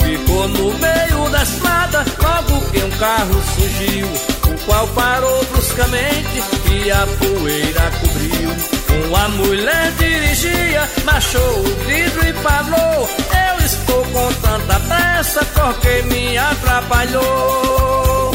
Ficou 0.04 0.48
no 0.48 0.74
meio 0.80 1.30
da 1.30 1.44
estrada, 1.44 2.06
logo 2.22 2.72
que 2.72 2.84
um 2.84 2.92
carro 2.92 3.44
surgiu, 3.56 4.08
o 4.08 4.66
qual 4.66 4.88
parou 4.88 5.46
bruscamente 5.46 6.44
e 6.72 6.92
a 6.92 7.06
poeira 7.20 7.92
cobriu. 8.00 8.73
Uma 9.08 9.30
mulher 9.30 9.92
dirigia, 9.98 10.90
baixou 11.04 11.60
o 11.60 11.64
vidro 11.86 12.28
e 12.28 12.34
falou: 12.34 13.10
Eu 13.48 13.66
estou 13.66 14.06
com 14.06 14.34
tanta 14.42 14.80
pressa 14.80 15.46
porque 15.46 16.02
me 16.04 16.38
atrapalhou. 16.38 18.32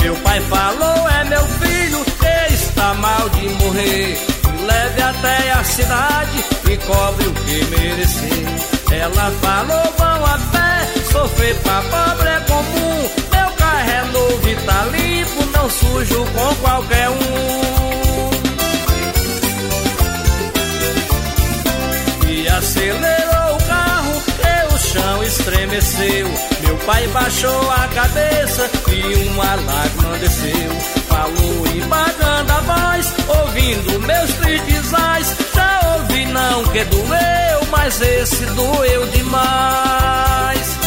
Meu 0.00 0.14
pai 0.16 0.40
falou: 0.42 1.08
É 1.08 1.24
meu 1.24 1.44
filho, 1.60 2.04
que 2.04 2.54
está 2.54 2.94
mal 2.94 3.28
de 3.30 3.48
morrer. 3.62 4.18
Leve 4.66 5.02
até 5.02 5.52
a 5.52 5.64
cidade 5.64 6.44
e 6.70 6.76
cobre 6.76 7.26
o 7.26 7.32
que 7.32 7.64
merecer. 7.64 8.46
Ela 8.92 9.30
falou: 9.40 9.94
Vão 9.98 10.26
a 10.26 10.38
pé, 10.52 11.02
sofrer 11.10 11.54
pra 11.56 11.82
pobre 11.82 12.28
é 12.28 12.40
comum. 12.40 13.29
É 13.80 14.02
novo 14.12 14.48
e 14.48 14.56
tá 14.56 14.84
limpo, 14.84 15.44
não 15.52 15.70
sujo 15.70 16.26
com 16.26 16.54
qualquer 16.56 17.08
um. 17.08 18.30
E 22.28 22.48
acelerou 22.48 23.56
o 23.56 23.64
carro, 23.66 24.22
e 24.38 24.74
o 24.74 24.78
chão 24.78 25.24
estremeceu. 25.24 26.28
Meu 26.62 26.76
pai 26.78 27.06
baixou 27.08 27.70
a 27.70 27.88
cabeça 27.88 28.70
e 28.88 29.28
uma 29.28 29.54
lágrima 29.54 30.18
desceu. 30.18 30.70
Falou 31.08 31.66
embargando 31.74 32.52
a 32.52 32.60
voz, 32.60 33.14
ouvindo 33.28 33.98
meus 34.00 34.30
tristes 34.34 34.90
Já 35.54 35.80
ouvi 35.96 36.26
não 36.26 36.64
que 36.64 36.84
doeu, 36.84 37.66
mas 37.70 38.00
esse 38.00 38.44
doeu 38.46 39.06
demais. 39.06 40.79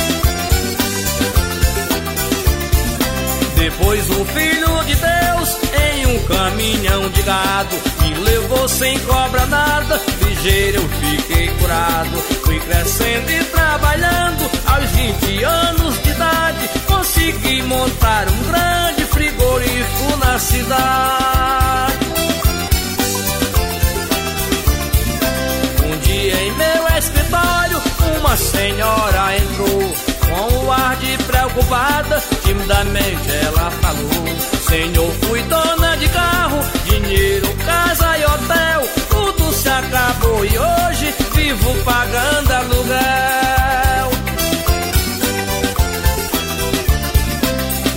Depois 3.64 4.10
um 4.10 4.26
filho 4.26 4.84
de 4.84 4.94
Deus 4.94 5.57
em 5.95 6.06
um 6.07 6.23
caminhão 6.26 7.10
de 7.11 7.22
gado 7.22 7.77
me 8.02 8.14
levou 8.15 8.68
sem 8.68 8.99
cobra 8.99 9.45
nada, 9.45 10.02
ligeiro 10.22 10.81
eu 10.81 10.90
fiquei 10.99 11.48
curado. 11.48 12.18
Fui 12.44 12.60
crescendo 12.60 13.31
e 13.31 13.41
trabalhando 13.45 14.52
aos 14.65 14.90
20 14.90 15.44
anos 15.45 16.03
de 16.03 16.10
idade, 16.10 16.69
consegui 16.85 17.61
montar 17.61 18.27
um 18.27 18.52
grande 18.52 19.02
preocupada, 32.64 32.84
timidamente 32.84 33.31
ela 33.31 33.72
falou: 33.72 34.26
Senhor, 34.68 35.11
fui 35.23 35.41
dona 35.44 35.95
de 35.98 36.10
carro, 36.10 36.60
dinheiro, 36.85 37.48
casa 37.65 38.18
e 38.18 38.26
hotel. 38.26 38.90
Tudo 39.10 39.53
se 39.53 39.69
acabou 39.69 40.45
e 40.45 40.57
hoje 40.57 41.14
vivo 41.35 41.76
pagando 41.84 42.52
aluguel. 42.52 44.10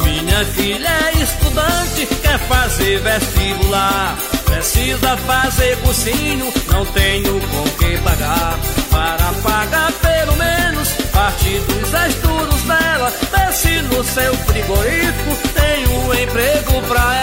Minha 0.05 0.45
filha 0.47 0.89
é 0.89 1.23
estudante, 1.23 2.07
quer 2.23 2.39
fazer 2.41 3.01
vestibular. 3.01 4.17
Precisa 4.45 5.17
fazer 5.19 5.77
cursinho, 5.79 6.53
não 6.71 6.85
tenho 6.87 7.41
com 7.41 7.65
que 7.79 7.99
pagar. 7.99 8.59
Para 8.91 9.33
pagar 9.43 9.93
pelo 9.93 10.37
menos 10.37 10.96
parte 11.17 11.59
dos 11.61 11.95
estudos 12.09 12.63
dela. 12.63 13.13
Desce 13.33 13.81
no 13.83 14.05
seu 14.05 14.35
frigorífico, 14.35 15.49
tem 15.55 15.89
um 15.89 16.15
emprego 16.15 16.83
pra 16.89 17.15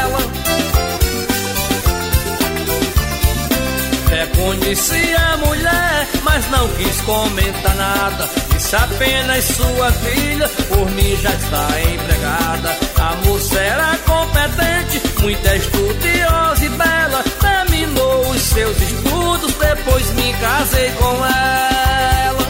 ela. 0.00 0.18
Reconheci 4.10 5.14
a 5.14 5.36
mulher, 5.36 6.08
mas 6.24 6.50
não 6.50 6.68
quis 6.70 7.00
comentar 7.02 7.76
nada. 7.76 8.28
Disse 8.50 8.74
apenas 8.74 9.44
sua 9.44 9.92
filha, 9.92 10.48
por 10.68 10.90
mim 10.90 11.16
já 11.22 11.30
está 11.30 11.68
empregada. 11.80 12.76
A 12.98 13.14
moça 13.24 13.60
era 13.60 13.96
competente, 13.98 15.00
muito 15.20 15.46
estudiosa 15.46 16.64
e 16.64 16.68
bela. 16.70 17.24
Terminou 17.40 18.30
os 18.30 18.42
seus 18.42 18.76
estudos, 18.80 19.54
depois 19.54 20.10
me 20.14 20.32
casei 20.34 20.90
com 20.98 21.14
ela. 21.24 22.47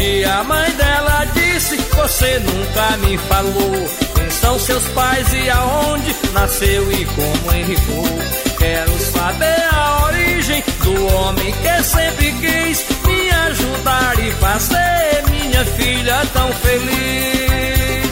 Dia 0.00 0.38
a 0.38 0.44
mãe 0.44 0.70
dela 0.76 1.26
disse: 1.34 1.76
Você 1.76 2.38
nunca 2.38 2.96
me 3.06 3.18
falou. 3.18 3.86
Quem 4.14 4.30
são 4.30 4.58
seus 4.58 4.82
pais 4.88 5.30
e 5.34 5.50
aonde 5.50 6.16
nasceu 6.32 6.90
e 6.90 7.04
como 7.04 7.54
enricou? 7.54 8.06
Quero 8.58 8.98
saber 8.98 9.62
a 9.70 10.04
origem 10.06 10.64
do 10.82 11.06
homem 11.16 11.52
que 11.52 11.82
sempre 11.82 12.32
quis 12.32 12.86
me 13.06 13.30
ajudar 13.30 14.18
e 14.20 14.32
fazer 14.32 15.22
minha 15.30 15.64
filha 15.66 16.26
tão 16.32 16.50
feliz. 16.54 18.10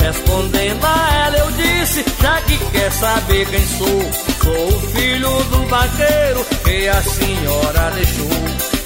Respondendo 0.00 0.84
a 0.84 1.24
ela, 1.26 1.38
eu 1.38 1.50
disse: 1.50 2.04
Já 2.26 2.42
que 2.42 2.58
quer 2.72 2.90
saber 2.90 3.46
quem 3.46 3.64
sou, 3.64 3.86
sou 4.42 4.66
o 4.66 4.80
filho 4.90 5.44
do 5.44 5.64
vaqueiro 5.68 6.44
que 6.64 6.88
a 6.88 7.00
senhora 7.00 7.90
deixou. 7.94 8.28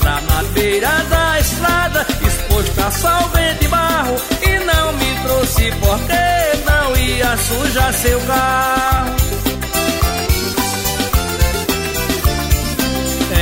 Lá 0.04 0.20
na 0.20 0.42
beira 0.52 0.90
da 1.08 1.40
estrada, 1.40 2.06
exposto 2.20 2.80
a 2.82 2.90
sol, 2.90 3.30
vento 3.34 3.64
e 3.64 3.68
barro, 3.68 4.16
e 4.42 4.58
não 4.58 4.92
me 4.92 5.20
trouxe 5.22 5.72
porque 5.80 6.70
não 6.70 6.96
ia 6.98 7.34
sujar 7.38 7.94
seu 7.94 8.20
carro. 8.20 9.16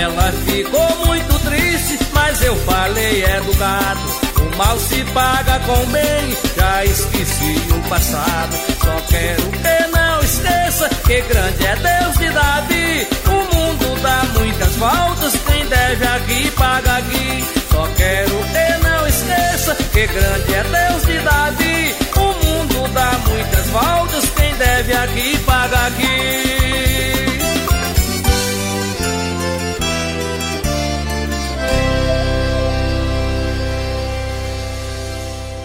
Ela 0.00 0.32
ficou 0.46 1.06
muito 1.06 1.38
triste, 1.40 1.98
mas 2.12 2.40
eu 2.42 2.54
falei 2.58 3.24
educado. 3.24 4.00
O 4.36 4.56
mal 4.56 4.78
se 4.78 5.02
paga 5.06 5.58
com 5.66 5.84
bem, 5.86 6.36
já 6.56 6.84
esqueci 6.84 7.56
o 7.74 7.88
passado. 7.88 8.77
Só 8.88 9.02
quero 9.02 9.42
que 9.42 9.86
não 9.94 10.20
esqueça 10.22 10.88
que 10.88 11.20
grande 11.20 11.66
é 11.66 11.76
Deus 11.76 12.16
de 12.16 12.30
Davi. 12.30 13.06
O 13.26 13.54
mundo 13.54 14.00
dá 14.00 14.24
muitas 14.32 14.76
voltas, 14.76 15.34
quem 15.46 15.66
deve 15.66 16.06
aqui 16.06 16.50
paga 16.52 16.96
aqui. 16.96 17.44
Só 17.70 17.86
quero 17.98 18.30
que 18.30 18.88
não 18.88 19.06
esqueça 19.06 19.74
que 19.92 20.06
grande 20.06 20.54
é 20.54 20.64
Deus 20.64 21.04
de 21.04 21.18
Davi. 21.18 21.96
O 22.16 22.46
mundo 22.46 22.88
dá 22.94 23.12
muitas 23.28 23.66
voltas, 23.66 24.24
quem 24.30 24.54
deve 24.54 24.92
aqui 24.94 25.38
paga 25.44 25.86
aqui. 25.88 26.47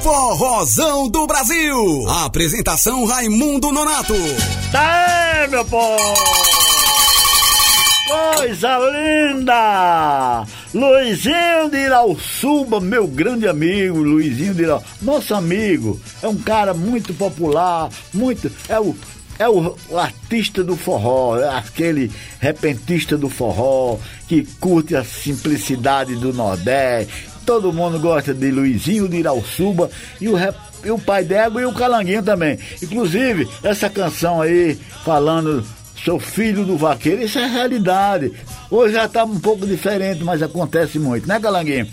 Forrozão 0.03 1.07
do 1.07 1.25
Brasil. 1.25 2.09
Apresentação 2.09 3.05
Raimundo 3.05 3.71
Nonato. 3.71 4.13
Tá, 4.69 5.47
meu 5.49 5.63
povo! 5.63 6.13
Coisa 8.35 8.79
linda! 8.79 10.45
Luizinho 10.73 11.69
de 11.71 11.77
Irauçuba, 11.77 12.81
meu 12.81 13.07
grande 13.07 13.47
amigo, 13.47 13.99
Luizinho 13.99 14.53
de 14.53 14.63
Irauçuba, 14.63 14.91
nosso 15.01 15.33
amigo, 15.33 15.97
é 16.21 16.27
um 16.27 16.37
cara 16.37 16.73
muito 16.73 17.13
popular, 17.13 17.89
muito, 18.13 18.51
é 18.67 18.77
o, 18.77 18.93
é 19.39 19.47
o, 19.47 19.73
o 19.87 19.97
artista 19.97 20.65
do 20.65 20.75
forró, 20.75 21.39
é 21.39 21.47
aquele 21.47 22.11
repentista 22.41 23.17
do 23.17 23.29
forró, 23.29 23.97
que 24.27 24.43
curte 24.59 24.97
a 24.97 25.03
simplicidade 25.05 26.15
do 26.15 26.33
Nordeste, 26.33 27.32
todo 27.45 27.73
mundo 27.73 27.99
gosta 27.99 28.33
de 28.33 28.51
Luizinho 28.51 29.07
de 29.07 29.17
Irauçuba 29.17 29.89
e 30.19 30.27
o 30.27 30.35
rep 30.35 30.55
e 30.83 30.91
o 30.91 30.99
pai 30.99 31.23
d'égua 31.23 31.61
e 31.61 31.65
o 31.65 31.73
calanguinho 31.73 32.21
também. 32.21 32.59
Inclusive, 32.81 33.47
essa 33.63 33.89
canção 33.89 34.41
aí, 34.41 34.77
falando 35.05 35.65
sou 36.03 36.19
filho 36.19 36.65
do 36.65 36.75
vaqueiro, 36.75 37.23
isso 37.23 37.39
é 37.39 37.47
realidade. 37.47 38.33
Hoje 38.69 38.95
já 38.95 39.07
tá 39.07 39.23
um 39.23 39.39
pouco 39.39 39.65
diferente, 39.65 40.23
mas 40.23 40.41
acontece 40.41 40.99
muito, 40.99 41.27
né, 41.27 41.39
Calanguinho? 41.39 41.87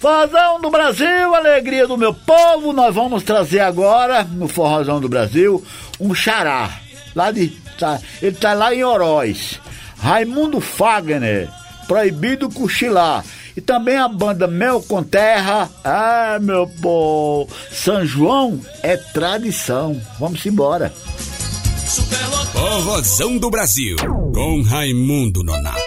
Forrozão 0.00 0.60
do 0.60 0.68
Brasil, 0.68 1.34
alegria 1.34 1.86
do 1.86 1.96
meu 1.96 2.12
povo, 2.12 2.72
nós 2.72 2.92
vamos 2.92 3.22
trazer 3.22 3.60
agora, 3.60 4.24
no 4.24 4.48
Forrozão 4.48 5.00
do 5.00 5.08
Brasil, 5.08 5.64
um 6.00 6.12
xará. 6.12 6.70
Lá 7.14 7.30
de. 7.30 7.48
Tá, 7.78 8.00
ele 8.20 8.36
tá 8.36 8.52
lá 8.52 8.74
em 8.74 8.82
Oroz. 8.82 9.60
Raimundo 9.98 10.60
Fagner, 10.60 11.48
proibido 11.92 12.48
cochilar. 12.48 13.22
E 13.54 13.60
também 13.60 13.98
a 13.98 14.08
banda 14.08 14.46
Mel 14.46 14.82
com 14.82 15.02
Terra. 15.02 15.68
Ah, 15.84 16.38
meu 16.40 16.66
povo, 16.80 17.52
São 17.70 18.06
João 18.06 18.58
é 18.82 18.96
tradição. 18.96 20.00
Vamos 20.18 20.44
embora. 20.46 20.90
Forrozão 22.52 23.36
do 23.36 23.50
Brasil, 23.50 23.96
com 24.32 24.62
Raimundo 24.62 25.44
Nonato. 25.44 25.81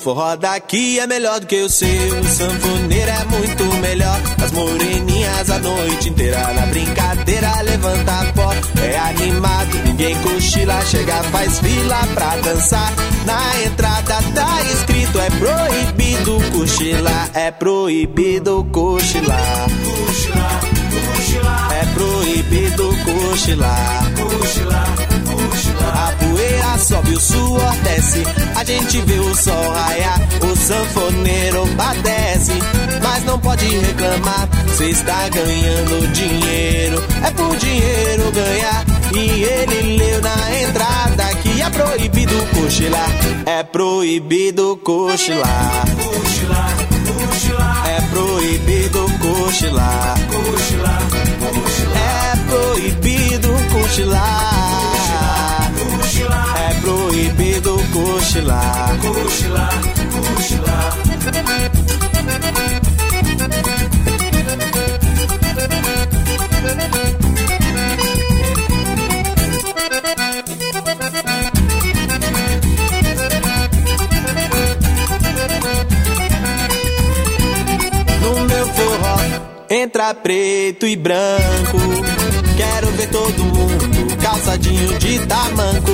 Forró 0.00 0.34
daqui 0.34 0.98
é 0.98 1.06
melhor 1.06 1.40
do 1.40 1.46
que 1.46 1.62
o 1.62 1.68
seu. 1.68 1.88
O 1.88 2.24
sanfoneiro 2.24 3.10
é 3.10 3.24
muito 3.26 3.64
melhor. 3.80 4.18
As 4.42 4.50
moreninhas 4.50 5.50
a 5.50 5.58
noite 5.58 6.08
inteira 6.08 6.52
na 6.54 6.66
brincadeira 6.66 7.60
levanta 7.62 8.32
pó. 8.34 8.52
É 8.82 8.98
animado, 8.98 9.76
ninguém 9.84 10.16
cochila. 10.22 10.80
Chega, 10.86 11.22
faz 11.24 11.60
fila 11.60 11.98
pra 12.14 12.36
dançar. 12.36 12.92
Na 13.26 13.62
entrada 13.62 14.18
tá 14.34 14.62
escrito: 14.72 15.20
é 15.20 15.30
proibido 15.30 16.38
cochilar. 16.52 17.30
É 17.34 17.50
proibido 17.50 18.64
cochilar. 18.72 19.66
Cochilar, 19.84 20.60
cochilar. 21.14 21.72
É 21.74 21.86
proibido 21.94 22.96
cochilar. 23.04 24.12
Cochilar, 24.16 24.94
cochilar. 25.26 26.29
Sobe, 26.80 27.12
o 27.12 27.20
suor 27.20 27.76
desce. 27.84 28.22
A 28.56 28.64
gente 28.64 29.00
vê 29.02 29.18
o 29.18 29.34
sol 29.34 29.70
raiar. 29.72 30.18
O 30.42 30.56
sanfoneiro 30.56 31.66
padece. 31.76 32.52
Mas 33.02 33.24
não 33.24 33.38
pode 33.38 33.66
reclamar. 33.66 34.48
Cê 34.76 34.86
está 34.90 35.28
ganhando 35.28 36.12
dinheiro. 36.12 37.04
É 37.22 37.30
por 37.32 37.56
dinheiro 37.56 38.32
ganhar. 38.32 38.84
E 39.14 39.42
ele 39.42 39.96
leu 39.98 40.20
na 40.22 40.60
entrada 40.62 41.24
que 41.42 41.60
é 41.60 41.70
proibido 41.70 42.34
cochilar. 42.54 43.10
É 43.44 43.62
proibido 43.62 44.76
cochilar. 44.78 45.84
Cochilar, 45.96 46.76
cochilar. 47.28 47.88
É 47.88 48.00
proibido 48.08 49.06
cochilar. 49.20 50.18
Cochilar, 50.30 51.02
cochilar. 51.40 51.96
É 51.96 52.36
proibido 52.48 53.48
cochilar. 53.70 54.49
Cochilar. 58.40 58.98
cochilar, 59.00 59.80
cochilar. 60.34 60.96
No 78.22 78.40
meu 78.46 78.66
forró 78.68 79.16
entra 79.68 80.14
preto 80.14 80.86
e 80.86 80.96
branco. 80.96 81.78
Quero 82.56 82.90
ver 82.92 83.08
todo 83.10 83.44
mundo 83.44 83.89
calçadinho 84.20 84.98
de 84.98 85.18
tamanco. 85.26 85.92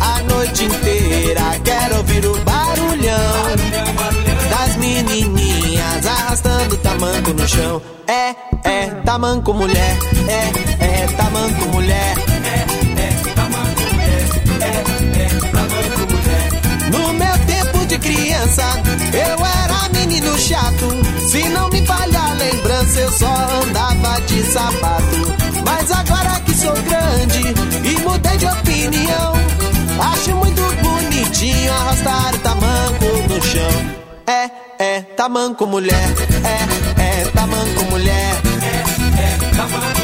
A 0.00 0.22
noite 0.22 0.64
inteira 0.64 1.60
quero 1.64 1.96
ouvir 1.98 2.26
o 2.26 2.38
barulhão 2.40 3.44
das 4.50 4.76
menininhas 4.76 6.06
arrastando 6.06 6.76
tamanco 6.78 7.32
no 7.32 7.46
chão. 7.46 7.82
É, 8.06 8.34
é, 8.64 8.86
tamanco 9.04 9.52
mulher. 9.54 9.96
É, 10.28 10.84
é, 10.84 11.06
tamanco 11.16 11.68
mulher. 11.68 12.14
No 16.90 17.12
meu 17.12 17.38
tempo 17.46 17.86
de 17.86 17.98
criança, 17.98 18.64
eu 19.12 19.46
era 19.46 19.88
menino 19.92 20.38
chato. 20.38 21.28
Se 21.28 21.48
não 21.50 21.68
me 21.68 21.84
falha 21.84 22.20
a 22.20 22.32
lembrança, 22.34 23.00
eu 23.00 23.12
só 23.12 23.34
andava 23.62 24.20
de 24.22 24.42
sapato. 24.44 25.07
De 28.38 28.46
opinião, 28.46 29.32
acho 30.12 30.36
muito 30.36 30.62
bonitinho 30.82 31.72
arrastar 31.72 32.34
o 32.34 32.38
tamanco 32.38 33.04
no 33.28 33.42
chão. 33.42 33.98
É, 34.26 34.50
é, 34.78 35.02
tamanco 35.16 35.66
mulher. 35.66 36.08
É, 36.44 37.02
é, 37.02 37.24
tamanco 37.32 37.84
mulher. 37.90 38.34
Tamanco 39.56 39.97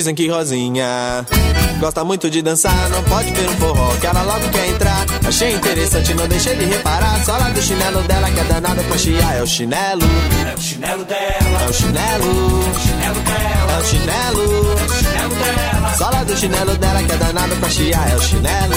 Dizem 0.00 0.14
que 0.14 0.26
Rosinha 0.28 1.26
gosta 1.78 2.02
muito 2.02 2.30
de 2.30 2.40
dançar, 2.40 2.88
não 2.88 3.04
pode 3.04 3.30
ver 3.34 3.46
um 3.50 3.56
forró 3.56 3.94
que 4.00 4.06
ela 4.06 4.22
logo 4.22 4.48
quer 4.48 4.68
entrar. 4.68 5.04
Achei 5.28 5.52
interessante, 5.52 6.14
não 6.14 6.26
deixei 6.26 6.56
de 6.56 6.64
reparar. 6.64 7.22
Só 7.22 7.36
lá 7.36 7.50
do 7.50 7.60
chinelo 7.60 8.00
dela 8.04 8.30
que 8.30 8.40
é 8.40 8.44
danada 8.44 8.82
pra 8.82 8.96
chiar. 8.96 9.36
É 9.36 9.42
o 9.42 9.46
chinelo, 9.46 10.00
É 10.50 10.54
o 10.54 10.58
chinelo 10.58 11.04
dela, 11.04 11.62
é 11.62 11.68
o 11.68 11.72
chinelo, 11.74 12.62
chinelo 12.80 13.20
dela, 13.20 13.72
é 13.72 13.78
o 13.78 13.84
chinelo. 13.84 14.78
chinelo 14.88 15.34
dela, 15.34 15.94
Só 15.98 16.08
lá 16.08 16.24
do 16.24 16.34
chinelo 16.34 16.74
dela 16.78 17.02
que 17.02 17.12
é 17.12 17.16
danada 17.16 17.56
pra 17.56 17.68
chiar. 17.68 18.10
É 18.10 18.16
o 18.16 18.22
chinelo, 18.22 18.74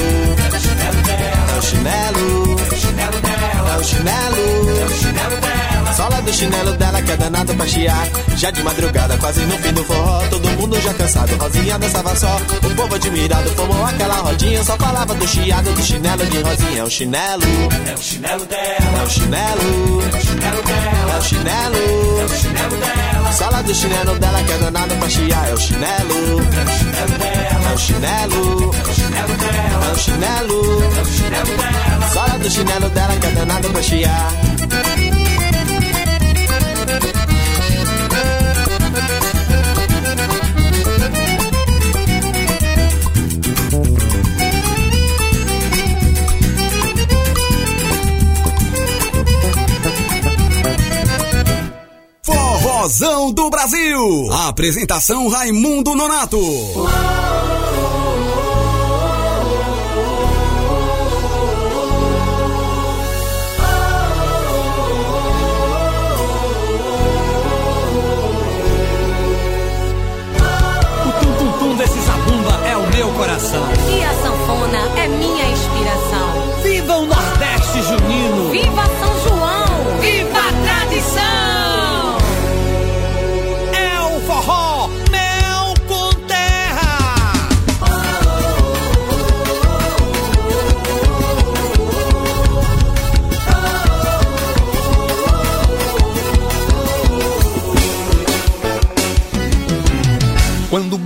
chinelo 0.60 1.02
dela, 1.04 1.54
é 1.54 1.58
o 1.58 1.62
chinelo, 1.62 2.58
chinelo 2.76 3.22
dela, 3.22 3.70
é 3.70 3.78
o 3.78 3.84
chinelo. 3.86 4.90
chinelo 5.00 5.40
dela. 5.40 5.63
Sola 5.96 6.22
do 6.24 6.34
chinelo 6.34 6.74
dela 6.74 7.02
que 7.02 7.12
é 7.12 7.18
danado 7.18 7.54
pra 7.54 7.68
chiar. 7.68 8.08
Já 8.36 8.50
de 8.50 8.64
madrugada, 8.64 9.16
quase 9.18 9.42
no 9.46 9.58
fim 9.60 9.74
do 9.74 9.84
forró. 9.84 10.24
Todo 10.30 10.50
mundo 10.52 10.82
já 10.82 10.94
cansado, 10.94 11.36
Rosinha 11.38 11.78
dançava 11.78 12.16
só. 12.16 12.36
O 12.64 12.76
povo 12.76 12.96
admirado 12.96 13.50
formou 13.52 13.86
aquela 13.86 14.16
rodinha. 14.16 14.64
Só 14.64 14.76
falava 14.78 15.14
do 15.14 15.28
chiado 15.28 15.72
do 15.72 15.84
chinelo 15.84 16.26
de 16.26 16.42
Rosinha. 16.42 16.80
É 16.80 16.84
o 16.84 16.90
chinelo, 16.90 17.44
É 17.88 17.94
o 17.94 17.98
chinelo 17.98 18.46
dela, 18.46 19.00
é 19.00 19.04
o 19.04 19.10
chinelo, 19.10 20.02
chinelo 20.22 20.64
dela, 20.64 21.14
é 21.14 21.18
o 21.18 21.22
chinelo. 21.22 22.30
chinelo 22.42 22.78
dela, 22.78 23.34
Sola 23.34 23.64
do 23.64 23.76
chinelo 23.76 24.20
dela 24.20 24.44
que 24.44 24.52
é 24.52 24.58
danado 24.58 24.96
pra 24.96 25.10
chiar. 25.10 25.50
É 25.50 25.54
o 25.54 25.58
chinelo, 25.58 26.16
chinelo 26.78 27.18
dela, 27.20 27.70
é 27.70 27.74
o 27.74 27.78
chinelo, 27.78 28.74
chinelo 28.96 29.38
dela, 29.38 29.86
é 29.86 29.92
o 29.92 29.98
chinelo. 29.98 31.06
chinelo 31.06 31.58
dela. 31.58 32.10
Sola 32.14 32.40
do 32.40 32.50
chinelo 32.50 32.90
dela 32.90 33.16
que 33.16 33.28
é 33.28 33.32
danado 33.32 33.70
pra 33.70 33.82
chiar. 33.84 34.53
Forrozão 52.84 53.32
do 53.32 53.50
Brasil. 53.50 54.30
Apresentação 54.30 55.30
Raimundo 55.30 55.96
Nonato. 55.96 56.38
O 56.38 57.53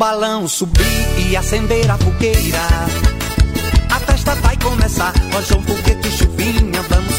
balão 0.07 0.47
subir 0.47 1.29
e 1.29 1.35
acender 1.35 1.91
a 1.91 1.97
fogueira, 1.97 2.65
a 3.93 3.99
festa 3.99 4.35
vai 4.35 4.55
começar. 4.55 5.13
Rojão, 5.33 5.61
foguete, 5.61 6.09
chuvinha, 6.11 6.81
vamos 6.87 7.16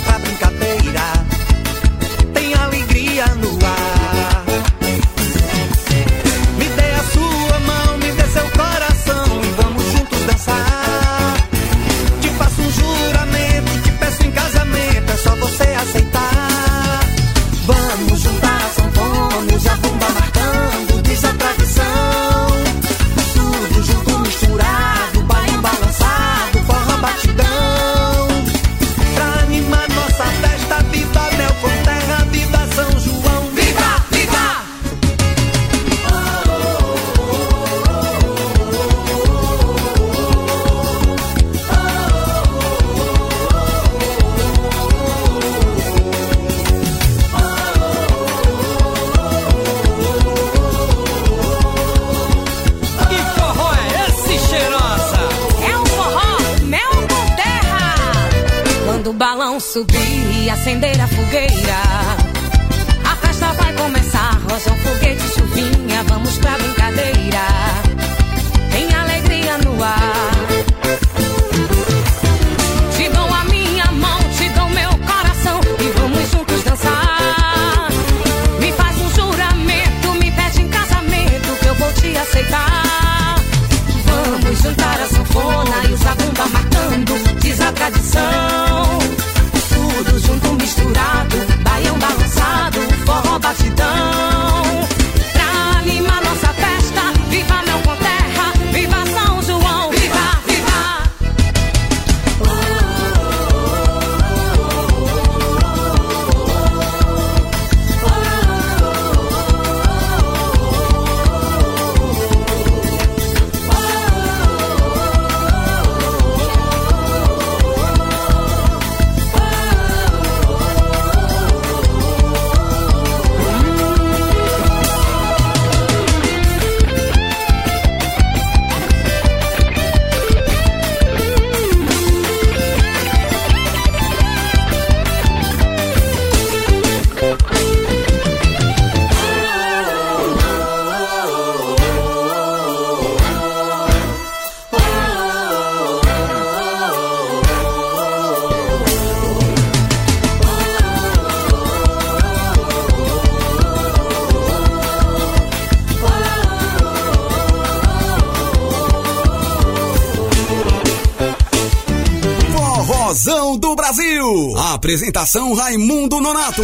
Apresentação 164.89 165.53
Raimundo 165.53 166.19
Nonato. 166.19 166.63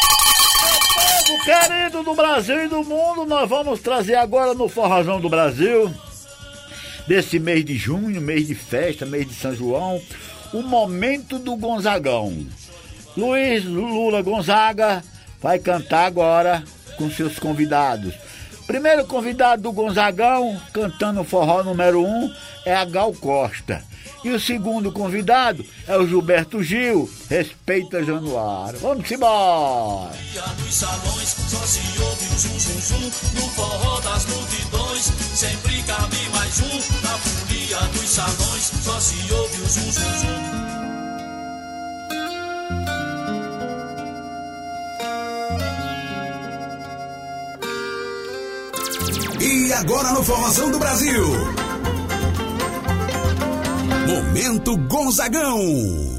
Querido 1.45 2.01
do 2.01 2.15
Brasil 2.15 2.65
e 2.65 2.67
do 2.67 2.83
mundo, 2.83 3.23
nós 3.23 3.47
vamos 3.47 3.79
trazer 3.79 4.15
agora 4.15 4.55
no 4.55 4.67
Forrozão 4.67 5.21
do 5.21 5.29
Brasil, 5.29 5.93
desse 7.07 7.39
mês 7.39 7.63
de 7.63 7.75
junho, 7.75 8.21
mês 8.21 8.47
de 8.47 8.55
festa, 8.55 9.05
mês 9.05 9.27
de 9.27 9.33
São 9.33 9.55
João, 9.55 10.01
o 10.53 10.61
momento 10.61 11.37
do 11.37 11.55
Gonzagão. 11.55 12.45
Luiz 13.15 13.63
Lula 13.63 14.21
Gonzaga 14.21 15.03
vai 15.41 15.59
cantar 15.59 16.05
agora 16.05 16.63
com 16.97 17.09
seus 17.09 17.39
convidados. 17.39 18.13
Primeiro 18.67 19.05
convidado 19.05 19.61
do 19.61 19.71
Gonzagão, 19.71 20.59
cantando 20.73 21.21
o 21.21 21.23
forró 21.23 21.63
número 21.63 22.03
um, 22.03 22.33
é 22.65 22.75
a 22.75 22.83
Gal 22.83 23.13
Costa. 23.13 23.83
E 24.25 24.31
o 24.31 24.39
segundo 24.39 24.91
convidado 24.91 25.63
é 25.87 25.95
o 25.95 26.07
Gilberto 26.07 26.63
Gil, 26.63 27.07
respeita 27.29 28.03
Januário. 28.03 28.79
Vamos 28.79 29.11
embora! 29.11 30.09
dos 30.57 30.73
salões 30.73 31.35
só 31.47 31.59
se 31.59 32.01
ouve 32.01 32.25
um 32.25 32.37
zum 32.39 32.59
zum 32.59 32.81
zum 32.81 33.01
no 33.35 33.49
forró 33.51 33.99
das 33.99 34.25
multidões 34.25 35.11
sempre 35.35 35.79
cabe 35.83 36.17
mais 36.33 36.59
um 36.59 36.75
na 37.03 37.17
folia 37.19 37.77
dos 37.93 38.09
salões 38.09 38.71
só 38.83 38.99
se 38.99 39.31
ouve 39.31 39.61
um 39.61 39.67
zum 39.67 39.91
zum 39.91 40.19
zum 40.19 40.65
E 49.39 49.71
agora 49.73 50.13
no 50.13 50.23
Forrozão 50.23 50.71
do 50.71 50.79
Brasil. 50.79 51.74
Momento 54.07 54.77
Gonzagão. 54.77 56.14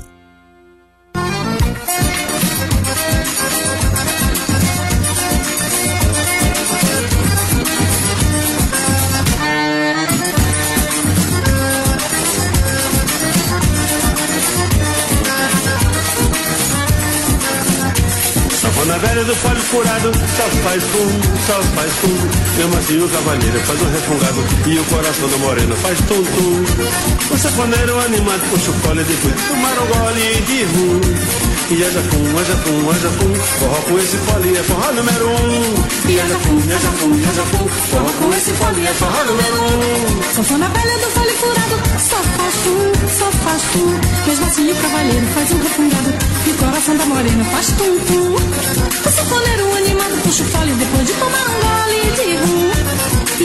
Sanfona 18.86 18.98
velha 19.00 19.24
do 19.24 19.34
folho 19.34 19.60
furado, 19.62 20.12
só 20.36 20.44
faz 20.62 20.82
fundo, 20.84 21.38
só 21.44 21.60
faz 21.74 21.92
fundo. 21.94 22.30
Mesmo 22.56 22.78
assim 22.78 23.02
o 23.02 23.08
cavaleiro 23.08 23.60
faz 23.66 23.82
um 23.82 23.90
refungado 23.90 24.44
e 24.64 24.78
o 24.78 24.84
coração 24.84 25.28
do 25.28 25.38
moreno 25.40 25.76
faz 25.76 25.98
tum-tum. 26.02 27.34
O 27.34 27.36
sanfoneiro 27.36 27.98
animado 27.98 28.48
puxa 28.48 28.70
o 28.70 28.94
depois 28.94 29.34
de 29.34 29.42
tomar 29.48 29.76
um 29.82 29.86
gole 29.86 30.40
de 30.42 30.64
rum. 30.64 31.45
E 31.68 31.82
aja 31.82 32.01
fum, 32.01 32.38
aja 32.38 32.56
fum, 32.59 32.90
aja 32.90 33.09
fum, 33.10 33.34
forró 33.59 33.80
com 33.82 33.98
esse 33.98 34.16
fole 34.18 34.56
é 34.56 34.62
forró 34.62 34.93
número 34.93 35.28
um. 35.28 36.09
E 36.09 36.20
aja 36.20 36.38
fum, 36.38 36.59
aja 36.59 36.90
fum, 36.98 37.12
aja 37.28 37.43
fum, 37.43 37.68
forró 37.90 38.12
com 38.20 38.34
esse 38.36 38.52
fole 38.52 38.86
é 38.86 38.94
forró 38.94 39.24
número 39.24 39.62
um. 39.62 40.34
Sanfona 40.36 40.68
velha 40.68 40.98
do 40.98 41.10
fole 41.10 41.32
furado, 41.32 41.76
só 41.98 42.16
faz 42.36 42.55
tum, 42.62 42.93
só 43.18 43.30
faz 43.43 43.62
tum. 43.72 44.01
Mesmo 44.28 44.47
assim 44.47 44.70
o 44.70 44.76
cavaleiro 44.76 45.26
faz 45.34 45.51
um 45.51 45.59
refungado 45.59 46.14
e 46.47 46.51
o 46.51 46.55
coração 46.55 46.97
da 46.97 47.06
morena 47.06 47.44
faz 47.47 47.66
tum 47.66 47.98
tum. 48.06 48.34
O 48.36 49.10
sanfoneiro 49.10 49.76
animado 49.76 50.22
puxa 50.22 50.43
o 50.44 50.47
fole 50.47 50.72
depois 50.72 51.05
de 51.05 51.12
tomar 51.14 51.47
um 51.51 51.59
gole 51.66 52.01
de 52.14 52.36
rum. 52.47 52.70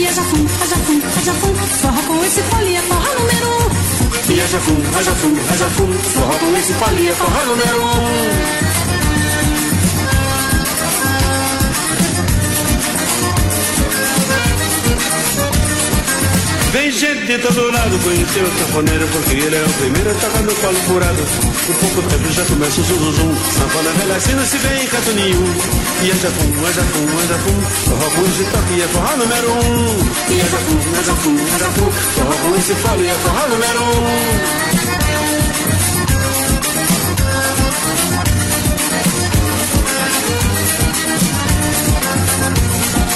É 0.05 0.13
jafum, 0.13 0.45
é 0.45 0.67
jafum, 0.67 1.01
é 1.01 1.25
jafum, 1.25 1.55
forró 1.81 2.01
com 2.07 2.25
esse 2.25 2.41
fole 2.43 2.75
é 2.75 2.81
forró 2.81 3.19
número 3.19 3.47
um. 3.49 3.80
E 4.33 4.39
aja 4.39 4.59
fum, 4.61 4.77
aja 4.97 5.11
fum, 5.11 5.33
aja 5.51 5.69
fum, 5.71 5.91
forró 5.91 6.37
com 6.39 6.57
esse 6.57 6.71
é 6.71 7.13
forró 7.15 7.45
número 7.47 7.83
um. 7.83 8.80
Vem 17.31 17.39
gente 17.39 17.47
de 17.47 17.55
todo 17.55 17.71
lado 17.71 17.97
conheceu 18.03 18.43
o 18.43 18.51
sanfoneiro 18.59 19.07
porque 19.07 19.35
ele 19.37 19.55
é 19.55 19.63
o 19.63 19.73
primeiro 19.79 20.11
a 20.11 20.13
tocar 20.15 20.41
no 20.43 20.53
colo 20.53 20.75
furado. 20.75 21.23
Por 21.65 21.75
pouco 21.75 22.01
tempo 22.09 22.33
já 22.33 22.43
começa 22.43 22.81
o 22.81 22.83
zum 22.83 22.97
zum 22.97 23.13
zum. 23.13 23.35
Sanfona 23.57 23.91
velha 23.91 24.15
assim 24.17 24.33
não 24.33 24.45
se 24.45 24.57
vê 24.57 24.83
em 24.83 24.87
canto 24.87 25.13
nenhum. 25.13 25.45
E 26.03 26.11
é 26.11 26.15
jafum, 26.15 26.67
é 26.67 26.73
jafum, 26.73 27.07
é 27.07 27.27
jafum. 27.31 27.61
Forró 27.87 28.09
com 28.09 28.25
esse 28.25 28.43
toque 28.51 28.81
é 28.81 28.87
forró 28.89 29.15
número 29.15 29.49
um. 29.49 29.95
E 30.27 30.41
é 30.41 30.43
jafum, 30.43 30.79
é 30.99 31.03
jafum, 31.05 31.37
é 31.39 31.59
jafum. 31.59 31.91
Forró 32.15 32.35
com 32.35 32.55
esse 32.57 32.75
fole 32.75 33.07
é 33.07 33.13
forró 33.13 33.47
número 33.47 33.79
um. 33.79 34.81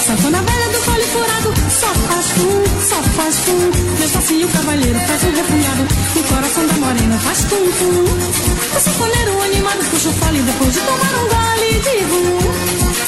Sanfona 0.08 0.42
velha 0.42 0.68
do 0.70 0.80
fole 0.86 1.04
furado, 1.04 1.45
só 1.86 1.94
faz 1.94 2.26
fum, 2.32 2.64
só 2.90 3.04
faz 3.16 3.36
fum. 3.46 3.96
Assim 4.18 4.44
o 4.44 4.48
cavalheiro 4.48 5.00
faz 5.08 5.24
um 5.24 5.32
repunhado, 5.36 5.88
e 6.16 6.20
o 6.20 6.24
coração 6.24 6.68
da 6.68 6.74
morena 6.74 7.20
faz 7.20 7.40
tum 7.44 7.72
tum. 7.78 8.76
O 8.76 8.80
sanfoneiro 8.80 9.42
animado 9.44 9.86
puxa 9.92 10.10
o 10.10 10.14
fole 10.14 10.42
depois 10.42 10.74
de 10.74 10.80
tomar 10.80 11.14
um 11.22 11.28
gole 11.28 11.80
de 11.86 12.04
rum. 12.10 12.40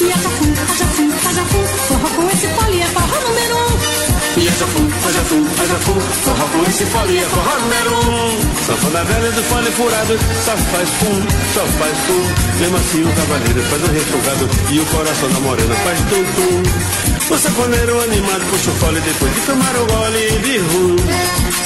E 0.00 0.12
haja 0.12 0.28
fum, 0.28 0.52
haja 0.70 0.84
fum, 0.94 1.10
haja 1.28 1.44
fum, 1.44 1.64
forró 1.88 2.08
com 2.14 2.30
esse 2.30 2.46
fole 2.46 2.80
é 2.80 2.86
forró 2.86 3.28
número 3.28 3.56
um. 3.56 4.08
E 4.38 4.46
é 4.46 4.52
jafum, 4.52 4.86
é 4.86 5.12
jafum, 5.12 5.44
é 5.60 5.66
jafum. 5.66 6.00
Forró 6.22 6.44
com 6.46 6.70
esse 6.70 6.84
fole 6.86 7.18
é 7.18 7.24
forró 7.24 7.58
número 7.58 7.90
um. 7.98 8.64
Sanfona 8.66 9.04
velha 9.04 9.32
do 9.32 9.42
fole 9.42 9.70
furado, 9.72 10.18
só 10.44 10.56
faz 10.56 10.88
pum, 11.00 11.22
só 11.54 11.66
faz 11.78 11.98
pum. 12.06 12.22
Mesmo 12.60 12.76
assim 12.76 13.02
o 13.02 13.12
cavaleiro 13.12 13.62
faz 13.62 13.82
um 13.82 13.92
refogado 13.92 14.48
e 14.70 14.78
o 14.78 14.86
coração 14.86 15.28
da 15.30 15.40
morena 15.40 15.74
faz 15.74 15.98
tum 15.98 16.24
tum. 16.36 17.07
O 17.30 17.36
sanfoneiro 17.36 18.00
animado 18.00 18.42
puxa 18.50 18.70
o 18.70 18.74
fole 18.74 19.00
depois 19.00 19.34
de 19.34 19.40
tomar 19.42 19.76
o 19.76 19.84
gole 19.84 20.30
de 20.40 20.58
rum. 20.58 20.96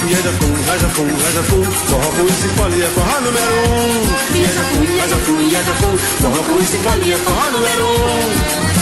E 0.08 0.12
é 0.12 0.16
jafum, 0.16 0.52
é 0.74 0.78
jafum, 0.78 1.06
é 1.06 1.32
jafum. 1.32 1.62
Forró 1.62 2.10
com 2.10 2.26
esse 2.26 2.48
fole 2.56 2.82
é 2.82 2.88
forró 2.88 3.20
número 3.20 3.54
um. 3.70 4.36
E 4.36 4.44
é 4.44 4.48
jafum, 4.48 4.82
é 4.82 5.08
jafum, 5.08 5.38
é 5.40 5.64
jafum. 5.64 5.96
Forró 5.96 6.42
com 6.42 6.60
esse 6.60 6.76
fole 6.78 7.12
é 7.12 7.16
forró 7.16 7.50
número 7.52 7.86
um. 7.86 8.81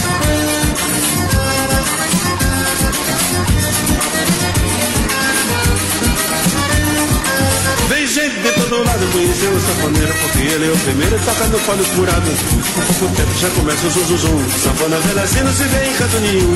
De 9.01 9.07
todo 9.07 9.09
lado 9.09 9.11
conhecer 9.11 9.47
o 9.47 9.59
sanfoneiro 9.59 10.13
Porque 10.21 10.39
ele 10.39 10.67
é 10.67 10.71
o 10.71 10.77
primeiro 10.77 11.19
tocar 11.19 11.47
no 11.47 11.59
fole 11.59 11.83
furado. 11.83 12.31
Com 12.75 12.81
pouco 12.93 13.15
tempo 13.15 13.33
já 13.39 13.49
começa 13.49 13.87
o 13.87 13.89
zum 13.89 14.05
zum 14.05 14.17
zum 14.17 14.49
Sanfona 14.63 14.97
velha 14.97 15.23
assim 15.23 15.41
não 15.41 15.53
se 15.53 15.63
vê 15.63 15.85
em 15.85 15.93
canto 15.93 16.19
nenhum 16.19 16.55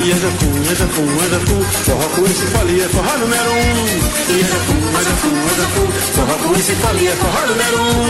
E 0.00 0.10
é 0.10 0.14
jafum, 0.14 0.62
é 0.70 0.74
jafum, 0.74 1.06
é 1.06 1.28
jafum 1.30 1.62
Forró 1.84 2.08
com 2.08 2.24
esse 2.26 2.46
fole 2.46 2.80
é 2.80 2.88
forró 2.88 3.18
número 3.18 3.52
um. 3.52 3.86
E 4.28 4.40
é 4.40 4.44
jafum, 4.44 4.80
é 4.98 5.04
jafum, 5.04 5.36
é 5.44 5.54
jafum 5.60 5.86
Forró 6.14 6.34
com 6.34 6.54
esse 6.58 6.74
fole 6.74 7.06
é 7.06 7.16
forró 7.16 7.46
número 7.46 7.82
um. 7.82 8.04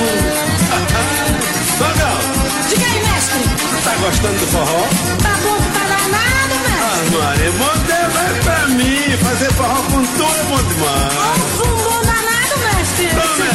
Legal 1.85 2.19
Diga 2.69 2.86
aí, 2.86 3.01
mestre. 3.05 3.43
Tá 3.85 3.94
gostando 4.01 4.39
do 4.39 4.47
forró? 4.47 4.89
Tá 5.23 5.35
bom, 5.43 5.59
tá 5.74 5.82
danado, 5.90 6.55
mestre. 6.65 6.85
Ah, 6.85 6.97
Maria, 7.19 7.51
bom 7.52 7.74
é 7.90 8.43
pra 8.43 8.69
mim 8.69 9.16
Fazer 9.23 9.52
forró 9.52 9.82
com 9.82 10.01
é 10.01 10.44
bom 10.48 10.62
demais 10.69 11.73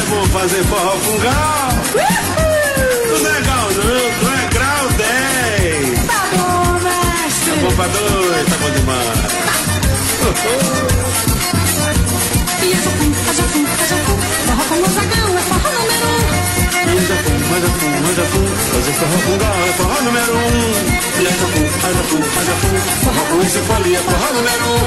Bom 0.09 0.25
fazer 0.27 0.63
forró 0.63 0.91
com 0.91 1.17
gal? 1.19 1.69
Tu 1.93 3.23
não 3.23 3.29
é 3.29 3.41
gal 3.41 3.69
não, 3.69 4.09
tu 4.19 4.27
é 4.27 4.47
grau 4.53 4.89
10 4.97 6.07
Tá 6.07 6.21
bom, 6.31 6.79
mestre. 6.79 7.51
Tá 7.51 7.55
bom 7.61 7.71
pra 7.75 7.87
dois, 7.87 8.45
tá 8.49 8.55
bom 8.57 8.71
demais 8.71 9.19
E 12.61 12.73
haja 12.73 12.89
fum, 12.89 13.11
haja 13.29 13.43
fum, 13.43 13.65
haja 13.65 13.95
fum, 14.05 14.17
forró 14.47 14.63
com 14.67 14.75
o 14.81 14.89
zagão 14.93 15.37
é 15.37 15.41
forró 15.41 15.69
número 15.79 16.07
um. 16.07 16.38
E 16.99 17.01
é 17.01 17.05
é 17.05 17.15
jafum, 17.15 17.95
é 17.95 18.13
jafum 18.13 18.45
Fazer 18.73 18.91
forró 18.99 19.19
com 19.23 19.37
gal 19.37 19.55
é 19.55 19.71
forró 19.71 20.01
número 20.03 20.35
um 20.35 20.59
E 21.15 21.23
é 21.23 21.29
é 21.29 21.31
jafum, 21.31 21.63
é 21.63 22.43
jafum 22.43 22.75
Forró 23.03 23.23
com 23.29 23.41
esse 23.41 23.59
fole 23.59 23.95
é 23.95 23.99
forró 23.99 24.27
número 24.35 24.67
um 24.67 24.83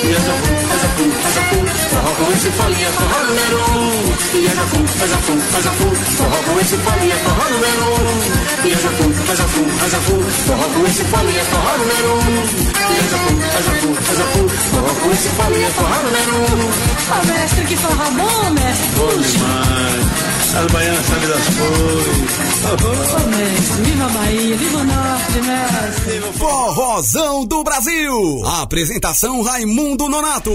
E 0.00 0.08
é 0.08 0.16
é 0.16 0.20
jafum, 0.24 0.56
é 0.56 1.28
jafum 1.36 1.64
Forró 1.90 2.12
com 2.16 2.32
esse 2.32 2.50
fole 2.56 2.82
é 2.82 2.90
forró 2.96 3.20
número 3.28 3.60
um 3.60 4.00
E 4.32 4.40
é 4.40 4.48
é 4.48 4.56
jafum, 4.56 5.36
é 5.36 5.60
jafum 5.60 5.92
Forró 6.16 6.38
com 6.48 6.60
esse 6.60 6.76
fole 6.80 7.10
é 7.10 7.16
forró 7.20 7.44
número 7.50 7.84
um 7.92 8.64
E 8.64 8.70
é 8.70 8.72
é 8.72 8.80
jafum, 8.80 9.10
é 9.20 9.90
jafum 9.90 10.20
Forró 10.48 10.66
com 10.72 10.86
esse 10.86 11.04
fole 11.04 11.36
é 11.36 11.44
forró 11.44 11.72
número 11.76 12.10
um 12.16 12.40
E 12.72 12.96
é 12.96 13.04
é 13.04 13.12
jafum, 13.12 13.92
é 13.92 14.16
jafum 14.16 14.48
Forró 14.48 14.94
com 14.94 15.12
esse 15.12 15.28
fole 15.28 15.62
é 15.62 15.70
forró 15.76 15.98
número 16.08 16.36
um 16.40 16.70
Ó, 17.10 17.26
mestre, 17.26 17.64
que 17.66 17.76
forró 17.76 18.10
bom, 18.16 18.50
mestre. 18.50 18.88
Bom 18.96 19.20
demais 19.20 20.29
As 20.52 20.72
baianas 20.72 21.06
sabem 21.06 21.28
das 21.28 21.48
Ô, 22.70 23.28
mestre, 23.28 23.82
viva 23.82 24.04
a 24.04 24.08
Bahia, 24.08 24.56
viva 24.56 24.78
o 24.78 24.84
Norte, 24.84 25.40
mestre. 25.42 26.38
Forrozão 26.38 27.44
do 27.46 27.62
Brasil. 27.62 28.42
Apresentação 28.44 29.42
Raimundo 29.42 30.08
Nonato. 30.08 30.52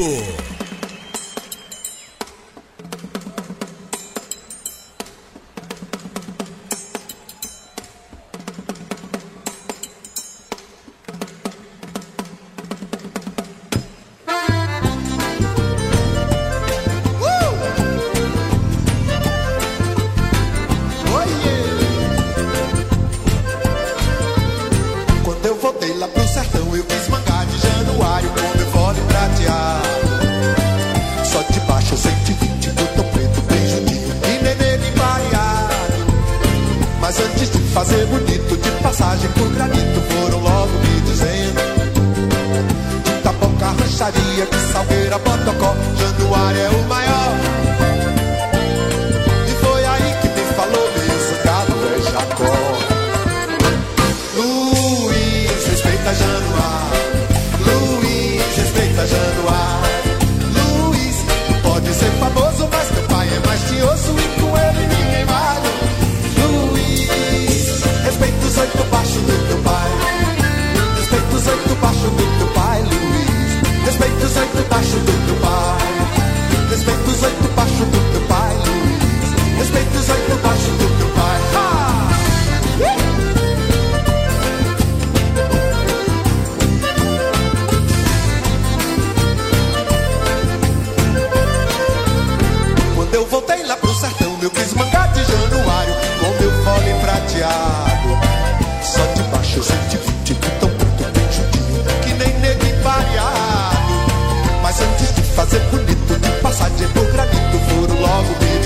Botocó, 45.76 45.96
januário 45.98 46.62
é 46.62 46.70
o 46.70 46.84
maior. 46.88 47.36
E 49.48 49.52
foi 49.64 49.86
aí 49.86 50.16
que 50.22 50.28
me 50.30 50.46
falou 50.56 50.92
mesmo, 50.92 51.38
gado 51.44 51.74
é 51.88 52.02
Jacó. 52.12 52.56
Luiz, 54.36 55.68
respeita 55.68 56.14
Januário. 56.14 57.06
Luiz, 57.66 58.58
respeita 58.58 59.08
Januário. 59.08 60.16
Luiz, 60.54 61.16
pode 61.64 61.94
ser 61.94 62.12
famoso, 62.20 62.68
mas 62.72 62.88
teu 62.90 63.04
pai 63.04 63.28
é 63.28 63.48
mais 63.48 63.62
tioso 63.62 64.16
e 64.18 64.42
com 64.42 64.58
ele 64.58 64.88
ninguém 64.88 65.26
vale. 65.26 65.70
Luiz, 66.42 67.84
respeita 68.04 68.46
os 68.46 68.58
oito 68.58 68.84
baixos 68.92 69.22
do 69.22 69.48
teu 69.48 69.58
pai. 69.60 69.92
Respeita 70.98 71.36
os 71.36 71.48
oito 71.48 71.76
baixos 71.82 72.12
do 72.12 72.38
teu 72.38 72.48
pai, 72.54 72.82
Luiz. 72.82 73.86
Respeita 73.86 74.26
os 74.26 74.38
oito 74.38 74.70
baixos 74.70 74.92
do 74.92 75.06
teu 75.06 75.16
pai. 75.16 75.25
Respeito 76.86 77.10
os 77.10 77.24
oito 77.24 77.56
baixos 77.56 77.80
do 77.80 78.12
teu 78.12 78.22
pai, 78.28 78.54
Luiz. 78.58 79.58
Respeita 79.58 79.98
os 79.98 80.10
oito 80.10 80.42
baixos 80.44 80.68
do 80.68 80.78
teu 80.78 80.88
pai. 80.90 80.95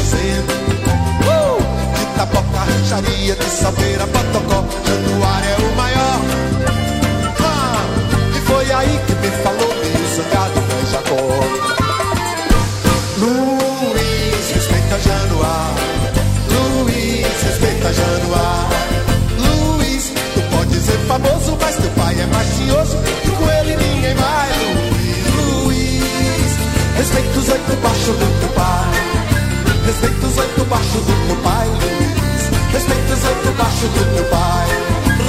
de 0.09 0.41
uh! 1.27 1.59
Que 2.15 2.71
Rancharia, 2.71 3.35
de 3.35 3.45
Salveira, 3.45 4.07
Patocó 4.07 4.65
Januário 4.85 5.49
é 5.49 5.57
o 5.57 5.75
maior 5.75 6.19
ah! 7.39 7.85
E 8.35 8.41
foi 8.41 8.71
aí 8.71 8.99
que 9.05 9.13
me 9.15 9.29
falou 9.43 9.69
que 9.69 9.87
o 9.87 10.15
zangado 10.15 10.59
é 10.59 10.85
Jacó 10.91 11.15
Luiz, 13.19 14.51
respeita 14.53 14.99
Januário 14.99 15.75
Luiz, 16.51 17.43
respeita 17.43 17.93
Januário 17.93 18.79
Luiz, 19.37 20.11
tu 20.33 20.41
pode 20.55 20.75
ser 20.79 20.99
famoso 21.07 21.57
Mas 21.61 21.75
teu 21.75 21.91
pai 21.91 22.19
é 22.19 22.25
mafioso 22.25 22.97
E 23.25 23.29
com 23.29 23.49
ele 23.51 23.75
ninguém 23.75 24.15
mais. 24.15 24.55
Luiz, 24.57 25.65
Luiz 25.65 26.51
Respeita 26.97 27.39
os 27.39 27.49
oito 27.49 27.81
baixos 27.81 28.15
do 28.17 28.48
baixo 30.69 30.99
do 30.99 31.15
meu 31.25 31.35
pai. 31.37 31.67
Respeito 32.71 33.13
os 33.13 33.23
oito 33.25 33.51
baixo 33.57 33.87
do 33.87 34.05
meu 34.13 34.23
pai. 34.25 34.67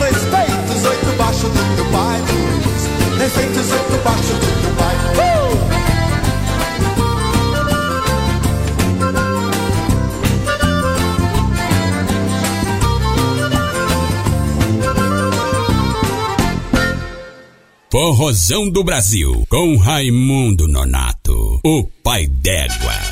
Respeito 0.01 0.73
os 0.73 0.85
oito 0.85 1.17
baixo 1.17 1.49
do 1.49 1.65
meu 1.77 1.85
pai. 1.87 2.23
Respeito 3.19 3.61
os 3.61 3.73
oito 3.73 4.05
baixo 4.05 4.35
do 4.35 4.62
meu 4.62 4.75
pai. 4.77 4.97
Forrozão 17.91 18.61
Corrosão 18.61 18.71
do 18.71 18.85
Brasil, 18.85 19.45
com 19.49 19.77
Raimundo 19.77 20.69
Nonato, 20.69 21.61
o 21.65 21.85
pai 22.05 22.27
d'égua. 22.29 23.10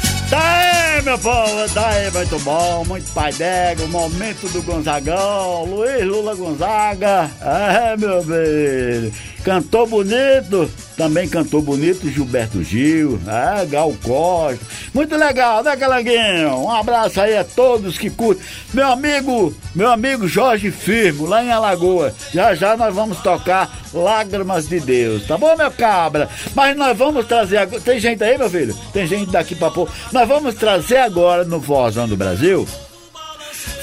Povo, 1.18 1.74
daí, 1.74 2.10
muito 2.12 2.38
bom, 2.40 2.84
muito 2.84 3.12
pai 3.12 3.32
d'égua, 3.32 3.84
o 3.84 3.88
momento 3.88 4.48
do 4.52 4.62
Gonzagão, 4.62 5.64
Luiz 5.64 6.04
Lula 6.04 6.34
Gonzaga, 6.34 7.30
é, 7.40 7.96
meu 7.96 8.22
bem, 8.22 9.12
cantou 9.42 9.86
bonito, 9.86 10.70
também 10.96 11.28
cantou 11.28 11.60
bonito 11.60 12.08
Gilberto 12.08 12.62
Gil, 12.62 13.18
é, 13.26 13.66
Gal 13.66 13.92
Costa, 14.02 14.64
muito 14.93 15.16
legal, 15.16 15.62
né, 15.62 15.77
Calanguinho? 15.77 16.56
Um 16.59 16.70
abraço 16.70 17.20
aí 17.20 17.36
a 17.36 17.44
todos 17.44 17.98
que 17.98 18.10
curtem. 18.10 18.44
Meu 18.73 18.89
amigo, 18.89 19.55
meu 19.74 19.90
amigo 19.90 20.28
Jorge 20.28 20.70
Firmo, 20.70 21.27
lá 21.27 21.43
em 21.43 21.51
Alagoa, 21.51 22.15
já 22.32 22.55
já 22.55 22.77
nós 22.77 22.94
vamos 22.94 23.19
tocar 23.19 23.78
Lágrimas 23.93 24.69
de 24.69 24.81
Deus, 24.81 25.27
tá 25.27 25.39
bom, 25.39 25.56
meu 25.56 25.70
cabra? 25.70 26.28
Mas 26.55 26.77
nós 26.77 26.97
vamos 26.97 27.27
trazer 27.27 27.59
agora, 27.59 27.81
tem 27.81 27.98
gente 27.98 28.23
aí, 28.23 28.36
meu 28.36 28.51
filho? 28.51 28.77
Tem 28.93 29.06
gente 29.06 29.31
daqui 29.31 29.55
pra 29.55 29.70
pouco. 29.70 29.93
Nós 30.12 30.28
vamos 30.28 30.55
trazer 30.55 30.98
agora 30.98 31.44
no 31.44 31.59
Vozão 31.59 32.06
do 32.06 32.16
Brasil, 32.16 32.66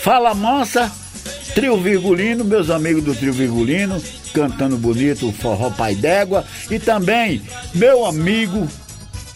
Fala 0.02 0.34
Mansa, 0.36 0.92
Trio 1.56 1.78
Virgulino, 1.78 2.44
meus 2.44 2.70
amigos 2.70 3.04
do 3.04 3.16
Trio 3.16 3.34
Virgulino, 3.34 4.00
cantando 4.34 4.78
bonito 4.78 5.30
o 5.30 5.32
forró 5.32 5.70
Pai 5.72 5.96
d'Égua. 5.96 6.46
E 6.70 6.78
também 6.78 7.42
meu 7.74 8.06
amigo, 8.06 8.68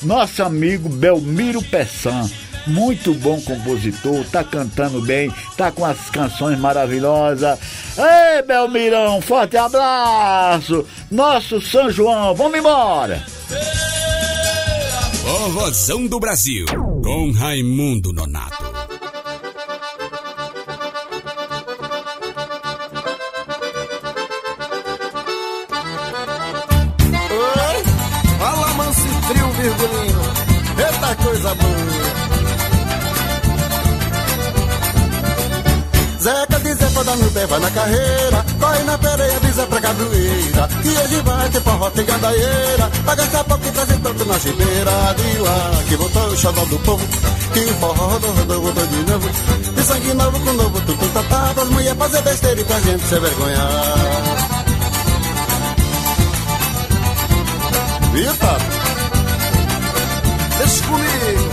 nosso 0.04 0.44
amigo 0.44 0.90
Belmiro 0.90 1.62
Pessan. 1.64 2.30
Muito 2.68 3.14
bom 3.16 3.42
compositor, 3.42 4.24
tá 4.26 4.44
cantando 4.44 5.02
bem, 5.02 5.34
tá 5.58 5.72
com 5.72 5.86
as 5.86 6.10
canções 6.10 6.60
maravilhosas. 6.60 7.58
Ei, 7.98 8.42
Belmirão, 8.44 9.22
forte 9.22 9.58
abraço! 9.58 10.86
Nosso 11.10 11.62
São 11.62 11.90
João, 11.90 12.36
vamos 12.36 12.60
embora! 12.60 13.24
Forrozão 15.24 16.06
do 16.06 16.20
Brasil, 16.20 16.66
com 17.04 17.32
Raimundo 17.32 18.14
Nonato. 18.14 18.79
Eita 31.10 31.24
coisa 31.24 31.56
boa. 31.56 31.74
Zeca 36.22 36.60
de 36.60 36.74
Zé 36.76 36.86
pra 36.90 37.16
no 37.16 37.32
pé, 37.32 37.48
vai 37.48 37.60
na 37.60 37.72
carreira. 37.72 38.46
Corre 38.60 38.84
na 38.84 38.98
pereia, 38.98 39.40
de 39.40 39.52
Zé 39.52 39.66
pra 39.66 39.82
cabroeira. 39.82 40.70
E 40.84 40.90
hoje 40.90 41.22
vai 41.24 41.50
ter 41.50 41.62
forró, 41.62 41.90
tem 41.90 42.06
gandaieira. 42.06 42.92
Pra 43.06 43.16
gastar 43.16 43.44
pouco 43.46 43.66
e 43.66 43.72
trazer 43.72 44.00
tanto 44.00 44.26
na 44.26 44.40
chileira. 44.40 45.16
De 45.18 45.38
lá 45.40 45.84
que 45.88 45.96
voltou 45.96 46.28
o 46.28 46.38
xodó 46.38 46.66
do 46.66 46.80
povo. 46.80 47.08
Que 47.54 47.60
o 47.60 47.74
forró 47.76 48.08
rodou, 48.08 48.32
rodou, 48.32 48.62
rodou 48.62 48.88
de 48.88 49.12
novo. 49.12 49.30
De 49.74 49.84
sangue 49.84 50.14
novo 50.14 50.40
com 50.40 50.54
novo, 50.54 50.82
tudo 50.82 51.14
tá 51.14 51.24
tá. 51.24 51.54
Pras 51.56 51.70
mulher 51.70 51.96
fazer 51.96 52.22
besteira 52.22 52.62
e 52.62 52.64
pra 52.66 52.80
gente 52.82 53.04
se 53.04 53.20
vergonhar. 53.20 54.30
Tato? 58.40 58.79
Deixa 60.60 60.84
comigo. 60.84 61.50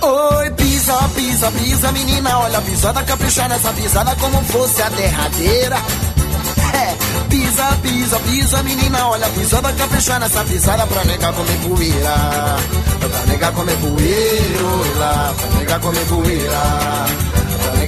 Oi, 0.00 0.50
pisa, 0.52 0.94
pisa, 1.14 1.50
pisa, 1.50 1.92
menina, 1.92 2.38
olha 2.38 2.60
pisada, 2.60 3.02
caprichar 3.02 3.48
nessa 3.48 3.72
pisada 3.72 4.14
como 4.16 4.40
fosse 4.44 4.80
a 4.80 4.88
derradeira. 4.90 5.76
É, 6.72 6.96
pisa, 7.28 7.64
pisa, 7.82 8.18
pisa, 8.20 8.62
menina, 8.62 9.08
olha 9.08 9.28
pisada, 9.30 9.72
caprichar 9.72 10.20
nessa 10.20 10.44
pisada 10.44 10.86
pra 10.86 11.04
negar 11.04 11.32
comer 11.32 11.58
poeira. 11.66 12.56
Pra 13.00 13.26
negar 13.26 13.52
comer 13.52 13.76
poeira, 13.78 14.64
oi 14.64 14.94
lá, 14.98 15.34
pra 15.36 15.58
negar 15.58 15.80
comer 15.80 16.06
poeira. 16.06 16.62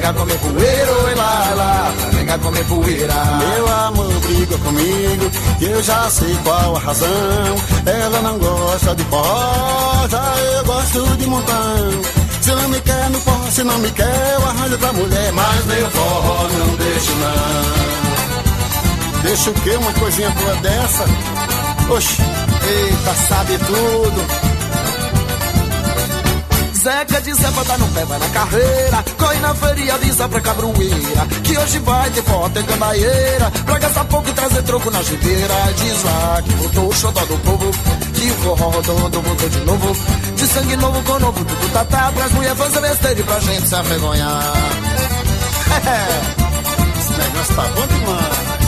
Negar 0.01 0.15
comer 0.15 0.39
poeira, 0.39 0.93
oi 1.05 1.15
lá, 1.15 1.53
lá, 1.57 1.93
pra 1.95 2.07
negar 2.13 2.39
comer 2.39 2.65
poeira. 2.65 3.15
Meu 3.37 3.69
amor 3.69 4.11
briga 4.21 4.57
comigo, 4.57 5.31
que 5.59 5.67
eu 5.67 5.83
já 5.83 6.09
sei 6.09 6.35
qual 6.43 6.75
a 6.75 6.79
razão. 6.79 7.07
Ela 7.85 8.23
não 8.23 8.39
gosta 8.39 8.95
de 8.95 9.05
forró, 9.05 10.09
já 10.09 10.35
eu 10.39 10.65
gosto 10.65 11.05
de 11.19 11.27
montão. 11.27 12.01
Se 12.41 12.51
não 12.51 12.67
me 12.71 12.81
quer 12.81 13.11
no 13.11 13.21
forró, 13.21 13.51
se 13.51 13.63
não 13.63 13.79
me 13.79 13.91
quer, 13.91 14.37
eu 14.37 14.47
arranjo 14.49 14.79
pra 14.79 14.91
mulher. 14.95 15.33
Mas 15.35 15.67
meu 15.67 15.91
forró 15.91 16.49
não 16.49 16.77
deixo 16.77 17.13
não. 17.17 19.21
Deixa 19.23 19.51
o 19.51 19.53
quê? 19.53 19.73
Uma 19.73 19.93
coisinha 19.93 20.31
boa 20.31 20.57
dessa? 20.57 21.05
Oxi, 21.91 22.23
eita, 22.23 23.15
sabe 23.29 23.59
tudo. 23.59 24.50
Zeca 26.81 27.21
de 27.21 27.35
Zé 27.35 27.51
tá 27.67 27.77
no 27.77 27.87
pé, 27.89 28.07
vai 28.07 28.19
na 28.19 28.29
carreira. 28.31 29.05
Corre 29.19 29.39
na 29.41 29.55
feria, 29.55 29.95
avisa 29.95 30.27
pra 30.27 30.41
cabroeira. 30.41 31.27
Que 31.45 31.59
hoje 31.59 31.79
vai 31.81 32.11
ter 32.11 32.23
foto 32.23 32.59
em 32.59 32.63
candaieira. 32.65 33.51
Pra 33.67 33.79
gastar 33.79 34.05
pouco 34.07 34.31
e 34.31 34.33
trazer 34.33 34.63
troco 34.63 34.91
na 34.91 35.03
gibeira. 35.03 35.55
Diz 35.77 36.03
lá 36.05 36.43
que 36.43 36.55
botou 36.55 36.89
o 36.89 36.93
xodó 36.95 37.21
do 37.27 37.37
povo. 37.39 37.71
Que 38.15 38.31
o 38.31 38.35
forró 38.37 38.71
rodando 38.71 39.21
voltou 39.21 39.49
de 39.51 39.61
novo. 39.61 39.97
De 40.37 40.47
sangue 40.47 40.77
novo 40.77 41.03
com 41.03 41.19
novo, 41.19 41.45
tudo 41.45 41.73
tá 41.73 41.85
tá. 41.85 42.13
Pras 42.13 42.33
mulher 42.33 42.57
fazer 42.57 42.81
besteira 42.81 43.21
e 43.21 43.25
pra 43.25 43.41
gente 43.41 43.69
se 43.69 43.75
avergonhar. 43.75 44.53
Esse 46.99 47.13
negócio 47.13 47.55
tá 47.57 47.63
bom 47.75 47.87
demais. 47.87 48.61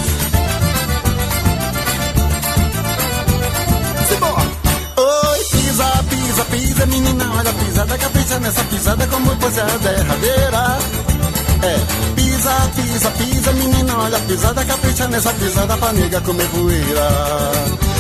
Oi, 4.23 4.52
pisa, 6.33 6.45
pisa, 6.47 6.87
menina, 6.87 7.31
olha 7.37 7.51
a 7.51 7.53
pisada, 7.53 7.99
capricha 7.99 8.41
nessa 8.41 8.65
pisada 8.65 9.07
como 9.07 9.31
fosse 9.41 9.61
a 9.61 9.65
derradeira. 9.65 10.79
É, 11.63 12.15
pisa, 12.17 12.71
pisa, 12.75 13.11
pisa, 13.11 13.53
menina, 13.53 13.99
olha 13.99 14.17
a 14.17 14.21
pisada, 14.21 14.65
capricha 14.65 15.09
nessa 15.09 15.33
pisada 15.35 15.77
pra 15.77 15.93
nega 15.93 16.21
comer 16.23 16.49
poeira. 16.49 17.09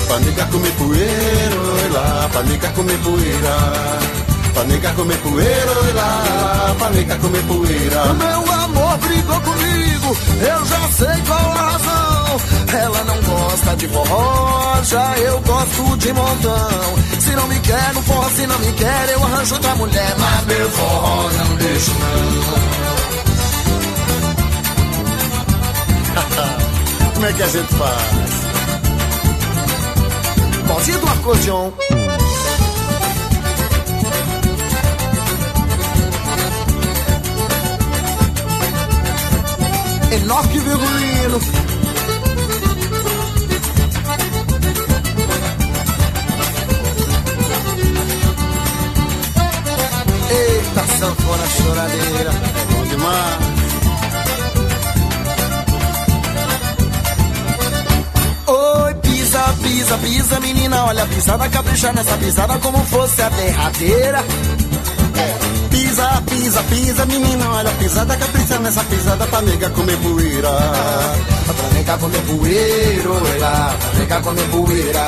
Pra 0.08 0.18
nega 0.20 0.44
comer 0.46 0.72
poeira, 0.72 1.56
oi 1.82 1.88
lá, 1.90 2.28
pra 2.32 2.42
nega 2.42 2.68
comer 2.70 2.98
poeira. 2.98 4.21
Pra 4.54 4.64
nega 4.64 4.92
comer 4.92 5.18
poeira, 5.18 5.72
oi 5.82 5.92
lá, 5.92 6.74
pra 6.78 6.90
nega 6.90 7.16
comer 7.16 7.42
poeira. 7.44 8.14
Meu 8.14 8.52
amor 8.52 8.98
brigou 8.98 9.40
comigo, 9.40 10.16
eu 10.40 10.66
já 10.66 10.88
sei 10.88 11.22
qual 11.26 11.40
a 11.40 11.70
razão. 11.72 12.40
Ela 12.78 13.04
não 13.04 13.22
gosta 13.22 13.76
de 13.76 13.88
forró, 13.88 14.82
já 14.82 15.18
eu 15.18 15.40
gosto 15.40 15.96
de 15.98 16.12
montão. 16.12 16.94
Se 17.20 17.30
não 17.36 17.48
me 17.48 17.58
quer 17.60 17.94
no 17.94 18.02
forró, 18.02 18.28
se 18.30 18.46
não 18.46 18.58
me 18.58 18.72
quer, 18.72 19.08
eu 19.10 19.24
arranjo 19.24 19.54
outra 19.54 19.74
mulher. 19.76 20.14
Mas 20.18 20.44
meu 20.46 20.70
forró 20.70 21.30
não 21.30 21.56
deixo 21.56 21.90
não. 21.92 22.72
Como 27.14 27.26
é 27.26 27.32
que 27.32 27.42
a 27.42 27.48
gente 27.48 27.74
faz? 27.74 28.42
Do 31.00 31.06
acordeon. 31.06 31.70
Enoque 40.14 40.58
Virgulino. 40.58 41.38
Eita, 50.30 50.86
sanfona 50.98 51.46
choradeira. 51.56 52.32
Bom 52.70 52.84
demais. 52.88 53.52
Pisa, 59.62 59.98
pisa, 59.98 60.40
menina, 60.40 60.84
olha 60.86 61.02
a 61.02 61.06
pisada, 61.06 61.48
capricha 61.48 61.92
nessa 61.92 62.16
pisada 62.16 62.58
como 62.58 62.78
fosse 62.86 63.20
a 63.22 63.28
derradeira. 63.28 64.24
Pisa, 65.92 66.22
pisa, 66.24 66.62
pisa, 66.70 67.04
menina, 67.04 67.50
olha 67.50 67.68
a 67.68 67.74
pisada, 67.74 68.16
capricha 68.16 68.58
nessa 68.60 68.82
pisada 68.84 69.26
pra 69.26 69.42
nega 69.42 69.68
comer 69.68 69.98
poeira. 69.98 70.48
Pra 71.44 71.68
negar 71.74 71.98
comer 71.98 72.22
poeira, 72.22 73.10
oi 73.10 73.38
lá, 73.38 73.76
pra 73.78 74.00
negar 74.00 74.22
comer 74.22 74.48
poeira. 74.48 75.06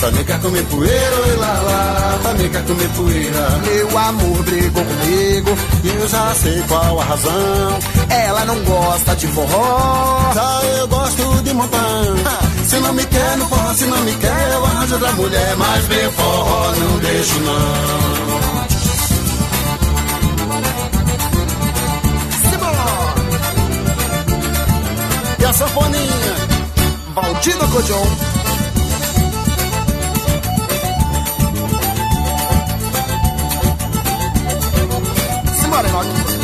Também 0.00 0.24
quer 0.24 0.40
comer 0.40 0.64
poeira, 0.64 1.16
oi 1.28 1.36
lá 1.36 1.62
lá, 1.62 2.18
também 2.24 2.50
quer 2.50 2.64
comer 2.64 2.88
poeira. 2.96 3.60
Meu 3.64 3.98
amor 3.98 4.42
brigou 4.42 4.84
comigo, 4.84 5.58
e 5.84 5.88
eu 5.88 6.08
já 6.08 6.34
sei 6.34 6.64
qual 6.66 7.00
a 7.00 7.04
razão. 7.04 7.78
Ela 8.10 8.44
não 8.44 8.58
gosta 8.64 9.14
de 9.14 9.28
forró, 9.28 10.32
já 10.34 10.60
eu 10.78 10.88
gosto 10.88 11.42
de 11.44 11.54
montão. 11.54 12.16
Se 12.66 12.80
não 12.80 12.92
me 12.92 13.04
quer 13.04 13.36
no 13.36 13.46
forró, 13.46 13.72
se 13.72 13.84
não 13.84 14.00
me 14.00 14.12
quer, 14.14 14.50
eu 14.52 14.64
arranjo 14.64 14.94
outra 14.94 15.12
mulher. 15.12 15.56
Mas 15.56 15.86
meu 15.86 16.10
forró 16.10 16.72
não 16.74 16.98
deixo 16.98 17.38
não. 17.38 18.25
E 25.46 25.48
a 25.48 25.52
sanfoninha, 25.52 26.34
Valdido 27.14 27.68
Codion. 27.68 28.02
Simbora, 35.60 35.88
Enoque. 35.88 36.35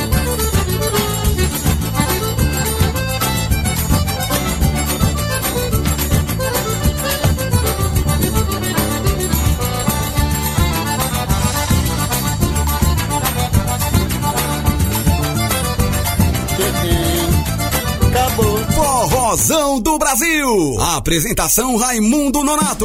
Forrozão 19.32 19.80
do 19.80 19.96
Brasil. 19.96 20.78
Apresentação 20.94 21.74
Raimundo 21.78 22.44
Nonato. 22.44 22.84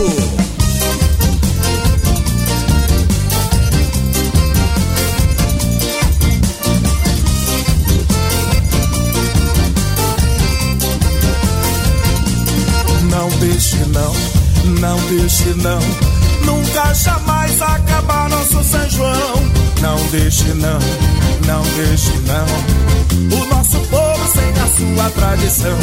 Não 13.11 13.29
deixe 13.39 13.75
não, 13.87 14.13
não 14.79 14.97
deixe 15.09 15.53
não, 15.55 15.79
nunca 16.45 16.93
jamais 16.93 17.61
acabar 17.61 18.29
nosso 18.29 18.63
São 18.63 18.89
João. 18.89 19.51
Não 19.81 19.97
deixe 20.11 20.47
não, 20.53 20.79
não 21.45 21.61
deixe 21.75 22.13
não, 22.25 23.37
o 23.37 23.45
nosso 23.53 23.79
povo 23.89 23.96
sua 24.77 25.09
tradição. 25.09 25.77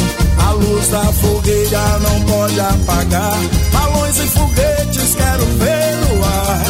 A 0.47 0.51
luz 0.51 0.87
da 0.87 1.03
fogueira 1.03 1.99
não 1.99 2.21
pode 2.21 2.59
apagar, 2.59 3.37
balões 3.73 4.17
e 4.17 4.27
foguetes 4.27 5.15
quero 5.15 5.45
ver 5.45 5.95
no 5.97 6.23
ar. 6.23 6.65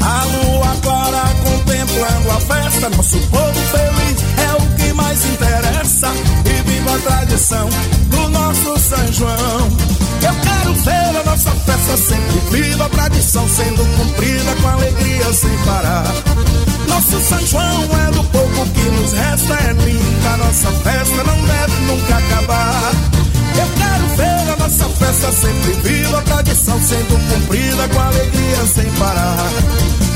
A 0.00 0.24
lua 0.24 0.76
clara 0.82 1.22
contemplando 1.44 2.30
a 2.30 2.40
festa, 2.40 2.88
nosso 2.90 3.18
povo 3.28 3.60
feliz 3.72 4.18
é 4.38 4.52
o 4.54 4.76
que 4.76 4.92
mais 4.94 5.24
interessa. 5.26 6.08
E 6.46 6.67
viva 6.78 6.94
a 6.94 6.98
tradição 6.98 7.68
do 8.08 8.28
nosso 8.28 8.78
São 8.78 9.12
João. 9.12 9.68
Eu 10.22 10.34
quero 10.42 10.74
ver 10.74 11.20
a 11.20 11.24
nossa 11.24 11.50
festa 11.50 11.96
sempre 11.96 12.38
viva, 12.50 12.86
a 12.86 12.88
tradição 12.88 13.48
sendo 13.48 13.84
cumprida 13.96 14.54
com 14.62 14.68
alegria 14.68 15.32
sem 15.32 15.56
parar. 15.64 16.04
Nosso 16.88 17.20
São 17.20 17.46
João 17.46 17.84
é 18.06 18.10
do 18.12 18.24
pouco 18.24 18.66
que 18.70 18.82
nos 18.90 19.12
resta, 19.12 19.54
é 19.54 19.72
linda. 19.72 20.36
Nossa 20.36 20.70
festa 20.70 21.24
não 21.24 21.44
deve 21.44 21.80
nunca 21.86 22.16
acabar. 22.16 22.92
Eu 23.56 23.68
quero 23.76 24.06
ver 24.16 24.52
a 24.52 24.56
nossa 24.56 24.84
festa 24.84 25.32
sempre 25.32 25.72
viva, 25.82 26.18
a 26.18 26.22
tradição 26.22 26.80
sendo 26.80 27.28
cumprida 27.28 27.88
com 27.88 28.00
alegria 28.00 28.66
sem 28.66 28.90
parar. 28.92 29.50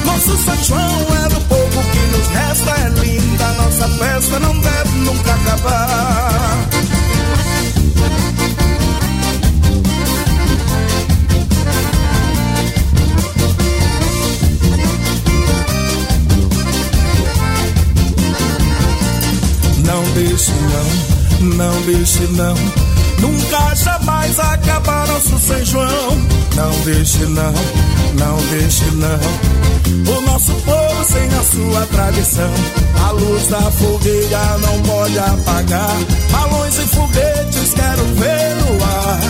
Nosso 0.05 0.36
São 0.44 0.64
João 0.64 1.24
é 1.24 1.28
do 1.28 1.40
pouco 1.43 1.82
que 1.90 1.98
nos 2.16 2.28
resta, 2.28 2.70
é 2.70 2.89
linda. 3.01 3.52
Nossa 3.55 3.89
festa 3.89 4.39
não 4.40 4.59
deve 4.59 4.98
nunca 4.98 5.34
acabar. 5.34 6.52
Deixe 20.14 20.52
não, 20.52 21.56
não 21.56 21.82
deixe 21.82 22.26
não, 22.32 22.55
nunca 23.20 23.74
jamais 23.74 24.39
acabar 24.39 25.06
nosso 25.09 25.39
São 25.39 25.64
João. 25.64 26.18
Não 26.55 26.70
deixe 26.84 27.24
não, 27.26 27.52
não 28.18 28.36
deixe 28.51 28.84
não, 28.93 30.16
o 30.16 30.20
nosso 30.22 30.52
povo 30.52 31.05
sem 31.05 31.26
a 31.28 31.43
sua 31.43 31.86
tradição. 31.86 32.51
A 33.06 33.10
luz 33.12 33.47
da 33.48 33.60
fogueira 33.70 34.59
não 34.59 34.82
pode 34.82 35.18
apagar, 35.18 35.97
balões 36.30 36.78
e 36.78 36.86
foguetes 36.89 37.74
quero 37.74 38.05
ver 38.14 38.56
no 38.56 38.84
ar. 38.84 39.20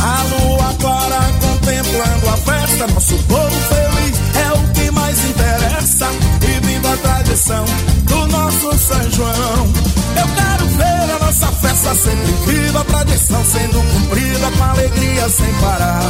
A 0.00 0.22
lua 0.22 0.74
clara 0.80 1.20
contemplando 1.40 2.28
a 2.28 2.36
festa, 2.36 2.86
nosso 2.88 3.16
povo 3.24 3.56
feliz 3.68 4.16
é 4.36 4.52
o 4.52 4.72
que 4.72 4.90
mais 4.90 5.18
interessa. 5.24 6.08
E 6.42 6.66
viva 6.66 6.92
a 6.92 6.96
tradição 6.96 7.64
do 8.04 8.26
nosso 8.26 8.78
São 8.78 9.10
João. 9.10 10.03
Eu 10.16 10.28
quero 10.34 10.66
ver 10.68 11.14
a 11.14 11.18
nossa 11.24 11.46
festa 11.46 11.94
sempre 11.94 12.32
viva, 12.46 12.80
a 12.80 12.84
tradição 12.84 13.44
sendo 13.44 13.82
cumprida 13.92 14.50
com 14.56 14.64
alegria 14.64 15.28
sem 15.28 15.52
parar. 15.54 16.02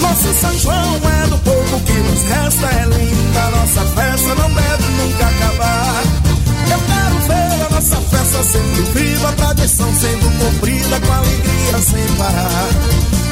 Nosso 0.00 0.34
São 0.40 0.58
João 0.58 0.96
é 0.96 1.26
do 1.28 1.38
povo 1.38 1.80
que 1.80 1.92
nos 1.92 2.22
resta, 2.22 2.66
é 2.66 2.84
linda. 2.86 3.50
Nossa 3.50 3.84
festa 3.94 4.34
não 4.34 4.52
deve 4.52 4.84
nunca 4.98 5.26
acabar. 5.26 6.02
Eu 6.70 6.78
quero 6.78 7.18
ver 7.28 7.66
a 7.66 7.74
nossa 7.74 7.96
festa 7.96 8.42
sempre 8.44 8.82
viva, 8.94 9.28
a 9.28 9.32
tradição 9.32 9.94
sendo 9.94 10.38
cumprida 10.38 11.00
com 11.00 11.12
alegria 11.12 11.78
sem 11.78 12.16
parar. 12.16 12.68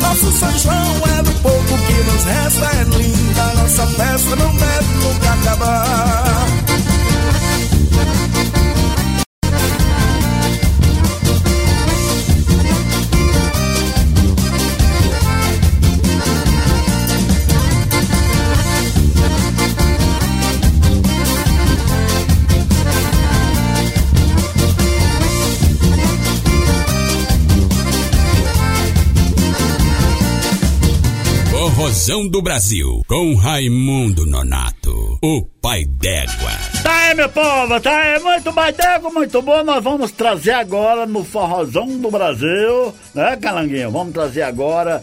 Nosso 0.00 0.32
São 0.38 0.58
João 0.58 1.18
é 1.18 1.22
do 1.22 1.32
povo 1.42 1.78
que 1.86 1.92
nos 2.10 2.24
resta, 2.24 2.66
é 2.66 2.84
linda. 2.96 3.54
Nossa 3.60 3.86
festa 3.86 4.36
não 4.36 4.54
deve 4.54 4.94
nunca 5.02 5.32
acabar. 5.32 6.46
Do 32.08 32.40
Brasil, 32.40 33.02
com 33.06 33.34
Raimundo 33.34 34.24
Nonato, 34.24 35.18
o 35.22 35.44
pai 35.60 35.84
d'égua. 35.84 36.50
Tá 36.82 36.90
aí, 36.90 37.14
meu 37.14 37.28
povo, 37.28 37.78
tá 37.82 37.98
aí, 37.98 38.18
muito 38.18 38.50
pai 38.50 38.72
d'égua, 38.72 39.10
muito 39.10 39.42
bom. 39.42 39.62
Nós 39.62 39.84
vamos 39.84 40.10
trazer 40.12 40.52
agora 40.52 41.04
no 41.04 41.22
Forrozão 41.22 41.86
do 41.98 42.10
Brasil, 42.10 42.94
né, 43.14 43.36
Calanguinho? 43.36 43.90
Vamos 43.90 44.14
trazer 44.14 44.40
agora. 44.40 45.02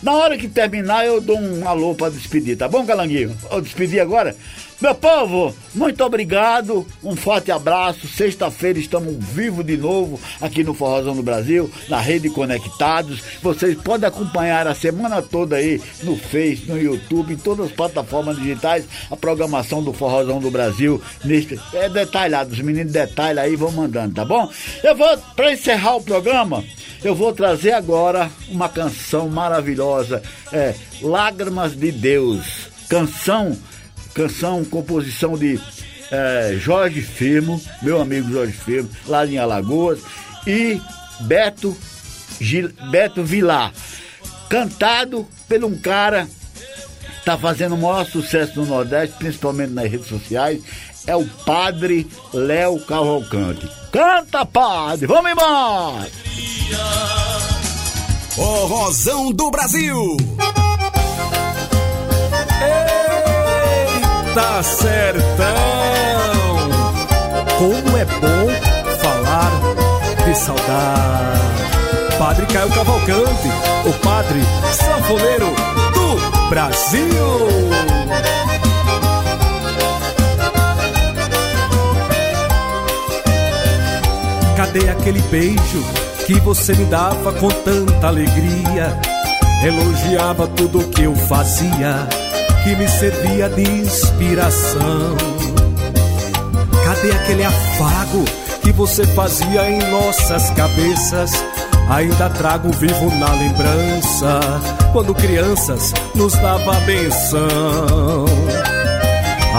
Na 0.00 0.12
hora 0.12 0.38
que 0.38 0.46
terminar, 0.46 1.04
eu 1.04 1.20
dou 1.20 1.36
um 1.40 1.68
alô 1.68 1.92
pra 1.92 2.08
despedir, 2.08 2.56
tá 2.56 2.68
bom, 2.68 2.86
Calanguinho? 2.86 3.36
Eu 3.50 3.60
despedir 3.60 3.98
agora? 3.98 4.36
Meu 4.80 4.94
povo, 4.94 5.52
muito 5.74 6.04
obrigado, 6.04 6.86
um 7.02 7.16
forte 7.16 7.50
abraço. 7.50 8.06
Sexta-feira 8.06 8.78
estamos 8.78 9.12
vivos 9.16 9.66
de 9.66 9.76
novo 9.76 10.20
aqui 10.40 10.62
no 10.62 10.72
Forrozão 10.72 11.16
do 11.16 11.22
Brasil, 11.22 11.68
na 11.88 11.98
Rede 11.98 12.30
Conectados. 12.30 13.20
Vocês 13.42 13.76
podem 13.76 14.08
acompanhar 14.08 14.68
a 14.68 14.76
semana 14.76 15.20
toda 15.20 15.56
aí 15.56 15.82
no 16.04 16.16
Face, 16.16 16.66
no 16.68 16.80
YouTube, 16.80 17.34
em 17.34 17.36
todas 17.36 17.66
as 17.66 17.72
plataformas 17.72 18.36
digitais, 18.36 18.84
a 19.10 19.16
programação 19.16 19.82
do 19.82 19.92
Forrozão 19.92 20.38
do 20.38 20.48
Brasil. 20.48 21.02
Neste, 21.24 21.58
é 21.72 21.88
detalhado, 21.88 22.52
os 22.52 22.60
meninos 22.60 22.92
detalham 22.92 23.42
aí 23.42 23.56
vão 23.56 23.72
mandando, 23.72 24.14
tá 24.14 24.24
bom? 24.24 24.48
Eu 24.84 24.94
vou, 24.94 25.18
para 25.34 25.52
encerrar 25.52 25.96
o 25.96 26.04
programa, 26.04 26.62
eu 27.02 27.16
vou 27.16 27.32
trazer 27.32 27.72
agora 27.72 28.30
uma 28.48 28.68
canção 28.68 29.28
maravilhosa, 29.28 30.22
é 30.52 30.72
Lágrimas 31.02 31.76
de 31.76 31.90
Deus. 31.90 32.68
Canção 32.88 33.58
canção, 34.18 34.64
composição 34.64 35.38
de 35.38 35.60
é, 36.10 36.56
Jorge 36.58 37.00
Firmo, 37.00 37.62
meu 37.80 38.00
amigo 38.00 38.28
Jorge 38.32 38.52
Firmo, 38.52 38.90
lá 39.06 39.24
em 39.24 39.38
Alagoas, 39.38 40.00
e 40.44 40.80
Beto, 41.20 41.76
Gil, 42.40 42.70
Beto 42.90 43.22
Vilar, 43.22 43.72
cantado 44.48 45.24
por 45.46 45.64
um 45.64 45.78
cara 45.78 46.26
que 46.26 47.18
está 47.20 47.38
fazendo 47.38 47.76
o 47.76 47.78
maior 47.78 48.04
sucesso 48.06 48.58
no 48.58 48.66
Nordeste, 48.66 49.14
principalmente 49.18 49.72
nas 49.72 49.88
redes 49.88 50.08
sociais, 50.08 50.60
é 51.06 51.14
o 51.14 51.24
Padre 51.24 52.04
Léo 52.34 52.80
Cavalcante. 52.80 53.70
Canta, 53.92 54.44
Padre! 54.44 55.06
Vamos 55.06 55.30
embora! 55.30 56.10
O 58.36 58.66
Rosão 58.66 59.32
do 59.32 59.48
Brasil! 59.50 60.16
Eita 64.28 64.62
sertão! 64.62 65.46
Como 67.58 67.96
é 67.96 68.04
bom 68.04 68.46
falar 69.00 69.50
de 70.24 70.34
saudade. 70.36 72.18
Padre 72.18 72.46
Caio 72.46 72.70
Cavalcante, 72.70 73.48
o 73.86 73.92
padre 74.04 74.40
sanfoneiro 74.72 75.46
do 75.94 76.48
Brasil. 76.50 77.00
Cadê 84.56 84.90
aquele 84.90 85.22
beijo 85.30 85.84
que 86.26 86.34
você 86.40 86.74
me 86.74 86.84
dava 86.84 87.32
com 87.32 87.48
tanta 87.48 88.08
alegria? 88.08 88.98
Elogiava 89.64 90.46
tudo 90.48 90.86
que 90.90 91.04
eu 91.04 91.14
fazia, 91.14 92.06
que 92.68 92.76
me 92.76 92.86
servia 92.86 93.48
de 93.48 93.62
inspiração. 93.62 95.16
Cadê 96.84 97.12
aquele 97.12 97.44
afago 97.44 98.24
que 98.62 98.72
você 98.72 99.06
fazia 99.06 99.70
em 99.70 99.78
nossas 99.90 100.50
cabeças? 100.50 101.30
Ainda 101.88 102.28
trago 102.28 102.70
vivo 102.72 103.10
na 103.16 103.32
lembrança, 103.32 104.40
quando 104.92 105.14
crianças 105.14 105.94
nos 106.14 106.34
dava 106.34 106.74
benção. 106.80 108.26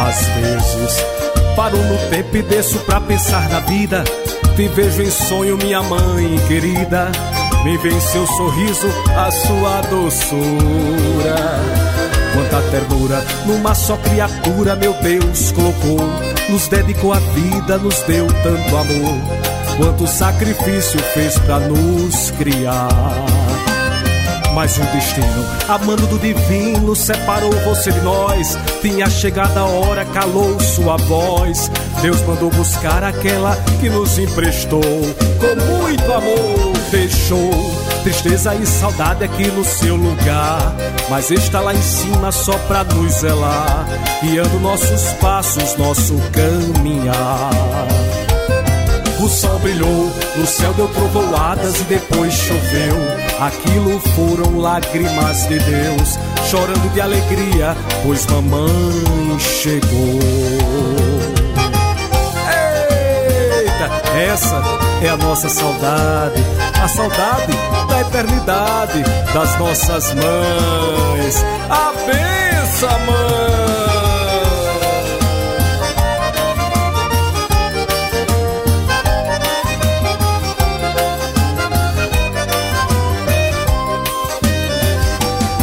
Às 0.08 0.28
vezes, 0.28 1.04
paro 1.56 1.78
no 1.78 1.98
tempo 2.12 2.38
e 2.38 2.44
desço 2.44 2.78
pra 2.80 3.02
pensar 3.02 3.50
na 3.50 3.60
vida. 3.62 4.04
Te 4.56 4.68
vejo 4.68 5.02
em 5.02 5.10
sonho, 5.10 5.58
minha 5.58 5.82
mãe 5.82 6.38
querida. 6.48 7.12
Me 7.64 7.76
vem 7.80 8.00
seu 8.00 8.28
sorriso, 8.28 8.88
a 9.18 9.32
sua 9.32 9.82
doçura. 9.90 11.79
Quanta 12.40 12.62
ternura 12.72 13.26
numa 13.46 13.76
só 13.76 13.98
criatura, 13.98 14.74
meu 14.74 14.94
Deus 14.94 15.52
colocou. 15.52 16.00
Nos 16.50 16.70
dedicou 16.70 17.12
a 17.12 17.20
vida, 17.20 17.78
nos 17.78 18.00
deu 18.04 18.28
tanto 18.28 18.78
amor. 18.78 19.18
Quanto 19.76 20.08
sacrifício 20.08 21.02
fez 21.14 21.38
pra 21.40 21.60
nos 21.60 22.32
criar. 22.32 22.88
Mas 24.54 24.78
o 24.78 24.82
destino, 24.86 25.46
amando 25.68 26.08
do 26.08 26.18
divino, 26.18 26.96
separou 26.96 27.52
você 27.66 27.92
de 27.92 28.00
nós. 28.02 28.58
Tinha 28.82 29.10
chegado 29.10 29.58
a 29.58 29.66
hora, 29.66 30.06
calou 30.06 30.58
sua 30.62 30.96
voz. 30.96 31.70
Deus 32.02 32.22
mandou 32.22 32.50
buscar 32.52 33.04
aquela 33.04 33.58
que 33.82 33.90
nos 33.90 34.18
emprestou. 34.18 34.82
Com 34.82 35.78
muito 35.78 36.14
amor, 36.14 36.74
deixou 36.90 37.79
tristeza 38.00 38.56
e 38.56 38.66
saudade 38.66 39.24
aqui 39.24 39.48
no 39.48 39.64
seu 39.64 39.96
lugar. 39.96 40.76
Mas 41.10 41.32
está 41.32 41.60
lá 41.60 41.74
em 41.74 41.82
cima 41.82 42.32
só 42.32 42.58
pra 42.68 42.84
nos 42.84 43.14
zelar, 43.14 43.88
guiando 44.22 44.60
nossos 44.60 45.14
passos, 45.14 45.76
nosso 45.76 46.16
caminhar. 46.32 47.50
O 49.20 49.28
sol 49.28 49.60
brilhou, 49.60 50.10
no 50.38 50.48
céu 50.48 50.74
deu 50.74 50.88
trovoadas 50.88 51.82
e 51.82 51.84
depois 51.84 52.34
choveu. 52.34 52.96
Aquilo 53.40 54.00
foram 54.16 54.60
lágrimas 54.60 55.48
de 55.48 55.60
Deus, 55.60 56.18
chorando 56.50 56.94
de 56.94 57.02
alegria, 57.02 57.76
pois 58.04 58.26
mamãe 58.28 59.38
chegou. 59.40 60.20
Eita, 63.60 64.18
essa 64.18 64.89
é 65.02 65.10
a 65.10 65.18
nossa 65.18 65.48
saudade, 65.48 66.44
a 66.82 66.88
saudade 66.88 67.54
da 67.88 68.02
eternidade 68.02 69.04
das 69.34 69.58
nossas 69.58 70.14
mães. 70.14 71.46
A 71.70 71.94
benção, 72.06 73.00
mãe! 73.06 73.80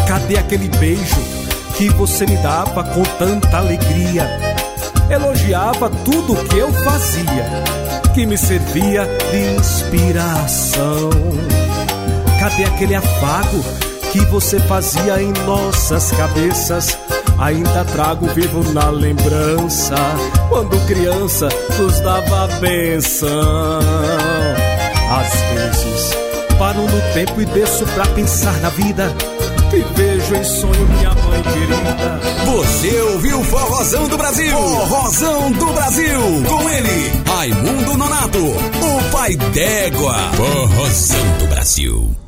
Cadê 0.09 0.39
aquele 0.39 0.69
beijo 0.79 1.21
que 1.77 1.91
você 1.91 2.27
me 2.27 2.37
dava 2.39 2.83
com 2.85 3.03
tanta 3.19 3.59
alegria? 3.59 4.27
Elogiava 5.11 5.91
tudo 6.05 6.35
que 6.49 6.59
eu 6.59 6.73
fazia, 6.73 7.45
que 8.17 8.25
me 8.25 8.39
servia 8.39 9.07
de 9.31 9.57
inspiração. 9.59 11.11
Cadê 12.41 12.65
aquele 12.65 12.95
afago 12.95 13.63
que 14.11 14.21
você 14.31 14.59
fazia 14.61 15.21
em 15.21 15.33
nossas 15.45 16.13
cabeças? 16.13 16.99
Ainda 17.39 17.85
trago 17.85 18.27
vivo 18.29 18.73
na 18.73 18.89
lembrança, 18.89 19.97
quando 20.49 20.83
criança 20.87 21.51
nos 21.79 22.01
dava 22.01 22.47
benção. 22.59 23.81
Às 25.11 25.33
vezes 25.53 26.17
paro 26.59 26.81
no 26.81 27.13
tempo 27.13 27.39
e 27.43 27.45
desço 27.45 27.85
pra 27.89 28.07
pensar 28.07 28.59
na 28.63 28.71
vida. 28.71 29.15
Vejo 30.27 30.35
em 30.35 30.45
sonho, 30.45 30.89
minha 30.89 31.15
mãe 31.15 31.43
querida. 31.43 32.21
Você 32.47 33.01
ouviu 33.03 33.39
o 33.39 33.45
Forrozão 33.45 34.09
do 34.09 34.19
Brasil? 34.19 34.57
Forrozão 34.57 35.53
do 35.53 35.67
Brasil. 35.67 36.21
Com 36.49 36.71
ele, 36.71 37.13
Raimundo 37.27 37.97
Nonato, 37.97 38.39
o 38.39 39.11
pai 39.13 39.37
d'égua. 39.37 40.33
Forrozão 40.35 41.39
do 41.39 41.47
Brasil. 41.47 42.26